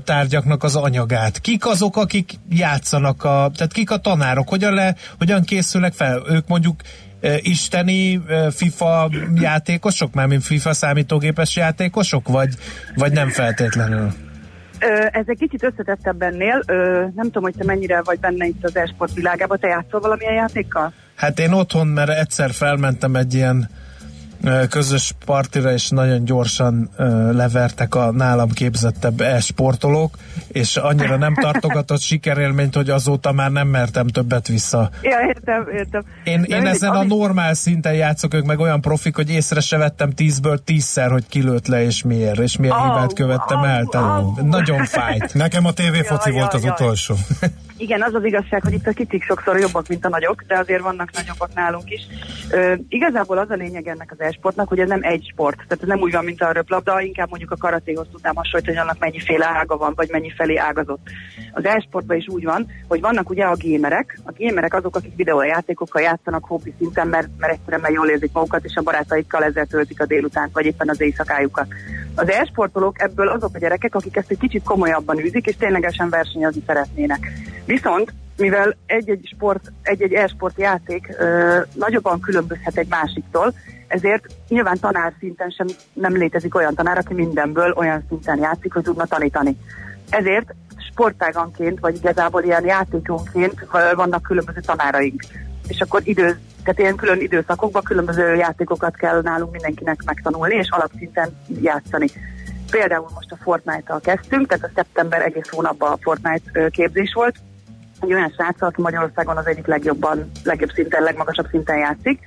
tárgyaknak 0.05 0.63
az 0.63 0.77
anyagát? 0.77 1.39
Kik 1.39 1.67
azok, 1.67 1.97
akik 1.97 2.33
játszanak, 2.51 3.25
a, 3.25 3.51
tehát 3.57 3.73
kik 3.73 3.91
a 3.91 3.97
tanárok? 3.97 4.49
Hogyan, 4.49 4.75
le, 4.75 4.95
hogyan 5.19 5.43
készülnek 5.43 5.93
fel? 5.93 6.23
Ők 6.29 6.49
mondjuk 6.49 6.81
isteni 7.39 8.21
FIFA 8.51 9.11
játékosok, 9.35 10.15
már 10.15 10.27
mint 10.27 10.45
FIFA 10.45 10.73
számítógépes 10.73 11.57
játékosok, 11.57 12.29
vagy, 12.29 12.55
vagy 12.95 13.13
nem 13.13 13.29
feltétlenül? 13.29 14.28
Ez 15.11 15.25
egy 15.27 15.39
kicsit 15.39 15.63
összetettebb 15.63 16.23
ennél, 16.23 16.63
nem 17.15 17.25
tudom, 17.25 17.43
hogy 17.43 17.55
te 17.59 17.65
mennyire 17.65 18.03
vagy 18.03 18.19
benne 18.21 18.47
itt 18.47 18.65
az 18.65 18.77
e-sport 18.77 19.15
világában, 19.15 19.59
te 19.59 19.69
játszol 19.69 20.01
valamilyen 20.01 20.35
játékkal? 20.35 20.93
Hát 21.15 21.39
én 21.39 21.53
otthon, 21.53 21.87
mert 21.87 22.11
egyszer 22.11 22.51
felmentem 22.51 23.15
egy 23.15 23.35
ilyen 23.35 23.71
közös 24.71 25.13
partira, 25.25 25.73
és 25.73 25.89
nagyon 25.89 26.25
gyorsan 26.25 26.91
levertek 27.33 27.95
a 27.95 28.13
nálam 28.13 28.51
képzettebb 28.51 29.21
e-sportolók, 29.21 30.17
és 30.49 30.77
annyira 30.77 31.17
nem 31.17 31.35
tartogatott 31.35 32.01
sikerélményt, 32.11 32.75
hogy 32.75 32.91
azóta 32.91 33.33
már 33.33 33.51
nem 33.51 33.69
mertem 33.69 34.07
többet 34.07 34.49
vissza. 34.49 34.91
Ja, 35.03 35.19
értem, 35.27 35.69
értem. 35.73 36.03
Én, 36.25 36.33
én 36.33 36.41
mindig, 36.41 36.67
ezen 36.67 36.91
a 36.91 37.05
normál 37.05 37.55
szinten 37.55 37.95
játszok, 37.95 38.35
ők 38.35 38.45
meg 38.45 38.59
olyan 38.59 38.81
profik, 38.81 39.15
hogy 39.15 39.31
észre 39.31 39.61
se 39.61 39.77
vettem 39.77 40.11
tízből 40.11 40.65
tízszer, 40.65 41.11
hogy 41.11 41.27
kilőtt 41.29 41.67
le, 41.67 41.85
és 41.85 42.03
miért, 42.03 42.39
és 42.39 42.57
milyen 42.57 42.77
Au, 42.77 42.85
hibát 42.85 43.13
követtem 43.13 43.63
el. 43.65 43.85
Tehát 43.85 44.43
Nagyon 44.43 44.85
fájt. 44.85 45.35
Nekem 45.45 45.65
a 45.65 45.73
TV 45.73 46.05
foci 46.05 46.31
Jaj, 46.31 46.39
volt 46.39 46.55
az 46.55 46.65
jaj, 46.65 46.75
jaj. 46.79 46.87
utolsó. 46.87 47.15
Igen, 47.79 48.03
az 48.03 48.15
az 48.15 48.25
igazság, 48.25 48.63
hogy 48.63 48.73
itt 48.73 48.87
a 48.87 48.93
kicik 48.93 49.23
sokszor 49.23 49.59
jobbak, 49.59 49.89
mint 49.89 50.05
a 50.05 50.09
nagyok, 50.09 50.45
de 50.47 50.59
azért 50.59 50.83
vannak 50.83 51.11
nagyobbak 51.13 51.55
nálunk 51.55 51.91
is. 51.91 52.01
Ö, 52.51 52.75
igazából 52.89 53.39
az 53.39 53.51
a 53.51 53.55
lényeg 53.55 53.87
ennek 53.87 54.11
az 54.13 54.21
e-sportnak, 54.29 54.69
hogy 54.69 54.79
ez 54.79 54.89
nem 54.89 55.03
egy 55.03 55.29
sport. 55.33 55.57
Tehát 55.57 55.83
ez 55.83 55.89
nem 55.89 56.01
úgy 56.01 56.13
van, 56.13 56.25
mint 56.25 56.43
a 56.43 56.53
röplabda, 56.53 57.01
inkább 57.01 57.29
mondjuk 57.29 57.51
a 57.51 57.57
karatéhoz 57.57 58.07
tudnám 58.13 58.35
hasonlítani, 58.35 58.77
hogy 58.77 58.87
annak 58.87 59.01
mennyiféle 59.01 59.47
ága 59.47 59.77
van, 59.77 59.93
vagy 59.97 60.09
mennyi 60.11 60.33
felé 60.37 60.57
ágazott. 60.57 61.07
Az 61.53 61.65
e-sportban 61.65 62.17
is 62.17 62.29
úgy 62.29 62.45
van, 62.45 62.67
hogy 62.89 63.01
vannak 63.01 63.31
ugye 63.31 63.45
a 63.45 63.55
gémerek. 63.55 64.19
A 64.25 64.33
gémerek 64.33 64.75
azok, 64.75 64.97
akik 64.97 65.17
videójátékokkal 65.17 66.03
játszanak 66.03 66.45
hobbi 66.45 66.75
szinten, 66.79 67.09
mert, 67.09 67.29
mert 67.39 67.53
egyszerűen 67.53 67.81
mert 67.81 67.95
jól 67.95 68.09
érzik 68.09 68.33
magukat, 68.33 68.65
és 68.65 68.77
a 68.77 68.83
barátaikkal 68.83 69.45
ezzel 69.45 69.67
töltik 69.67 70.01
a 70.01 70.07
délután, 70.07 70.51
vagy 70.53 70.67
éppen 70.67 70.89
az 70.89 71.01
éjszakájukat. 71.01 71.67
Az 72.15 72.31
e-sportolók 72.31 73.01
ebből 73.03 73.29
azok 73.29 73.55
a 73.55 73.59
gyerekek, 73.59 73.95
akik 73.95 74.17
ezt 74.17 74.31
egy 74.31 74.39
kicsit 74.39 74.65
komolyabban 74.65 75.19
űzik, 75.19 75.47
és 75.47 75.57
ténylegesen 75.57 76.09
versenyezni 76.09 76.63
szeretnének. 76.67 77.33
Viszont 77.65 78.13
mivel 78.39 78.77
egy-egy 78.87 79.31
sport, 79.35 79.73
egy-egy 79.83 80.13
e-sport 80.13 80.59
játék 80.59 81.15
ö, 81.19 81.59
nagyobban 81.75 82.21
különbözhet 82.21 82.77
egy 82.77 82.89
másiktól, 82.89 83.55
ezért 83.87 84.27
nyilván 84.49 84.79
tanár 84.81 85.13
szinten 85.19 85.51
sem 85.51 85.67
nem 85.93 86.17
létezik 86.17 86.55
olyan 86.55 86.75
tanár, 86.75 86.99
aki 86.99 87.15
mindenből 87.15 87.73
olyan 87.77 88.05
szinten 88.09 88.39
játszik, 88.39 88.73
hogy 88.73 88.83
tudna 88.83 89.05
tanítani. 89.07 89.57
Ezért 90.11 90.55
sportáganként, 90.91 91.81
vagy 91.81 91.97
igazából 91.97 92.43
ilyen 92.43 92.65
játékonként 92.65 93.67
vannak 93.95 94.23
különböző 94.23 94.61
tanáraink. 94.61 95.23
És 95.69 95.81
akkor 95.81 96.01
idő, 96.05 96.39
tehát 96.63 96.79
ilyen 96.79 96.97
külön 96.97 97.21
időszakokban 97.21 97.83
különböző 97.83 98.35
játékokat 98.35 98.97
kell 98.97 99.21
nálunk 99.23 99.53
mindenkinek 99.53 100.03
megtanulni, 100.05 100.55
és 100.55 100.69
alapszinten 100.71 101.29
játszani. 101.61 102.07
Például 102.71 103.09
most 103.15 103.33
a 103.33 103.37
Fortnite-tal 103.43 104.01
kezdtünk, 104.01 104.47
tehát 104.47 104.65
a 104.65 104.71
szeptember 104.75 105.23
egész 105.23 105.49
hónapban 105.51 105.93
a 105.93 105.99
Fortnite 106.01 106.69
képzés 106.69 107.13
volt, 107.15 107.37
egy 108.01 108.13
olyan 108.13 108.33
srác, 108.37 108.63
aki 108.63 108.83
Magyarországon 108.83 109.37
az 109.37 109.47
egyik 109.47 109.67
legjobban, 109.67 110.31
legjobb 110.45 110.71
szinten, 110.71 111.03
legmagasabb 111.03 111.47
szinten 111.51 111.77
játszik, 111.77 112.21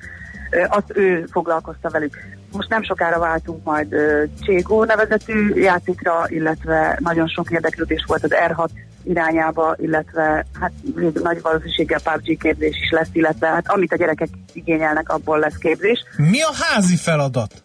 azt 0.68 0.92
ő 0.98 1.26
foglalkozta 1.32 1.90
velük. 1.90 2.18
Most 2.52 2.70
nem 2.70 2.84
sokára 2.84 3.20
váltunk 3.20 3.64
majd 3.64 3.96
Cségó 4.42 4.84
nevezetű 4.84 5.54
játékra, 5.56 6.26
illetve 6.28 6.98
nagyon 7.00 7.28
sok 7.28 7.52
érdeklődés 7.52 8.04
volt 8.08 8.24
az 8.24 8.34
R6 8.48 8.70
irányába, 9.04 9.76
illetve 9.78 10.46
hát 10.60 10.72
nagy 11.14 11.42
valószínűséggel 11.42 12.00
PUBG 12.02 12.38
képzés 12.38 12.76
is 12.82 12.90
lesz, 12.92 13.10
illetve 13.12 13.48
hát 13.48 13.68
amit 13.68 13.92
a 13.92 13.96
gyerekek 13.96 14.30
igényelnek, 14.54 15.10
abból 15.10 15.40
lesz 15.40 15.56
képzés. 15.56 16.04
Mi 16.18 16.42
a 16.42 16.52
házi 16.54 16.96
feladat? 16.96 17.64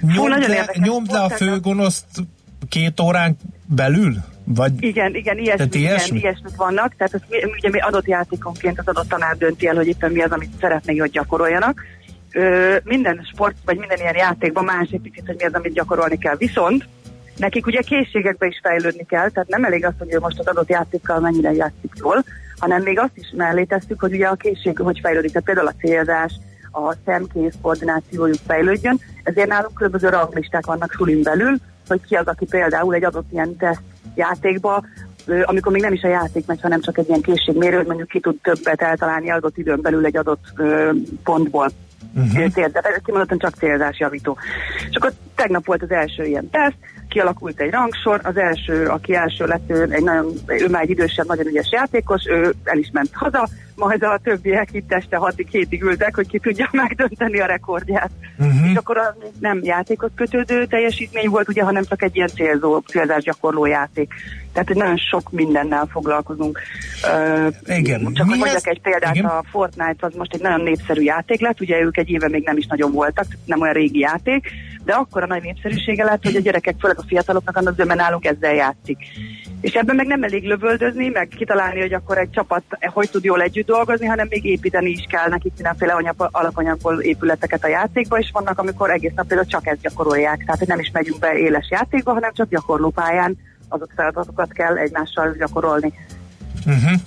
Nyomd 0.00 0.28
nagyon 0.28 0.50
le, 0.50 0.66
nyomd 0.74 1.10
le 1.10 1.20
a 1.20 1.28
főgonoszt 1.28 2.06
két 2.68 3.00
órán 3.00 3.36
belül? 3.66 4.14
Vagy 4.44 4.72
Igen, 4.82 5.14
igen, 5.14 5.38
ilyesmi, 5.38 5.56
Tehát 5.56 5.74
igen, 5.74 5.86
ilyesmi? 5.88 6.18
ilyesmik 6.18 6.56
vannak. 6.56 6.94
Tehát 6.96 7.20
mi- 7.28 7.44
ugye 7.58 7.68
mi 7.68 7.78
adott 7.78 8.06
játékonként 8.06 8.78
az 8.78 8.86
adott 8.88 9.08
tanár 9.08 9.36
dönti 9.36 9.66
el, 9.66 9.74
hogy 9.74 9.86
éppen 9.86 10.12
mi 10.12 10.22
az, 10.22 10.30
amit 10.30 10.50
szeretné, 10.60 10.96
hogy 10.96 11.10
gyakoroljanak. 11.10 11.80
Ö, 12.32 12.76
minden 12.84 13.28
sport, 13.32 13.56
vagy 13.64 13.78
minden 13.78 13.98
ilyen 13.98 14.16
játékban 14.16 14.64
más 14.64 14.88
egy 14.90 15.00
picit, 15.00 15.26
hogy 15.26 15.36
mi 15.38 15.44
az, 15.44 15.54
amit 15.54 15.72
gyakorolni 15.72 16.18
kell. 16.18 16.36
Viszont 16.36 16.88
nekik 17.36 17.66
ugye 17.66 17.80
készségekbe 17.80 18.46
is 18.46 18.60
fejlődni 18.62 19.06
kell, 19.06 19.28
tehát 19.30 19.48
nem 19.48 19.64
elég 19.64 19.84
az, 19.84 19.92
hogy 19.98 20.12
ő 20.12 20.18
most 20.18 20.38
az 20.38 20.46
adott 20.46 20.68
játékkal 20.68 21.20
mennyire 21.20 21.52
játszik 21.52 21.92
jól, 21.94 22.24
hanem 22.58 22.82
még 22.82 22.98
azt 22.98 23.16
is 23.16 23.32
mellé 23.36 23.64
tesszük, 23.64 24.00
hogy 24.00 24.12
ugye 24.14 24.26
a 24.26 24.34
készség 24.34 24.78
hogy 24.78 24.98
fejlődik, 25.02 25.30
tehát 25.32 25.46
például 25.46 25.66
a 25.66 25.74
célzás, 25.86 26.32
a 26.72 26.94
szemkész 27.04 27.54
koordinációjuk 27.62 28.38
fejlődjön, 28.46 29.00
ezért 29.22 29.48
nálunk 29.48 29.74
különböző 29.74 30.08
ranglisták 30.08 30.66
vannak 30.66 30.92
sulin 30.92 31.22
belül, 31.22 31.56
hogy 31.88 32.00
ki 32.06 32.14
az, 32.14 32.26
aki 32.26 32.44
például 32.46 32.94
egy 32.94 33.04
adott 33.04 33.32
ilyen 33.32 33.56
teszt 33.56 33.80
játékba, 34.14 34.84
amikor 35.44 35.72
még 35.72 35.82
nem 35.82 35.92
is 35.92 36.02
a 36.02 36.08
játék 36.08 36.46
megy, 36.46 36.60
hanem 36.60 36.80
csak 36.80 36.98
egy 36.98 37.08
ilyen 37.08 37.20
készségmérő, 37.20 37.76
hogy 37.76 37.86
mondjuk 37.86 38.08
ki 38.08 38.20
tud 38.20 38.36
többet 38.42 38.82
eltalálni 38.82 39.30
adott 39.30 39.56
időn 39.56 39.80
belül 39.80 40.04
egy 40.04 40.16
adott 40.16 40.44
pontból. 41.24 41.70
Uh-huh. 42.14 42.50
Cél, 42.52 42.68
de 42.68 43.00
kimondottan 43.04 43.38
csak 43.38 43.54
célzásjavító. 43.54 44.36
És 44.90 44.96
akkor 44.96 45.12
tegnap 45.34 45.66
volt 45.66 45.82
az 45.82 45.90
első 45.90 46.24
ilyen 46.24 46.50
teszt, 46.50 46.76
kialakult 47.08 47.60
egy 47.60 47.70
rangsor, 47.70 48.20
az 48.22 48.36
első, 48.36 48.86
aki 48.86 49.14
első 49.14 49.46
lett, 49.46 49.70
ő, 49.70 49.86
egy 49.90 50.02
nagyon, 50.02 50.32
ő 50.46 50.68
már 50.68 50.82
egy 50.82 50.90
idősebb, 50.90 51.26
nagyon 51.26 51.46
ügyes 51.46 51.70
játékos, 51.72 52.22
ő 52.26 52.54
el 52.64 52.78
is 52.78 52.90
ment 52.92 53.10
haza, 53.12 53.48
majd 53.86 54.02
a 54.02 54.20
többiek 54.22 54.68
itt 54.72 54.92
este 54.92 55.16
hatig 55.16 55.48
hétig 55.50 55.82
ültek, 55.82 56.14
hogy 56.14 56.28
ki 56.28 56.38
tudja 56.38 56.68
megdönteni 56.82 57.40
a 57.40 57.46
rekordját. 57.46 58.10
Uh-huh. 58.38 58.70
És 58.70 58.76
akkor 58.76 58.96
az 58.96 59.14
nem 59.40 59.60
játékot 59.62 60.10
kötődő 60.14 60.66
teljesítmény 60.66 61.28
volt, 61.28 61.48
ugye, 61.48 61.62
hanem 61.62 61.84
csak 61.84 62.02
egy 62.02 62.16
ilyen 62.16 62.28
célzó, 62.28 62.78
célzás 62.78 63.22
gyakorló 63.22 63.66
játék. 63.66 64.12
Tehát 64.52 64.74
nagyon 64.74 64.96
sok 64.96 65.30
mindennel 65.30 65.88
foglalkozunk. 65.90 66.60
Uh, 67.02 67.76
Igen. 67.76 68.12
Csak 68.12 68.26
Mi 68.26 68.30
hogy 68.30 68.38
mondjak 68.38 68.66
egy 68.66 68.80
példát, 68.80 69.14
Igen. 69.14 69.26
a 69.26 69.42
Fortnite 69.50 70.06
az 70.06 70.14
most 70.14 70.34
egy 70.34 70.40
nagyon 70.40 70.60
népszerű 70.60 71.02
játék 71.02 71.40
lett, 71.40 71.60
ugye 71.60 71.80
ők 71.80 71.96
egy 71.96 72.10
éve 72.10 72.28
még 72.28 72.44
nem 72.44 72.56
is 72.56 72.66
nagyon 72.66 72.92
voltak, 72.92 73.26
nem 73.44 73.60
olyan 73.60 73.74
régi 73.74 73.98
játék, 73.98 74.50
de 74.84 74.92
akkor 74.92 75.22
a 75.22 75.26
nagy 75.26 75.42
népszerűsége 75.42 76.04
lett, 76.04 76.24
hogy 76.24 76.36
a 76.36 76.40
gyerekek, 76.40 76.74
főleg 76.80 76.98
a 76.98 77.04
fiataloknak 77.06 77.56
annak 77.56 77.74
zöme 77.74 77.94
nálunk 77.94 78.24
ezzel 78.24 78.54
játszik. 78.54 78.98
És 79.60 79.72
ebben 79.72 79.96
meg 79.96 80.06
nem 80.06 80.22
elég 80.22 80.44
lövöldözni, 80.44 81.08
meg 81.08 81.28
kitalálni, 81.28 81.80
hogy 81.80 81.92
akkor 81.92 82.18
egy 82.18 82.30
csapat 82.30 82.62
hogy 82.80 83.10
tud 83.10 83.24
jól 83.24 83.42
együtt 83.42 83.70
dolgozni, 83.74 84.06
hanem 84.06 84.26
még 84.30 84.44
építeni 84.44 84.90
is 84.90 85.04
kell 85.08 85.28
nekik 85.28 85.52
mindenféle 85.54 85.92
anyag, 85.92 86.28
alapanyagból 86.30 87.00
épületeket 87.00 87.64
a 87.64 87.68
játékba, 87.68 88.18
és 88.18 88.30
vannak, 88.32 88.58
amikor 88.58 88.90
egész 88.90 89.12
nap 89.14 89.26
például 89.26 89.48
csak 89.48 89.66
ezt 89.66 89.80
gyakorolják. 89.80 90.44
Tehát, 90.46 90.66
nem 90.66 90.78
is 90.78 90.90
megyünk 90.92 91.18
be 91.18 91.38
éles 91.38 91.66
játékba, 91.70 92.12
hanem 92.12 92.32
csak 92.34 92.48
gyakorlópályán 92.48 93.38
azok 93.68 93.90
feladatokat 93.96 94.52
kell 94.52 94.76
egymással 94.76 95.34
gyakorolni. 95.38 95.92
Uh-huh. 96.66 97.00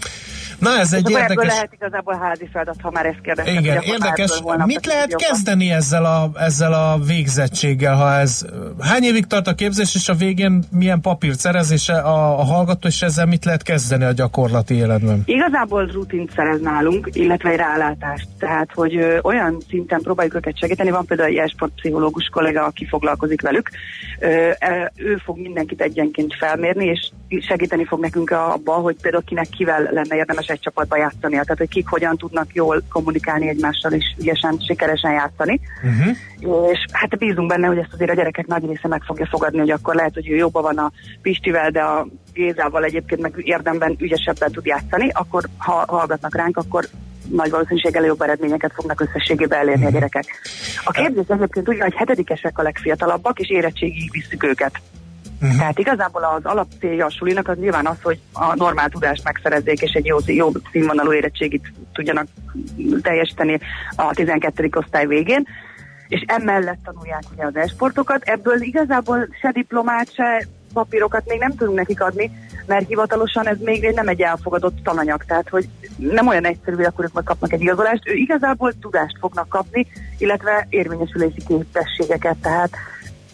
Na 0.59 0.77
ez 0.79 0.93
egy 0.93 1.05
akkor 1.05 1.21
ebből 1.21 1.29
érdekes... 1.29 1.53
lehet 1.53 1.73
igazából 1.73 2.17
házi 2.21 2.47
feladat, 2.51 2.75
ha 2.81 2.91
már 2.91 3.05
ezt 3.05 3.21
kérdeztek. 3.21 3.59
Igen, 3.59 3.81
érdekes. 3.81 4.41
Mit 4.65 4.85
lehet 4.85 5.11
jobban. 5.11 5.27
kezdeni 5.27 5.71
ezzel 5.71 6.05
a, 6.05 6.31
ezzel 6.35 6.73
a 6.73 6.97
végzettséggel, 7.07 7.95
ha 7.95 8.13
ez... 8.13 8.45
Hány 8.79 9.03
évig 9.03 9.25
tart 9.25 9.47
a 9.47 9.53
képzés, 9.53 9.95
és 9.95 10.09
a 10.09 10.13
végén 10.13 10.63
milyen 10.71 11.01
papírt 11.01 11.39
szerez, 11.39 11.71
és 11.71 11.89
a, 11.89 12.39
a 12.39 12.43
hallgató, 12.43 12.87
és 12.87 13.01
ezzel 13.01 13.25
mit 13.25 13.45
lehet 13.45 13.63
kezdeni 13.63 14.03
a 14.03 14.11
gyakorlati 14.11 14.73
életben? 14.73 15.21
Igazából 15.25 15.85
rutint 15.85 16.31
szerez 16.31 16.61
nálunk, 16.61 17.09
illetve 17.13 17.49
egy 17.49 17.57
rálátást. 17.57 18.27
Tehát, 18.39 18.69
hogy 18.73 18.95
ö, 18.95 19.19
olyan 19.21 19.57
szinten 19.69 20.01
próbáljuk 20.01 20.35
őket 20.35 20.57
segíteni. 20.57 20.89
Van 20.89 21.05
például 21.05 21.29
egy 21.29 21.35
e-sportpszichológus 21.35 22.29
kollega, 22.31 22.63
aki 22.63 22.85
foglalkozik 22.85 23.41
velük. 23.41 23.69
Ö, 24.19 24.49
e, 24.59 24.91
ő 24.95 25.15
fog 25.25 25.39
mindenkit 25.39 25.81
egyenként 25.81 26.35
felmérni, 26.35 26.85
és 26.85 27.09
segíteni 27.39 27.85
fog 27.85 27.99
nekünk 27.99 28.31
abban, 28.31 28.81
hogy 28.81 28.95
például 29.01 29.23
kinek 29.23 29.49
kivel 29.49 29.89
lenne 29.91 30.15
érdemes 30.15 30.47
egy 30.47 30.59
csapatba 30.59 30.97
játszania. 30.97 31.41
Tehát, 31.41 31.57
hogy 31.57 31.69
kik 31.69 31.87
hogyan 31.87 32.17
tudnak 32.17 32.53
jól 32.53 32.83
kommunikálni 32.89 33.47
egymással, 33.47 33.91
és 33.91 34.15
ügyesen, 34.19 34.57
sikeresen 34.67 35.11
játszani. 35.11 35.59
Uh-huh. 35.83 36.71
És 36.71 36.85
hát 36.91 37.17
bízunk 37.17 37.49
benne, 37.49 37.67
hogy 37.67 37.77
ezt 37.77 37.93
azért 37.93 38.11
a 38.11 38.15
gyerekek 38.15 38.47
nagy 38.47 38.65
része 38.65 38.87
meg 38.87 39.01
fogja 39.01 39.27
fogadni, 39.29 39.59
hogy 39.59 39.71
akkor 39.71 39.95
lehet, 39.95 40.13
hogy 40.13 40.29
ő 40.29 40.35
jobban 40.35 40.61
van 40.61 40.77
a 40.77 40.91
Pistivel, 41.21 41.69
de 41.69 41.81
a 41.81 42.07
Gézával 42.33 42.83
egyébként 42.83 43.21
meg 43.21 43.33
érdemben 43.37 43.95
ügyesebben 43.99 44.51
tud 44.51 44.65
játszani, 44.65 45.09
akkor 45.13 45.43
ha 45.57 45.83
hallgatnak 45.87 46.35
ránk, 46.35 46.57
akkor 46.57 46.85
nagy 47.31 47.49
valószínűséggel 47.49 48.05
jobb 48.05 48.21
eredményeket 48.21 48.71
fognak 48.73 49.01
összességében 49.01 49.59
elérni 49.59 49.85
a 49.85 49.89
gyerekek. 49.89 50.25
A 50.83 50.91
képzés 50.91 51.25
egyébként 51.27 51.69
úgy 51.69 51.79
hogy 51.79 51.93
hetedikesek 51.95 52.57
a 52.57 52.61
legfiatalabbak, 52.61 53.39
és 53.39 53.49
érettségig 53.49 54.11
visszük 54.11 54.43
őket. 54.43 54.81
Uh-huh. 55.41 55.57
Tehát 55.57 55.79
igazából 55.79 56.23
az 56.23 56.45
alapcélja 56.45 57.05
a 57.05 57.09
sulinak 57.09 57.47
az 57.47 57.57
nyilván 57.57 57.85
az, 57.85 57.97
hogy 58.03 58.19
a 58.33 58.55
normál 58.55 58.89
tudást 58.89 59.23
megszerezzék, 59.23 59.81
és 59.81 59.91
egy 59.91 60.05
jó, 60.05 60.17
jó 60.25 60.51
színvonalú 60.71 61.13
érettségit 61.13 61.73
tudjanak 61.93 62.27
teljesíteni 63.01 63.59
a 63.95 64.13
12. 64.13 64.69
osztály 64.75 65.05
végén 65.05 65.47
és 66.07 66.23
emellett 66.27 66.79
tanulják 66.83 67.23
ugye 67.33 67.45
az 67.45 67.55
esportokat. 67.55 68.23
Ebből 68.23 68.61
igazából 68.61 69.27
se 69.41 69.51
diplomát, 69.51 70.13
se 70.13 70.47
papírokat 70.73 71.23
még 71.25 71.39
nem 71.39 71.55
tudunk 71.55 71.77
nekik 71.77 72.01
adni, 72.01 72.31
mert 72.65 72.87
hivatalosan 72.87 73.47
ez 73.47 73.57
még 73.59 73.91
nem 73.95 74.07
egy 74.07 74.21
elfogadott 74.21 74.83
tananyag, 74.83 75.23
tehát 75.23 75.49
hogy 75.49 75.69
nem 75.97 76.27
olyan 76.27 76.45
egyszerű, 76.45 76.75
hogy 76.75 76.85
akkor 76.85 77.05
ők 77.05 77.13
majd 77.13 77.25
kapnak 77.25 77.53
egy 77.53 77.61
igazolást, 77.61 78.07
ő 78.07 78.13
igazából 78.13 78.73
tudást 78.81 79.17
fognak 79.19 79.49
kapni, 79.49 79.87
illetve 80.17 80.67
érvényesülési 80.69 81.41
képességeket, 81.47 82.37
tehát 82.37 82.69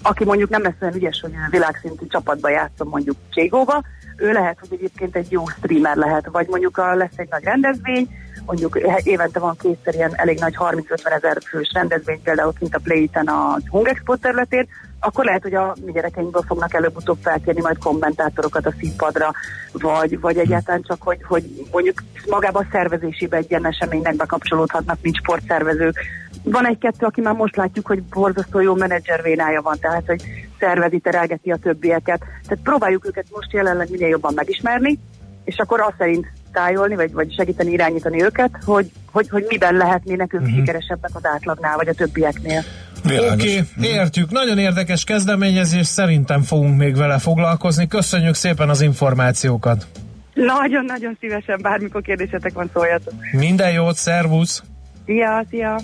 aki 0.02 0.26
mondjuk 0.26 0.49
nem 0.49 0.62
lesz 0.62 0.82
olyan 0.82 0.95
ügyes, 0.95 1.20
hogy 1.22 1.32
világszintű 1.49 2.06
csapatba 2.08 2.49
játszom 2.49 2.88
mondjuk 2.88 3.16
Cségóba, 3.30 3.84
ő 4.18 4.32
lehet, 4.32 4.58
hogy 4.60 4.70
egyébként 4.72 5.16
egy 5.16 5.32
jó 5.32 5.47
streamer 5.47 5.95
lehet, 5.95 6.28
vagy 6.32 6.47
mondjuk 6.47 6.78
a, 6.78 6.95
lesz 6.95 7.18
egy 7.18 7.28
nagy 7.30 7.43
rendezvény, 7.43 8.10
mondjuk 8.45 8.80
évente 9.04 9.39
van 9.39 9.56
kétszer 9.58 9.93
ilyen 9.93 10.12
elég 10.16 10.39
nagy 10.39 10.56
30-50 10.58 11.12
ezer 11.12 11.38
fős 11.49 11.72
rendezvény, 11.74 12.22
például 12.24 12.54
kint 12.60 12.76
a 12.76 12.80
Play-ten 12.84 13.28
a 13.28 13.58
Hungexpo 13.70 14.16
területén, 14.16 14.68
akkor 14.99 15.26
lehet, 15.26 15.41
hogy 15.41 15.54
a 15.54 15.76
mi 15.86 15.91
gyerekeinkből 15.91 16.43
fognak 16.47 16.74
előbb-utóbb 16.74 17.18
felkérni 17.22 17.62
majd 17.62 17.78
kommentátorokat 17.78 18.66
a 18.66 18.74
színpadra, 18.80 19.32
vagy, 19.72 20.20
vagy 20.20 20.38
egyáltalán 20.38 20.82
csak, 20.82 21.02
hogy, 21.02 21.18
hogy 21.24 21.43
mondjuk 21.72 22.04
magába 22.30 22.60
a 22.60 22.68
szervezésébe 22.72 23.38
egy 23.38 23.49
ilyen 23.49 23.66
eseménynek 23.66 24.16
bekapcsolódhatnak, 24.16 24.97
mint 25.02 25.16
sportszervezők. 25.16 25.95
Van 26.44 26.68
egy-kettő, 26.68 27.06
aki 27.06 27.22
már 27.22 27.34
most 27.34 27.56
látjuk, 27.56 27.88
hogy 27.88 28.04
borzasztó 28.04 28.60
jó 28.60 28.76
menedzser 28.76 29.22
vénája 29.22 29.62
van, 29.62 29.78
tehát 29.80 30.04
hogy 30.06 30.24
szervezi, 30.60 31.00
terelgeti 31.00 31.52
a 31.52 31.58
többieket. 31.58 32.20
Tehát 32.20 32.64
próbáljuk 32.64 33.08
őket 33.08 33.26
most 33.32 33.52
jelenleg 33.54 33.89
minél 33.89 34.08
jobban 34.08 34.34
megismerni, 34.36 35.00
és 35.44 35.58
akkor 35.58 35.82
azt 35.82 35.96
szerint 35.98 36.28
tájolni, 36.52 36.96
vagy, 36.96 37.12
vagy 37.12 37.34
segíteni 37.34 37.72
irányítani 37.72 38.24
őket, 38.24 38.50
hogy, 38.66 38.92
hogy, 39.12 39.30
hogy 39.30 39.46
miben 39.48 39.76
lehetnének 39.76 40.34
ők 40.34 40.42
uh-huh. 40.42 40.56
sikeresebbek 40.58 41.12
az 41.14 41.26
átlagnál, 41.26 41.76
vagy 41.76 41.88
a 41.88 41.94
többieknél. 41.94 42.64
Oké, 43.06 43.28
okay, 43.28 43.62
értjük. 43.82 44.32
Nagyon 44.32 44.58
érdekes 44.58 45.04
kezdeményezés, 45.04 45.88
szerintem 45.88 46.42
fogunk 46.42 46.78
még 46.78 46.96
vele 46.96 47.18
foglalkozni. 47.18 47.88
Köszönjük 47.88 48.36
szépen 48.36 48.70
az 48.70 48.82
információkat. 48.82 49.88
Nagyon-nagyon 50.34 51.18
szívesen, 51.20 51.60
bármikor 51.62 52.02
kérdésetek 52.02 52.54
van, 52.54 52.70
szóljatok. 52.74 53.14
Minden 53.32 53.72
jót, 53.72 53.96
szervusz! 53.96 54.64
Szia, 55.06 55.46
szia! 55.50 55.80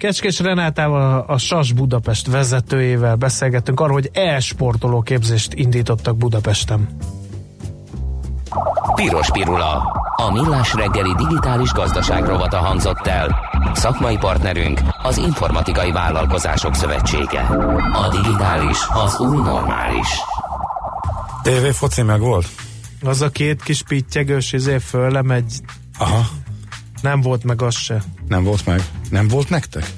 Kecskés 0.00 0.38
Renátával, 0.38 1.24
a 1.26 1.38
SAS 1.38 1.72
Budapest 1.72 2.26
vezetőjével 2.26 3.16
beszélgettünk 3.16 3.80
arról, 3.80 3.92
hogy 3.92 4.10
e-sportoló 4.12 5.00
képzést 5.00 5.52
indítottak 5.54 6.16
Budapesten. 6.16 6.88
Piros 8.94 9.30
Pirula. 9.30 9.76
A 10.16 10.32
millás 10.32 10.74
reggeli 10.74 11.14
digitális 11.14 11.72
gazdaság 11.72 12.24
rovata 12.24 12.58
hangzott 12.58 13.06
el. 13.06 13.36
Szakmai 13.74 14.16
partnerünk 14.16 14.80
az 15.02 15.18
Informatikai 15.18 15.92
Vállalkozások 15.92 16.74
Szövetsége. 16.74 17.40
A 17.92 18.08
digitális 18.10 18.78
az 18.88 19.18
új 19.18 19.36
normális. 19.36 20.08
TV 21.42 21.66
foci 21.72 22.02
meg 22.02 22.20
volt? 22.20 22.46
Az 23.02 23.20
a 23.20 23.28
két 23.28 23.62
kis 23.62 23.82
pittyegős 23.82 24.52
izé 24.52 24.78
föllemegy. 24.78 25.60
Aha. 25.98 26.20
Nem 27.02 27.20
volt 27.20 27.44
meg 27.44 27.62
az 27.62 27.74
se. 27.74 28.02
Nem 28.30 28.44
volt 28.44 28.66
meg. 28.66 28.82
Nem 29.10 29.28
volt 29.28 29.48
nektek? 29.48 29.90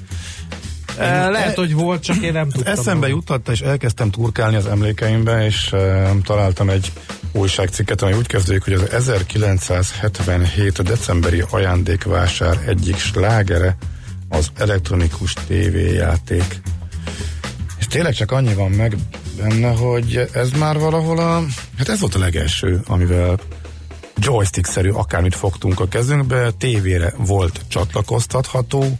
E, 0.97 1.29
lehet, 1.29 1.55
hogy 1.55 1.73
volt, 1.73 2.03
csak 2.03 2.23
én 2.23 2.31
nem 2.31 2.49
tudtam. 2.49 2.73
Eszembe 2.73 3.07
jutatta, 3.07 3.51
és 3.51 3.61
elkezdtem 3.61 4.09
turkálni 4.09 4.55
az 4.55 4.65
emlékeimbe, 4.65 5.45
és 5.45 5.71
e, 5.71 6.11
találtam 6.23 6.69
egy 6.69 6.91
újságcikket, 7.31 8.01
ami 8.01 8.13
úgy 8.13 8.27
kezdődik, 8.27 8.63
hogy 8.63 8.73
az 8.73 8.91
1977. 8.91 10.83
decemberi 10.83 11.43
ajándékvásár 11.49 12.57
egyik 12.67 12.97
slágere 12.97 13.77
az 14.29 14.51
elektronikus 14.57 15.33
tévéjáték. 15.47 16.61
És 17.79 17.87
tényleg 17.87 18.13
csak 18.13 18.31
annyi 18.31 18.53
van 18.53 18.71
meg 18.71 18.97
benne, 19.37 19.69
hogy 19.69 20.29
ez 20.31 20.51
már 20.51 20.79
valahol 20.79 21.19
a... 21.19 21.43
Hát 21.77 21.89
ez 21.89 21.99
volt 21.99 22.15
a 22.15 22.19
legelső, 22.19 22.81
amivel 22.87 23.39
joystick-szerű 24.17 24.89
akármit 24.89 25.35
fogtunk 25.35 25.79
a 25.79 25.87
kezünkbe, 25.87 26.51
tévére 26.51 27.13
volt 27.17 27.61
csatlakoztatható, 27.67 28.97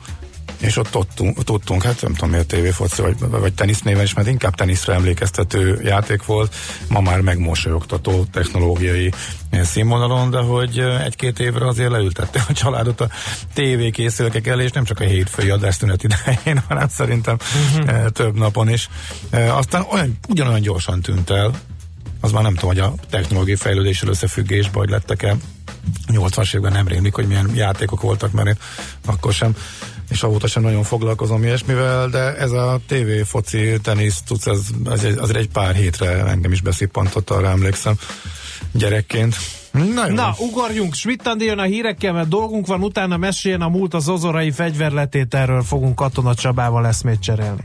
és 0.64 0.78
ott 0.78 0.88
tudtunk, 0.90 1.44
tudtunk 1.44 1.84
hát 1.84 2.02
nem 2.02 2.14
tudom 2.14 2.30
miért 2.30 2.48
tévéfoci, 2.48 3.02
vagy, 3.02 3.16
vagy 3.20 3.54
tenisz 3.54 3.82
néven 3.82 4.04
is, 4.04 4.14
mert 4.14 4.28
inkább 4.28 4.56
teniszre 4.56 4.94
emlékeztető 4.94 5.82
játék 5.84 6.26
volt, 6.26 6.56
ma 6.90 7.02
már 7.02 7.22
megmosolyogtató 7.22 8.26
technológiai 8.32 9.12
színvonalon, 9.52 10.30
de 10.30 10.38
hogy 10.38 10.80
egy-két 10.80 11.40
évre 11.40 11.68
azért 11.68 11.92
leültette 11.92 12.46
a 12.50 12.54
családot 12.54 13.02
a 13.02 13.10
tévékészülkek 13.54 14.48
elé, 14.48 14.64
és 14.64 14.72
nem 14.72 14.84
csak 14.84 15.00
a 15.00 15.04
hétfői 15.04 15.50
adásszünet 15.50 16.04
idején, 16.04 16.64
hanem 16.68 16.88
szerintem 16.88 17.38
uh-huh. 17.76 18.06
több 18.08 18.38
napon 18.38 18.70
is. 18.70 18.90
Aztán 19.32 19.86
olyan, 19.92 20.20
ugyanolyan 20.28 20.62
gyorsan 20.62 21.02
tűnt 21.02 21.30
el, 21.30 21.52
az 22.24 22.32
már 22.32 22.44
nem 22.44 22.54
tudom, 22.54 22.70
hogy 22.70 22.80
a 22.80 22.94
technológiai 23.10 23.56
fejlődéssel 23.56 24.10
összefüggésben, 24.10 24.74
hogy 24.74 24.90
lettek-e 24.90 25.36
80-as 26.08 26.48
években 26.48 26.72
nem 26.72 26.88
rémlik, 26.88 27.14
hogy 27.14 27.28
milyen 27.28 27.52
játékok 27.56 28.02
voltak, 28.02 28.32
mert 28.32 28.48
én 28.48 28.58
akkor 29.06 29.34
sem 29.34 29.56
és 30.10 30.24
avóta 30.24 30.48
sem 30.48 30.64
nagyon 30.64 30.84
foglalkozom 30.84 31.44
ilyesmivel, 31.44 32.08
de 32.10 32.36
ez 32.36 32.52
a 32.52 32.80
TV, 32.88 33.26
foci, 33.26 33.80
tenisz, 33.82 34.22
tudsz, 34.22 34.46
ez, 34.46 34.60
ez 34.92 35.04
egy, 35.04 35.18
azért 35.18 35.38
egy 35.38 35.50
pár 35.50 35.76
hétre 35.76 36.26
engem 36.26 36.52
is 36.52 36.62
beszippantott, 36.62 37.30
arra 37.30 37.50
emlékszem 37.50 37.96
gyerekként. 38.72 39.36
Na, 39.72 40.08
Na 40.08 40.36
ugorjunk, 40.38 40.94
Schmidt 40.94 41.30
jön 41.40 41.60
a 41.60 41.64
hírekkel, 41.64 42.14
mert 42.14 42.28
dolgunk 42.28 42.68
van, 42.68 42.84
utána 42.84 43.18
meséljen 43.18 43.62
a 43.62 43.70
múlt 43.70 43.94
az 43.94 44.10
ozorai 44.10 44.52
fegyverletételről 44.52 45.64
fogunk 45.64 45.96
Katona 45.96 46.36
Csabával 46.36 46.88
eszmét 46.88 47.20
cserélni. 47.20 47.64